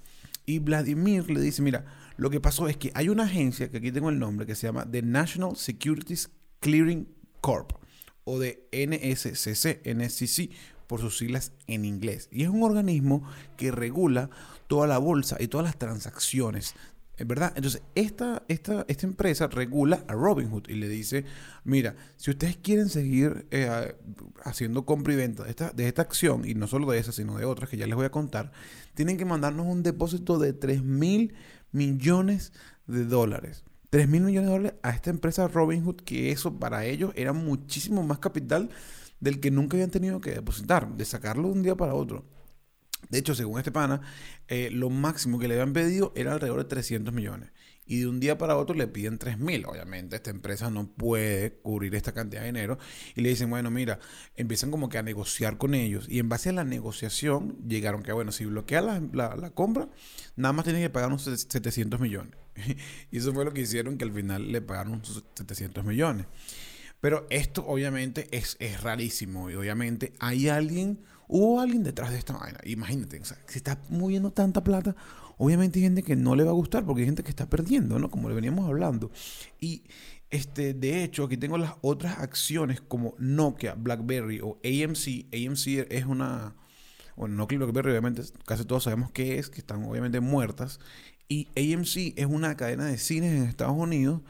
Y 0.48 0.60
Vladimir 0.60 1.30
le 1.30 1.42
dice, 1.42 1.60
mira, 1.60 1.84
lo 2.16 2.30
que 2.30 2.40
pasó 2.40 2.68
es 2.68 2.78
que 2.78 2.90
hay 2.94 3.10
una 3.10 3.24
agencia, 3.24 3.70
que 3.70 3.76
aquí 3.76 3.92
tengo 3.92 4.08
el 4.08 4.18
nombre, 4.18 4.46
que 4.46 4.54
se 4.54 4.66
llama 4.66 4.90
The 4.90 5.02
National 5.02 5.56
Securities 5.56 6.30
Clearing 6.60 7.06
Corp, 7.42 7.72
o 8.24 8.38
de 8.38 8.66
NSCC, 8.72 9.82
NSCC, 9.84 10.50
por 10.86 11.02
sus 11.02 11.18
siglas 11.18 11.52
en 11.66 11.84
inglés. 11.84 12.30
Y 12.32 12.44
es 12.44 12.48
un 12.48 12.62
organismo 12.62 13.30
que 13.58 13.70
regula 13.70 14.30
toda 14.68 14.86
la 14.86 14.96
bolsa 14.96 15.36
y 15.38 15.48
todas 15.48 15.66
las 15.66 15.76
transacciones 15.76 16.74
¿verdad? 17.26 17.52
Entonces, 17.56 17.82
esta, 17.94 18.42
esta, 18.48 18.84
esta 18.88 19.06
empresa 19.06 19.48
regula 19.48 20.04
a 20.06 20.12
Robinhood 20.12 20.68
y 20.68 20.74
le 20.74 20.88
dice, 20.88 21.24
mira, 21.64 21.96
si 22.16 22.30
ustedes 22.30 22.56
quieren 22.56 22.88
seguir 22.88 23.46
eh, 23.50 23.94
haciendo 24.44 24.84
compra 24.84 25.12
y 25.14 25.16
venta 25.16 25.44
de 25.44 25.50
esta, 25.50 25.70
de 25.70 25.88
esta 25.88 26.02
acción, 26.02 26.46
y 26.46 26.54
no 26.54 26.66
solo 26.66 26.90
de 26.90 26.98
esa, 26.98 27.12
sino 27.12 27.36
de 27.38 27.44
otras 27.44 27.68
que 27.68 27.76
ya 27.76 27.86
les 27.86 27.96
voy 27.96 28.06
a 28.06 28.10
contar, 28.10 28.52
tienen 28.94 29.16
que 29.16 29.24
mandarnos 29.24 29.66
un 29.66 29.82
depósito 29.82 30.38
de 30.38 30.52
3 30.52 30.82
mil 30.82 31.34
millones 31.72 32.52
de 32.86 33.04
dólares. 33.04 33.64
3 33.90 34.08
mil 34.08 34.22
millones 34.22 34.48
de 34.48 34.56
dólares 34.56 34.78
a 34.82 34.90
esta 34.90 35.10
empresa 35.10 35.48
Robinhood, 35.48 35.96
que 35.96 36.30
eso 36.30 36.58
para 36.58 36.84
ellos 36.84 37.12
era 37.16 37.32
muchísimo 37.32 38.02
más 38.02 38.18
capital 38.18 38.70
del 39.20 39.40
que 39.40 39.50
nunca 39.50 39.76
habían 39.76 39.90
tenido 39.90 40.20
que 40.20 40.30
depositar, 40.30 40.96
de 40.96 41.04
sacarlo 41.04 41.48
de 41.48 41.54
un 41.54 41.62
día 41.62 41.74
para 41.74 41.94
otro. 41.94 42.24
De 43.08 43.18
hecho, 43.18 43.34
según 43.34 43.58
este 43.58 43.72
pana, 43.72 44.00
eh, 44.48 44.70
lo 44.70 44.90
máximo 44.90 45.38
que 45.38 45.48
le 45.48 45.54
habían 45.54 45.72
pedido 45.72 46.12
era 46.16 46.32
alrededor 46.32 46.58
de 46.58 46.64
300 46.64 47.14
millones. 47.14 47.50
Y 47.90 48.00
de 48.00 48.06
un 48.06 48.20
día 48.20 48.36
para 48.36 48.56
otro 48.56 48.74
le 48.76 48.86
piden 48.86 49.16
3 49.16 49.38
mil. 49.38 49.64
Obviamente, 49.64 50.14
esta 50.14 50.28
empresa 50.28 50.70
no 50.70 50.86
puede 50.86 51.54
cubrir 51.62 51.94
esta 51.94 52.12
cantidad 52.12 52.42
de 52.42 52.48
dinero. 52.48 52.78
Y 53.16 53.22
le 53.22 53.30
dicen, 53.30 53.48
bueno, 53.48 53.70
mira, 53.70 53.98
empiezan 54.36 54.70
como 54.70 54.90
que 54.90 54.98
a 54.98 55.02
negociar 55.02 55.56
con 55.56 55.74
ellos. 55.74 56.06
Y 56.06 56.18
en 56.18 56.28
base 56.28 56.50
a 56.50 56.52
la 56.52 56.64
negociación, 56.64 57.56
llegaron 57.66 58.02
que, 58.02 58.12
bueno, 58.12 58.30
si 58.30 58.44
bloquea 58.44 58.82
la, 58.82 59.00
la, 59.36 59.50
compra, 59.52 59.88
nada 60.36 60.52
más 60.52 60.64
tienen 60.64 60.82
que 60.82 60.90
pagar 60.90 61.08
unos 61.08 61.22
700 61.22 61.98
millones. 61.98 62.34
y 63.10 63.16
eso 63.16 63.32
fue 63.32 63.46
lo 63.46 63.54
que 63.54 63.62
hicieron, 63.62 63.96
que 63.96 64.04
al 64.04 64.12
final 64.12 64.52
le 64.52 64.60
pagaron 64.60 65.00
700 65.34 65.82
millones. 65.82 66.26
Pero 67.00 67.26
esto, 67.30 67.64
obviamente, 67.66 68.28
es, 68.32 68.58
es 68.60 68.82
rarísimo. 68.82 69.50
Y 69.50 69.54
obviamente, 69.54 70.12
hay 70.18 70.50
alguien 70.50 71.00
Hubo 71.28 71.60
alguien 71.60 71.82
detrás 71.82 72.10
de 72.10 72.18
esta 72.18 72.36
vaina. 72.36 72.58
Imagínate, 72.64 73.20
o 73.20 73.24
si 73.24 73.34
está 73.58 73.80
moviendo 73.90 74.32
tanta 74.32 74.64
plata, 74.64 74.96
obviamente 75.36 75.78
hay 75.78 75.84
gente 75.84 76.02
que 76.02 76.16
no 76.16 76.34
le 76.34 76.44
va 76.44 76.50
a 76.50 76.54
gustar 76.54 76.84
porque 76.84 77.02
hay 77.02 77.06
gente 77.06 77.22
que 77.22 77.30
está 77.30 77.48
perdiendo, 77.48 77.98
¿no? 77.98 78.10
Como 78.10 78.28
le 78.28 78.34
veníamos 78.34 78.66
hablando. 78.66 79.10
Y 79.60 79.84
este, 80.30 80.74
de 80.74 81.04
hecho, 81.04 81.24
aquí 81.24 81.36
tengo 81.36 81.58
las 81.58 81.74
otras 81.82 82.18
acciones 82.18 82.80
como 82.80 83.14
Nokia, 83.18 83.74
BlackBerry 83.74 84.40
o 84.40 84.58
AMC. 84.64 85.26
AMC 85.32 85.86
es 85.90 86.06
una. 86.06 86.54
Bueno, 87.16 87.34
Nokia 87.36 87.56
y 87.56 87.58
BlackBerry, 87.58 87.90
obviamente, 87.90 88.22
casi 88.46 88.64
todos 88.64 88.84
sabemos 88.84 89.10
qué 89.10 89.38
es, 89.38 89.50
que 89.50 89.58
están 89.58 89.84
obviamente 89.84 90.20
muertas. 90.20 90.80
Y 91.28 91.48
AMC 91.56 92.18
es 92.18 92.26
una 92.26 92.56
cadena 92.56 92.86
de 92.86 92.96
cines 92.96 93.34
en 93.34 93.44
Estados 93.44 93.76
Unidos 93.76 94.22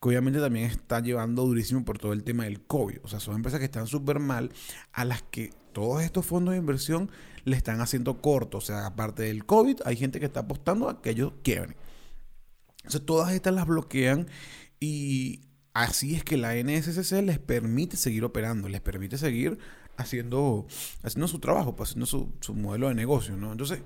que 0.00 0.08
obviamente 0.08 0.40
también 0.40 0.64
está 0.64 1.00
llevando 1.00 1.44
durísimo 1.44 1.84
por 1.84 1.98
todo 1.98 2.14
el 2.14 2.24
tema 2.24 2.44
del 2.44 2.62
COVID. 2.62 2.98
O 3.02 3.08
sea, 3.08 3.20
son 3.20 3.36
empresas 3.36 3.60
que 3.60 3.66
están 3.66 3.86
súper 3.86 4.18
mal, 4.18 4.50
a 4.92 5.04
las 5.04 5.22
que 5.22 5.50
todos 5.72 6.02
estos 6.02 6.26
fondos 6.26 6.52
de 6.52 6.58
inversión 6.58 7.10
le 7.44 7.56
están 7.56 7.80
haciendo 7.80 8.20
corto. 8.20 8.58
O 8.58 8.60
sea, 8.60 8.86
aparte 8.86 9.24
del 9.24 9.44
COVID, 9.44 9.80
hay 9.84 9.96
gente 9.96 10.20
que 10.20 10.26
está 10.26 10.40
apostando 10.40 10.88
a 10.88 11.02
que 11.02 11.10
ellos 11.10 11.32
quiebren. 11.42 11.76
Entonces, 12.78 13.04
todas 13.04 13.32
estas 13.32 13.54
las 13.54 13.66
bloquean 13.66 14.26
y 14.78 15.40
así 15.74 16.14
es 16.14 16.24
que 16.24 16.36
la 16.36 16.54
NSCC 16.54 17.22
les 17.22 17.38
permite 17.38 17.96
seguir 17.96 18.24
operando, 18.24 18.68
les 18.68 18.80
permite 18.80 19.18
seguir 19.18 19.58
haciendo, 19.96 20.66
haciendo 21.02 21.28
su 21.28 21.38
trabajo, 21.38 21.76
pues, 21.76 21.90
haciendo 21.90 22.06
su, 22.06 22.32
su 22.40 22.54
modelo 22.54 22.88
de 22.88 22.94
negocio, 22.94 23.36
¿no? 23.36 23.52
Entonces, 23.52 23.82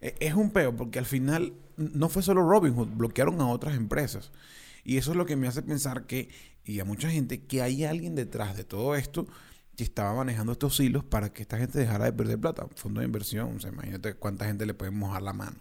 e, 0.00 0.14
es 0.20 0.34
un 0.34 0.50
peo 0.50 0.74
porque 0.74 0.98
al 0.98 1.06
final 1.06 1.52
no 1.76 2.08
fue 2.08 2.22
solo 2.22 2.48
Robinhood, 2.48 2.88
bloquearon 2.88 3.40
a 3.40 3.48
otras 3.48 3.76
empresas. 3.76 4.32
Y 4.84 4.96
eso 4.96 5.10
es 5.10 5.16
lo 5.16 5.26
que 5.26 5.36
me 5.36 5.48
hace 5.48 5.62
pensar 5.62 6.06
que, 6.06 6.28
y 6.64 6.80
a 6.80 6.84
mucha 6.84 7.10
gente, 7.10 7.42
que 7.42 7.62
hay 7.62 7.84
alguien 7.84 8.14
detrás 8.14 8.56
de 8.56 8.64
todo 8.64 8.96
esto 8.96 9.26
que 9.78 9.84
estaba 9.84 10.12
manejando 10.12 10.50
estos 10.50 10.80
hilos 10.80 11.04
para 11.04 11.32
que 11.32 11.42
esta 11.42 11.56
gente 11.56 11.78
dejara 11.78 12.06
de 12.06 12.12
perder 12.12 12.36
plata. 12.36 12.66
Fondo 12.74 12.98
de 12.98 13.06
inversión, 13.06 13.60
imagínate 13.62 14.14
cuánta 14.14 14.44
gente 14.44 14.66
le 14.66 14.74
puede 14.74 14.90
mojar 14.90 15.22
la 15.22 15.32
mano. 15.32 15.56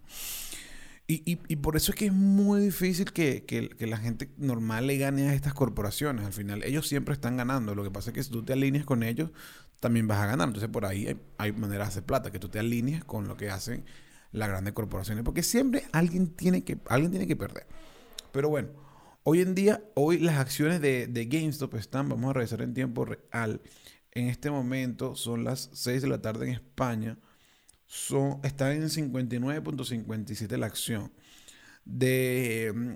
Y, 1.05 1.21
y, 1.47 1.55
por 1.57 1.77
eso 1.77 1.91
es 1.91 1.97
que 1.97 2.07
es 2.07 2.11
muy 2.11 2.59
difícil 2.59 3.13
que, 3.13 3.45
que, 3.45 3.87
la 3.87 3.97
gente 3.97 4.29
normal 4.37 4.87
le 4.87 4.97
gane 4.97 5.29
a 5.29 5.35
estas 5.35 5.53
corporaciones. 5.53 6.25
Al 6.25 6.33
final, 6.33 6.63
ellos 6.63 6.87
siempre 6.87 7.13
están 7.13 7.37
ganando. 7.37 7.75
Lo 7.75 7.83
que 7.83 7.91
pasa 7.91 8.09
es 8.09 8.15
que 8.15 8.23
si 8.23 8.31
tú 8.31 8.43
te 8.43 8.53
alineas 8.53 8.85
con 8.85 9.03
ellos, 9.03 9.29
también 9.79 10.07
vas 10.07 10.17
a 10.17 10.25
ganar. 10.25 10.47
Entonces, 10.47 10.69
por 10.69 10.85
ahí 10.85 11.05
hay, 11.05 11.21
hay 11.37 11.51
maneras 11.51 11.89
de 11.89 11.91
hacer 11.91 12.03
plata, 12.03 12.31
que 12.31 12.39
tú 12.39 12.49
te 12.49 12.57
alinees 12.57 13.05
con 13.05 13.27
lo 13.27 13.37
que 13.37 13.51
hacen 13.51 13.85
las 14.31 14.49
grandes 14.49 14.73
corporaciones. 14.73 15.23
Porque 15.23 15.43
siempre 15.43 15.83
alguien 15.91 16.33
tiene 16.33 16.63
que, 16.63 16.79
alguien 16.89 17.11
tiene 17.11 17.27
que 17.27 17.35
perder. 17.35 17.67
Pero 18.31 18.49
bueno, 18.49 18.69
hoy 19.21 19.41
en 19.41 19.53
día, 19.53 19.83
hoy 19.93 20.17
las 20.17 20.39
acciones 20.39 20.81
de, 20.81 21.05
de 21.05 21.25
GameStop 21.27 21.75
están, 21.75 22.09
vamos 22.09 22.31
a 22.31 22.33
revisar 22.33 22.63
en 22.63 22.73
tiempo 22.73 23.05
real 23.05 23.61
en 24.19 24.29
este 24.29 24.49
momento 24.51 25.15
son 25.15 25.43
las 25.43 25.69
6 25.73 26.01
de 26.01 26.07
la 26.07 26.21
tarde 26.21 26.47
en 26.47 26.53
España. 26.53 27.17
Son, 27.85 28.39
está 28.43 28.73
en 28.73 28.83
59.57 28.83 30.57
la 30.57 30.65
acción. 30.65 31.11
De 31.85 32.73
mm, 32.75 32.93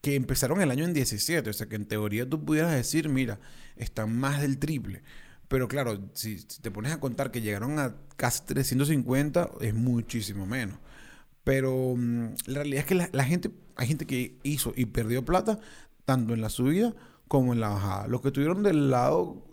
que 0.00 0.14
empezaron 0.14 0.60
el 0.60 0.70
año 0.70 0.84
en 0.84 0.94
17. 0.94 1.50
O 1.50 1.52
sea 1.52 1.68
que 1.68 1.76
en 1.76 1.86
teoría 1.86 2.28
tú 2.28 2.44
pudieras 2.44 2.72
decir, 2.72 3.08
mira, 3.08 3.40
están 3.76 4.16
más 4.16 4.40
del 4.40 4.58
triple. 4.58 5.02
Pero 5.48 5.68
claro, 5.68 6.10
si, 6.14 6.44
te 6.44 6.70
pones 6.70 6.92
a 6.92 7.00
contar 7.00 7.30
que 7.30 7.40
llegaron 7.40 7.78
a 7.78 7.96
casi 8.16 8.44
350, 8.46 9.50
es 9.60 9.74
muchísimo 9.74 10.46
menos. 10.46 10.78
Pero 11.44 11.94
mm, 11.96 12.34
la 12.46 12.54
realidad 12.60 12.80
es 12.80 12.86
que 12.86 12.94
la, 12.94 13.24
gente, 13.24 13.50
hay 13.76 13.88
gente 13.88 14.06
que 14.06 14.38
hizo 14.42 14.72
y 14.76 14.86
perdió 14.86 15.24
plata 15.24 15.60
tanto 16.04 16.34
en 16.34 16.40
la 16.40 16.50
subida 16.50 16.94
como 17.28 17.52
en 17.52 17.60
la 17.60 17.70
bajada. 17.70 18.06
Los 18.08 18.20
que 18.20 18.28
estuvieron 18.28 18.62
del 18.62 18.90
lado 18.90 19.44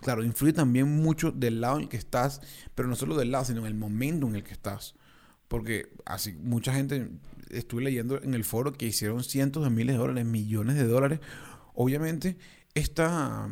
claro, 0.00 0.24
influye 0.24 0.52
también 0.52 0.88
mucho 0.88 1.32
del 1.32 1.60
lado 1.60 1.76
en 1.76 1.84
el 1.84 1.88
que 1.88 1.96
estás, 1.96 2.40
pero 2.74 2.88
no 2.88 2.96
solo 2.96 3.16
del 3.16 3.30
lado, 3.30 3.44
sino 3.44 3.60
en 3.60 3.66
el 3.66 3.74
momento 3.74 4.26
en 4.26 4.36
el 4.36 4.44
que 4.44 4.52
estás. 4.52 4.94
Porque 5.48 5.90
así 6.04 6.32
mucha 6.32 6.72
gente 6.72 7.10
estuve 7.50 7.82
leyendo 7.82 8.22
en 8.22 8.34
el 8.34 8.44
foro 8.44 8.72
que 8.72 8.86
hicieron 8.86 9.24
cientos 9.24 9.64
de 9.64 9.70
miles 9.70 9.94
de 9.94 9.98
dólares, 9.98 10.24
millones 10.26 10.76
de 10.76 10.86
dólares. 10.86 11.20
Obviamente, 11.74 12.36
esta, 12.74 13.48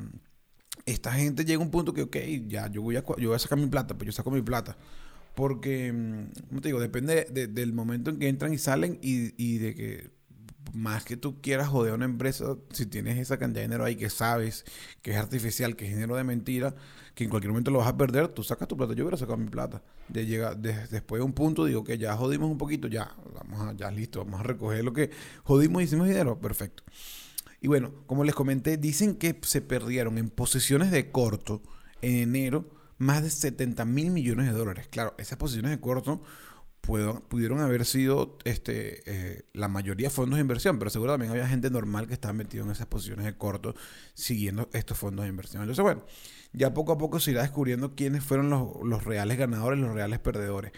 esta 0.84 1.12
gente 1.12 1.44
llega 1.44 1.60
a 1.60 1.64
un 1.64 1.70
punto 1.70 1.94
que, 1.94 2.02
ok, 2.02 2.16
ya, 2.46 2.70
yo 2.70 2.82
voy 2.82 2.96
a, 2.96 3.04
yo 3.18 3.28
voy 3.28 3.36
a 3.36 3.38
sacar 3.38 3.58
mi 3.58 3.66
plata, 3.66 3.96
pues 3.96 4.06
yo 4.06 4.12
saco 4.12 4.30
mi 4.30 4.42
plata. 4.42 4.76
Porque, 5.34 5.92
mm, 5.92 6.48
como 6.48 6.60
te 6.60 6.68
digo, 6.68 6.80
depende 6.80 7.24
del 7.24 7.72
momento 7.72 8.10
en 8.10 8.18
que 8.18 8.28
entran 8.28 8.52
y 8.52 8.58
salen 8.58 8.98
y, 9.02 9.34
y 9.42 9.58
de 9.58 9.74
que 9.74 10.15
más 10.72 11.04
que 11.04 11.16
tú 11.16 11.40
quieras 11.40 11.68
joder 11.68 11.92
a 11.92 11.94
una 11.94 12.04
empresa, 12.04 12.56
si 12.70 12.86
tienes 12.86 13.18
esa 13.18 13.38
cantidad 13.38 13.62
de 13.62 13.68
dinero 13.68 13.84
ahí 13.84 13.96
que 13.96 14.10
sabes 14.10 14.64
que 15.02 15.12
es 15.12 15.16
artificial, 15.16 15.76
que 15.76 15.86
es 15.86 15.94
dinero 15.94 16.16
de 16.16 16.24
mentira, 16.24 16.74
que 17.14 17.24
en 17.24 17.30
cualquier 17.30 17.50
momento 17.50 17.70
lo 17.70 17.78
vas 17.78 17.88
a 17.88 17.96
perder, 17.96 18.28
tú 18.28 18.42
sacas 18.42 18.68
tu 18.68 18.76
plata. 18.76 18.92
Yo 18.94 19.04
hubiera 19.04 19.16
sacado 19.16 19.38
mi 19.38 19.48
plata. 19.48 19.82
De 20.08 20.26
llegar, 20.26 20.56
después 20.58 21.18
de 21.20 21.24
un 21.24 21.32
punto, 21.32 21.64
digo 21.64 21.82
que 21.82 21.98
ya 21.98 22.16
jodimos 22.16 22.50
un 22.50 22.58
poquito, 22.58 22.88
ya, 22.88 23.14
vamos 23.34 23.60
a, 23.60 23.72
ya 23.74 23.90
listo, 23.90 24.24
vamos 24.24 24.40
a 24.40 24.42
recoger 24.42 24.84
lo 24.84 24.92
que 24.92 25.10
jodimos 25.42 25.82
y 25.82 25.84
hicimos 25.86 26.08
dinero. 26.08 26.38
Perfecto. 26.38 26.82
Y 27.60 27.68
bueno, 27.68 27.92
como 28.06 28.24
les 28.24 28.34
comenté, 28.34 28.76
dicen 28.76 29.16
que 29.16 29.38
se 29.42 29.62
perdieron 29.62 30.18
en 30.18 30.28
posiciones 30.30 30.90
de 30.90 31.10
corto 31.10 31.62
en 32.02 32.16
enero 32.16 32.70
más 32.98 33.22
de 33.22 33.30
70 33.30 33.84
mil 33.84 34.10
millones 34.10 34.46
de 34.46 34.52
dólares. 34.52 34.88
Claro, 34.88 35.14
esas 35.18 35.38
posiciones 35.38 35.70
de 35.70 35.80
corto 35.80 36.22
pudieron 36.80 37.60
haber 37.60 37.84
sido 37.84 38.38
este, 38.44 39.02
eh, 39.06 39.42
la 39.52 39.68
mayoría 39.68 40.08
fondos 40.08 40.36
de 40.36 40.42
inversión, 40.42 40.78
pero 40.78 40.90
seguro 40.90 41.12
también 41.12 41.32
había 41.32 41.48
gente 41.48 41.68
normal 41.68 42.06
que 42.06 42.14
estaba 42.14 42.32
metido 42.32 42.64
en 42.64 42.70
esas 42.70 42.86
posiciones 42.86 43.24
de 43.24 43.36
corto 43.36 43.74
siguiendo 44.14 44.68
estos 44.72 44.96
fondos 44.96 45.24
de 45.24 45.30
inversión. 45.30 45.62
Entonces, 45.62 45.82
bueno, 45.82 46.04
ya 46.52 46.72
poco 46.74 46.92
a 46.92 46.98
poco 46.98 47.18
se 47.18 47.32
irá 47.32 47.42
descubriendo 47.42 47.94
quiénes 47.96 48.22
fueron 48.22 48.50
los, 48.50 48.68
los 48.84 49.04
reales 49.04 49.36
ganadores, 49.36 49.80
los 49.80 49.92
reales 49.92 50.20
perdedores. 50.20 50.72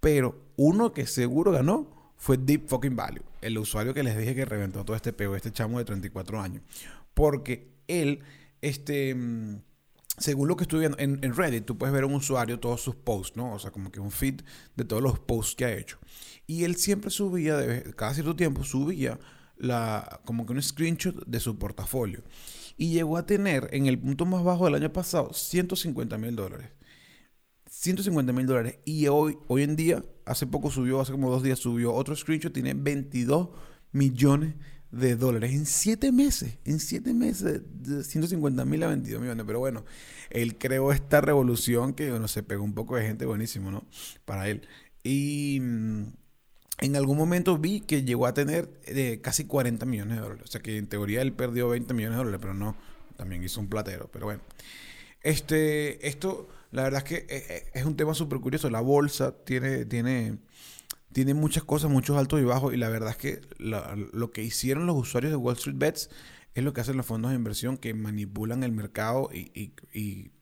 Pero 0.00 0.38
uno 0.56 0.92
que 0.92 1.06
seguro 1.06 1.50
ganó 1.50 2.12
fue 2.18 2.36
Deep 2.36 2.68
Fucking 2.68 2.96
Value, 2.96 3.22
el 3.40 3.56
usuario 3.58 3.94
que 3.94 4.02
les 4.02 4.16
dije 4.16 4.34
que 4.34 4.44
reventó 4.44 4.84
todo 4.84 4.96
este 4.96 5.12
pego, 5.12 5.34
este 5.34 5.50
chamo 5.50 5.78
de 5.78 5.86
34 5.86 6.40
años. 6.40 6.62
Porque 7.14 7.72
él, 7.88 8.20
este 8.60 9.14
mm, 9.14 9.60
según 10.18 10.48
lo 10.48 10.56
que 10.56 10.64
estoy 10.64 10.80
viendo 10.80 10.98
en, 10.98 11.34
Reddit, 11.34 11.64
tú 11.64 11.76
puedes 11.76 11.92
ver 11.92 12.04
a 12.04 12.06
un 12.06 12.14
usuario 12.14 12.60
todos 12.60 12.80
sus 12.80 12.94
posts, 12.94 13.36
¿no? 13.36 13.52
O 13.52 13.58
sea, 13.58 13.70
como 13.70 13.90
que 13.90 14.00
un 14.00 14.10
feed 14.10 14.42
de 14.76 14.84
todos 14.84 15.02
los 15.02 15.18
posts 15.18 15.56
que 15.56 15.64
ha 15.64 15.72
hecho. 15.72 15.98
Y 16.46 16.64
él 16.64 16.76
siempre 16.76 17.10
subía, 17.10 17.56
de, 17.56 17.94
cada 17.94 18.14
cierto 18.14 18.36
tiempo, 18.36 18.62
subía 18.64 19.18
la, 19.56 20.20
como 20.24 20.46
que 20.46 20.52
un 20.52 20.62
screenshot 20.62 21.26
de 21.26 21.40
su 21.40 21.58
portafolio. 21.58 22.22
Y 22.76 22.92
llegó 22.92 23.16
a 23.16 23.26
tener 23.26 23.68
en 23.72 23.86
el 23.86 23.98
punto 23.98 24.24
más 24.26 24.44
bajo 24.44 24.66
del 24.66 24.74
año 24.74 24.92
pasado 24.92 25.32
150 25.32 26.16
mil 26.18 26.36
dólares. 26.36 26.70
150 27.66 28.32
mil 28.32 28.46
dólares. 28.46 28.78
Y 28.84 29.08
hoy, 29.08 29.36
hoy 29.48 29.62
en 29.62 29.74
día, 29.74 30.04
hace 30.26 30.46
poco 30.46 30.70
subió, 30.70 31.00
hace 31.00 31.12
como 31.12 31.30
dos 31.30 31.42
días 31.42 31.58
subió 31.58 31.92
otro 31.92 32.14
screenshot, 32.14 32.52
tiene 32.52 32.74
22 32.74 33.48
millones 33.92 34.54
de 34.54 34.60
dólares 35.16 35.52
en 35.52 35.66
siete 35.66 36.12
meses. 36.12 36.58
En 36.64 36.80
siete 36.80 37.14
meses, 37.14 37.62
de 37.82 38.04
150 38.04 38.64
mil 38.64 38.82
a 38.82 38.88
22 38.88 39.20
millones. 39.20 39.44
Pero 39.46 39.58
bueno, 39.58 39.84
él 40.30 40.56
creó 40.56 40.92
esta 40.92 41.20
revolución 41.20 41.94
que, 41.94 42.10
bueno, 42.10 42.28
se 42.28 42.42
pegó 42.42 42.64
un 42.64 42.74
poco 42.74 42.96
de 42.96 43.06
gente 43.06 43.26
buenísimo, 43.26 43.70
¿no? 43.70 43.84
Para 44.24 44.48
él. 44.48 44.62
Y 45.02 45.58
mm, 45.60 46.04
en 46.80 46.96
algún 46.96 47.16
momento 47.16 47.58
vi 47.58 47.80
que 47.80 48.02
llegó 48.02 48.26
a 48.26 48.34
tener 48.34 48.68
eh, 48.84 49.20
casi 49.22 49.44
40 49.44 49.86
millones 49.86 50.16
de 50.16 50.22
dólares. 50.22 50.44
O 50.44 50.50
sea 50.50 50.60
que 50.60 50.76
en 50.76 50.86
teoría 50.86 51.22
él 51.22 51.32
perdió 51.32 51.68
20 51.68 51.94
millones 51.94 52.16
de 52.16 52.24
dólares, 52.24 52.40
pero 52.40 52.54
no, 52.54 52.76
también 53.16 53.42
hizo 53.44 53.60
un 53.60 53.68
platero. 53.68 54.08
Pero 54.12 54.26
bueno, 54.26 54.42
este, 55.22 56.06
esto, 56.08 56.48
la 56.72 56.82
verdad 56.82 56.98
es 56.98 57.04
que 57.04 57.16
eh, 57.34 57.44
eh, 57.48 57.70
es 57.74 57.84
un 57.84 57.96
tema 57.96 58.14
súper 58.14 58.40
curioso. 58.40 58.70
La 58.70 58.80
bolsa 58.80 59.34
tiene, 59.44 59.84
tiene 59.84 60.38
tiene 61.14 61.32
muchas 61.32 61.62
cosas, 61.62 61.90
muchos 61.90 62.18
altos 62.18 62.40
y 62.40 62.44
bajos. 62.44 62.74
Y 62.74 62.76
la 62.76 62.90
verdad 62.90 63.10
es 63.10 63.16
que 63.16 63.40
lo 63.58 64.30
que 64.32 64.42
hicieron 64.42 64.86
los 64.86 64.96
usuarios 64.96 65.30
de 65.30 65.36
Wall 65.36 65.54
Street 65.54 65.78
Bets 65.78 66.10
es 66.54 66.62
lo 66.64 66.72
que 66.72 66.80
hacen 66.82 66.96
los 66.96 67.06
fondos 67.06 67.30
de 67.30 67.36
inversión 67.36 67.78
que 67.78 67.94
manipulan 67.94 68.62
el 68.62 68.72
mercado 68.72 69.30
y, 69.32 69.72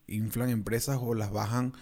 inflan 0.09 0.51
empresas 0.51 0.99
o 1.01 1.15
las 1.15 1.31
bajan 1.31 1.73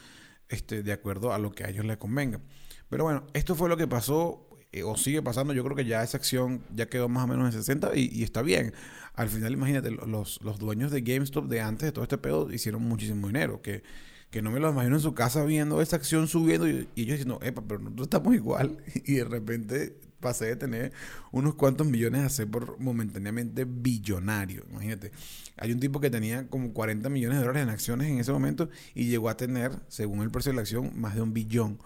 este, 0.48 0.82
de 0.82 0.92
acuerdo 0.92 1.32
a 1.32 1.38
lo 1.38 1.52
que 1.52 1.64
a 1.64 1.68
ellos 1.68 1.84
les 1.84 1.96
convenga. 1.96 2.40
Pero 2.88 3.04
bueno, 3.04 3.26
esto 3.32 3.54
fue 3.54 3.68
lo 3.68 3.76
que 3.76 3.86
pasó 3.86 4.48
eh, 4.72 4.82
o 4.82 4.96
sigue 4.96 5.22
pasando. 5.22 5.52
Yo 5.52 5.64
creo 5.64 5.76
que 5.76 5.84
ya 5.84 6.02
esa 6.02 6.18
acción 6.18 6.64
ya 6.74 6.86
quedó 6.86 7.08
más 7.08 7.24
o 7.24 7.26
menos 7.28 7.46
en 7.46 7.52
60 7.52 7.96
y, 7.96 8.22
está 8.22 8.42
bien. 8.42 8.74
Al 9.14 9.28
final, 9.28 9.52
imagínate, 9.52 9.90
los, 9.90 10.40
los 10.42 10.58
dueños 10.58 10.90
de 10.90 11.00
GameStop 11.00 11.46
de 11.46 11.60
antes 11.60 11.86
de 11.86 11.92
todo 11.92 12.02
este 12.02 12.18
pedo 12.18 12.52
hicieron 12.52 12.82
muchísimo 12.82 13.28
dinero. 13.28 13.62
Que 13.62 13.82
que 14.30 14.42
no 14.42 14.50
me 14.50 14.60
lo 14.60 14.70
imagino 14.70 14.96
en 14.96 15.02
su 15.02 15.12
casa 15.12 15.44
viendo 15.44 15.80
esa 15.80 15.96
acción 15.96 16.28
subiendo 16.28 16.68
y, 16.68 16.88
ellos 16.96 17.18
diciendo, 17.18 17.40
epa, 17.42 17.62
pero 17.66 17.80
nosotros 17.80 18.06
estamos 18.06 18.34
igual. 18.34 18.78
Y 19.04 19.14
de 19.14 19.24
repente 19.24 19.96
pasé 20.20 20.46
de 20.46 20.56
tener 20.56 20.92
unos 21.32 21.54
cuantos 21.54 21.86
millones 21.86 22.22
a 22.22 22.28
ser 22.28 22.48
por 22.48 22.78
momentáneamente 22.78 23.64
billonario. 23.64 24.64
Imagínate, 24.70 25.12
hay 25.56 25.72
un 25.72 25.80
tipo 25.80 25.98
que 25.98 26.10
tenía 26.10 26.46
como 26.48 26.72
40 26.72 27.08
millones 27.08 27.38
de 27.38 27.44
dólares 27.44 27.62
en 27.62 27.70
acciones 27.70 28.08
en 28.08 28.20
ese 28.20 28.30
momento 28.30 28.68
y 28.94 29.06
llegó 29.06 29.28
a 29.30 29.36
tener, 29.36 29.72
según 29.88 30.22
el 30.22 30.30
precio 30.30 30.52
de 30.52 30.56
la 30.56 30.62
acción, 30.62 30.92
más 30.94 31.14
de 31.14 31.22
un 31.22 31.32
billón. 31.32 31.78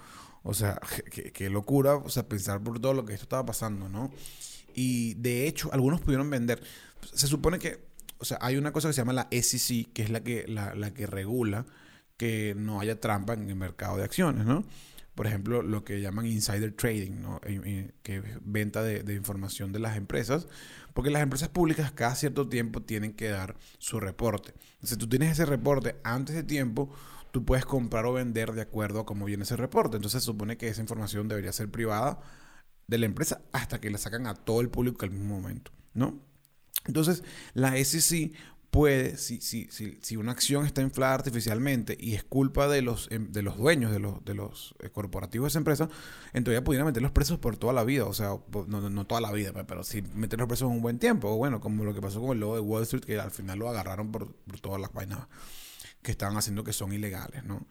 O 0.43 0.53
sea, 0.53 0.81
qué, 1.33 1.49
locura, 1.49 1.97
o 1.97 2.11
sea, 2.11 2.29
pensar 2.29 2.63
por 2.63 2.79
todo 2.81 2.93
lo 2.93 3.07
que 3.07 3.15
esto 3.15 3.25
estaba 3.25 3.47
pasando, 3.47 3.89
¿no? 3.89 4.13
Y 4.75 5.15
de 5.15 5.47
hecho, 5.47 5.73
algunos 5.73 6.01
pudieron 6.01 6.29
vender. 6.29 6.63
Se 7.15 7.27
supone 7.27 7.59
que, 7.59 7.87
o 8.19 8.25
sea, 8.25 8.39
hay 8.43 8.57
una 8.57 8.73
cosa 8.73 8.89
que 8.89 8.95
se 8.95 9.01
llama 9.01 9.13
la 9.13 9.29
SEC, 9.31 9.93
que 9.93 10.03
es 10.03 10.11
la 10.11 10.23
que, 10.23 10.45
la, 10.49 10.75
la 10.75 10.93
que 10.93 11.07
regula 11.07 11.65
que 12.17 12.55
no 12.57 12.81
haya 12.81 13.01
trampa 13.01 13.35
en 13.35 13.49
el 13.49 13.57
mercado 13.57 13.97
de 13.97 14.05
acciones, 14.05 14.47
¿no? 14.47 14.65
Por 15.15 15.29
ejemplo, 15.29 15.63
lo 15.63 15.85
que 15.85 16.01
llaman 16.01 16.27
insider 16.27 16.73
trading, 16.73 17.21
¿no? 17.23 17.41
que 17.41 18.17
es 18.17 18.25
venta 18.41 18.83
de, 18.83 19.15
información 19.15 19.73
de 19.73 19.79
las 19.79 19.97
empresas, 19.97 20.49
porque 20.93 21.11
las 21.11 21.23
empresas 21.23 21.49
públicas 21.49 21.93
cada 21.93 22.17
cierto 22.17 22.49
tiempo 22.49 22.83
tienen 22.83 23.13
que 23.13 23.29
dar 23.29 23.57
su 23.79 24.01
reporte. 24.01 24.55
Si 24.83 24.97
tú 24.97 25.09
tienes 25.09 25.31
ese 25.31 25.47
reporte 25.47 25.97
antes 26.03 26.35
de 26.35 26.43
tiempo, 26.43 26.93
tú 27.31 27.45
puedes 27.45 27.65
comprar 27.65 28.07
o 28.07 28.13
vender 28.13 28.53
de 28.53 28.63
acuerdo 28.63 29.01
a 29.01 29.07
cómo 29.07 29.25
viene 29.25 29.45
ese 29.45 29.57
reporte. 29.57 29.97
Entonces 29.97 30.23
se 30.23 30.27
supone 30.27 30.57
que 30.57 30.67
esa 30.67 30.81
información 30.81 31.29
debería 31.29 31.53
ser 31.53 31.71
privada 31.71 32.21
de 32.89 32.99
la 32.99 33.07
empresa 33.07 33.41
hasta 33.53 33.81
que 33.81 33.91
la 33.91 33.99
sacan 33.99 34.27
a 34.27 34.35
todo 34.35 34.61
el 34.61 34.69
público 34.69 35.05
al 35.05 35.13
mismo 35.13 35.37
momento, 35.41 35.71
¿no? 35.95 36.21
Entonces, 36.87 37.23
la 37.55 37.83
SEC 37.83 38.33
puede, 38.75 39.17
si, 39.19 39.41
si, 39.41 39.69
si, 39.71 39.99
si, 40.03 40.17
una 40.17 40.33
acción 40.33 40.67
está 40.67 40.83
inflada 40.83 41.15
artificialmente 41.15 41.97
y 41.97 42.15
es 42.15 42.25
culpa 42.25 42.67
de 42.67 42.83
los, 42.83 43.07
em, 43.13 43.31
de 43.31 43.41
los 43.43 43.57
dueños, 43.57 43.93
de 43.93 44.01
los, 44.01 44.25
de 44.25 44.35
los 44.35 44.75
eh, 44.81 44.91
corporativos 44.91 45.45
de 45.45 45.49
esa 45.51 45.59
empresa, 45.59 45.89
entonces 46.33 46.61
ya 46.61 46.65
pudiera 46.65 46.85
meter 46.85 47.01
los 47.01 47.13
presos 47.13 47.39
por 47.39 47.57
toda 47.57 47.73
la 47.73 47.85
vida. 47.85 48.05
O 48.05 48.13
sea, 48.13 48.37
no, 48.67 48.91
no 48.91 49.07
toda 49.07 49.21
la 49.21 49.31
vida, 49.31 49.53
pues, 49.53 49.65
pero 49.69 49.85
sí 49.85 50.03
meter 50.17 50.41
los 50.41 50.49
presos 50.49 50.69
un 50.69 50.83
buen 50.83 50.99
tiempo. 50.99 51.29
O 51.29 51.37
bueno, 51.37 51.61
como 51.61 51.85
lo 51.85 51.95
que 51.95 52.01
pasó 52.01 52.21
con 52.21 52.33
el 52.33 52.41
logo 52.41 52.57
de 52.57 52.63
Wall 52.63 52.83
Street, 52.83 53.05
que 53.05 53.21
al 53.21 53.31
final 53.31 53.61
lo 53.61 53.69
agarraron 53.69 54.11
por, 54.11 54.35
todas 54.61 54.81
las 54.81 54.93
vainas 54.93 55.21
que 56.03 56.11
estaban 56.11 56.37
haciendo 56.37 56.65
que 56.65 56.73
son 56.73 56.93
ilegales, 56.93 57.45
¿no? 57.45 57.69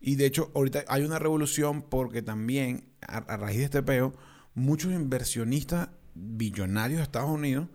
Y 0.00 0.14
de 0.14 0.24
hecho, 0.24 0.50
ahorita 0.54 0.86
hay 0.88 1.02
una 1.02 1.18
revolución 1.18 1.82
porque 1.82 2.22
también, 2.22 2.88
a, 3.06 3.18
a 3.18 3.36
raíz 3.36 3.58
de 3.58 3.64
este 3.64 3.82
peo, 3.82 4.14
muchos 4.54 4.90
inversionistas 4.90 5.90
billonarios 6.14 6.96
de 6.96 7.02
Estados 7.02 7.28
Unidos 7.28 7.68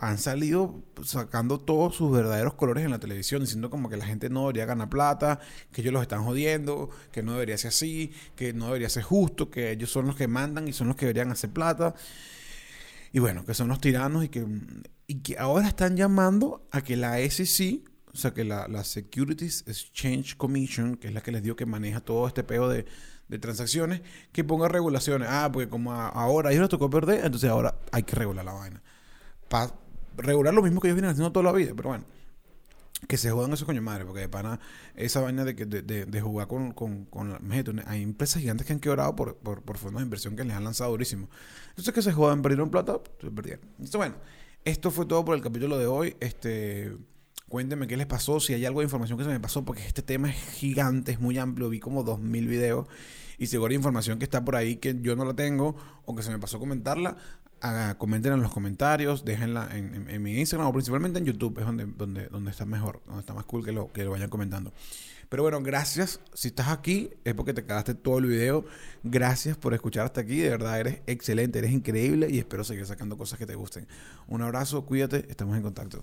han 0.00 0.18
salido 0.18 0.82
sacando 1.02 1.58
todos 1.58 1.96
sus 1.96 2.12
verdaderos 2.12 2.54
colores 2.54 2.84
en 2.84 2.90
la 2.90 3.00
televisión, 3.00 3.40
diciendo 3.40 3.70
como 3.70 3.88
que 3.88 3.96
la 3.96 4.06
gente 4.06 4.30
no 4.30 4.42
debería 4.42 4.64
ganar 4.64 4.88
plata, 4.88 5.40
que 5.72 5.80
ellos 5.80 5.92
los 5.92 6.02
están 6.02 6.24
jodiendo, 6.24 6.90
que 7.10 7.22
no 7.22 7.32
debería 7.32 7.58
ser 7.58 7.68
así, 7.68 8.12
que 8.36 8.52
no 8.52 8.66
debería 8.66 8.88
ser 8.88 9.02
justo, 9.02 9.50
que 9.50 9.72
ellos 9.72 9.90
son 9.90 10.06
los 10.06 10.16
que 10.16 10.28
mandan 10.28 10.68
y 10.68 10.72
son 10.72 10.88
los 10.88 10.96
que 10.96 11.06
deberían 11.06 11.30
hacer 11.32 11.50
plata. 11.50 11.94
Y 13.12 13.18
bueno, 13.18 13.44
que 13.44 13.54
son 13.54 13.68
los 13.68 13.80
tiranos 13.80 14.24
y 14.24 14.28
que, 14.28 14.46
y 15.06 15.20
que 15.20 15.38
ahora 15.38 15.68
están 15.68 15.96
llamando 15.96 16.66
a 16.70 16.82
que 16.82 16.96
la 16.96 17.18
SEC, 17.18 17.82
o 18.12 18.16
sea, 18.16 18.32
que 18.32 18.44
la, 18.44 18.84
Securities 18.84 19.64
Exchange 19.66 20.36
Commission, 20.36 20.96
que 20.96 21.08
es 21.08 21.14
la 21.14 21.22
que 21.22 21.32
les 21.32 21.42
dio 21.42 21.56
que 21.56 21.66
maneja 21.66 22.00
todo 22.00 22.28
este 22.28 22.44
peo 22.44 22.68
de, 22.68 22.86
de 23.28 23.38
transacciones, 23.38 24.02
que 24.32 24.44
ponga 24.44 24.68
regulaciones. 24.68 25.28
Ah, 25.30 25.50
porque 25.52 25.68
como 25.68 25.92
ahora 25.92 26.50
a 26.50 26.52
ellos 26.52 26.62
les 26.62 26.70
tocó 26.70 26.88
perder, 26.88 27.24
entonces 27.24 27.50
ahora 27.50 27.80
hay 27.90 28.04
que 28.04 28.14
regular 28.14 28.44
la 28.44 28.52
vaina 28.52 28.82
regular 30.18 30.54
lo 30.54 30.62
mismo 30.62 30.80
que 30.80 30.88
ellos 30.88 30.96
vienen 30.96 31.10
haciendo 31.10 31.32
toda 31.32 31.44
la 31.44 31.52
vida, 31.52 31.72
pero 31.74 31.90
bueno. 31.90 32.04
Que 33.06 33.16
se 33.16 33.30
jodan 33.30 33.52
esos 33.52 33.64
coño 33.64 33.80
madre, 33.80 34.04
porque 34.04 34.20
de 34.22 34.28
pana, 34.28 34.58
esa 34.96 35.20
vaina 35.20 35.44
de, 35.44 35.54
de, 35.54 36.04
de, 36.04 36.20
jugar 36.20 36.48
con, 36.48 36.72
con, 36.72 37.04
con 37.04 37.38
hay 37.86 38.02
empresas 38.02 38.42
gigantes 38.42 38.66
que 38.66 38.72
han 38.72 38.80
quebrado 38.80 39.14
por, 39.14 39.36
por, 39.36 39.62
por, 39.62 39.78
fondos 39.78 40.00
de 40.00 40.04
inversión 40.04 40.34
que 40.34 40.42
les 40.42 40.56
han 40.56 40.64
lanzado 40.64 40.90
durísimo. 40.90 41.28
Entonces 41.68 41.94
que 41.94 42.02
se 42.02 42.12
jodan, 42.12 42.42
perdieron 42.42 42.70
plata, 42.70 43.00
pues, 43.00 43.32
perdieron. 43.32 43.64
Bueno, 43.94 44.16
esto 44.64 44.90
fue 44.90 45.06
todo 45.06 45.24
por 45.24 45.36
el 45.36 45.42
capítulo 45.42 45.78
de 45.78 45.86
hoy. 45.86 46.16
Este, 46.18 46.92
Cuéntenme 47.48 47.86
qué 47.86 47.96
les 47.96 48.06
pasó, 48.06 48.40
si 48.40 48.52
hay 48.52 48.66
algo 48.66 48.80
de 48.80 48.84
información 48.84 49.16
que 49.16 49.24
se 49.24 49.30
me 49.30 49.40
pasó, 49.40 49.64
porque 49.64 49.86
este 49.86 50.02
tema 50.02 50.28
es 50.28 50.36
gigante, 50.36 51.12
es 51.12 51.20
muy 51.20 51.38
amplio. 51.38 51.70
Vi 51.70 51.80
como 51.80 52.02
2000 52.02 52.46
videos 52.46 52.86
y 53.38 53.46
seguro 53.46 53.70
hay 53.70 53.76
información 53.76 54.18
que 54.18 54.24
está 54.24 54.44
por 54.44 54.56
ahí 54.56 54.76
que 54.76 54.96
yo 55.00 55.16
no 55.16 55.24
la 55.24 55.34
tengo 55.34 55.76
o 56.04 56.14
que 56.14 56.22
se 56.22 56.30
me 56.30 56.38
pasó 56.38 56.58
comentarla. 56.58 57.16
comenten 57.98 58.32
en 58.32 58.42
los 58.42 58.52
comentarios, 58.52 59.24
déjenla 59.24 59.68
en, 59.72 60.22
mi 60.22 60.38
Instagram 60.38 60.68
o 60.68 60.72
principalmente 60.72 61.18
en 61.18 61.24
YouTube, 61.24 61.58
es 61.58 61.66
donde, 61.66 61.86
donde, 61.86 62.26
donde 62.26 62.50
está 62.50 62.66
mejor, 62.66 63.00
donde 63.06 63.20
está 63.20 63.34
más 63.34 63.44
cool 63.44 63.64
que 63.64 63.72
lo, 63.72 63.92
que 63.92 64.04
lo 64.04 64.10
vayan 64.10 64.28
comentando. 64.28 64.72
Pero 65.28 65.42
bueno, 65.42 65.60
gracias. 65.60 66.20
Si 66.32 66.48
estás 66.48 66.68
aquí 66.68 67.10
es 67.24 67.34
porque 67.34 67.52
te 67.52 67.64
quedaste 67.64 67.94
todo 67.94 68.18
el 68.18 68.26
video. 68.26 68.64
Gracias 69.02 69.56
por 69.56 69.74
escuchar 69.74 70.06
hasta 70.06 70.22
aquí. 70.22 70.38
De 70.38 70.48
verdad, 70.48 70.80
eres 70.80 71.00
excelente, 71.06 71.58
eres 71.58 71.70
increíble 71.70 72.28
y 72.30 72.38
espero 72.38 72.64
seguir 72.64 72.86
sacando 72.86 73.16
cosas 73.16 73.38
que 73.38 73.46
te 73.46 73.54
gusten. 73.54 73.86
Un 74.26 74.42
abrazo, 74.42 74.86
cuídate, 74.86 75.26
estamos 75.28 75.56
en 75.56 75.62
contacto. 75.62 76.02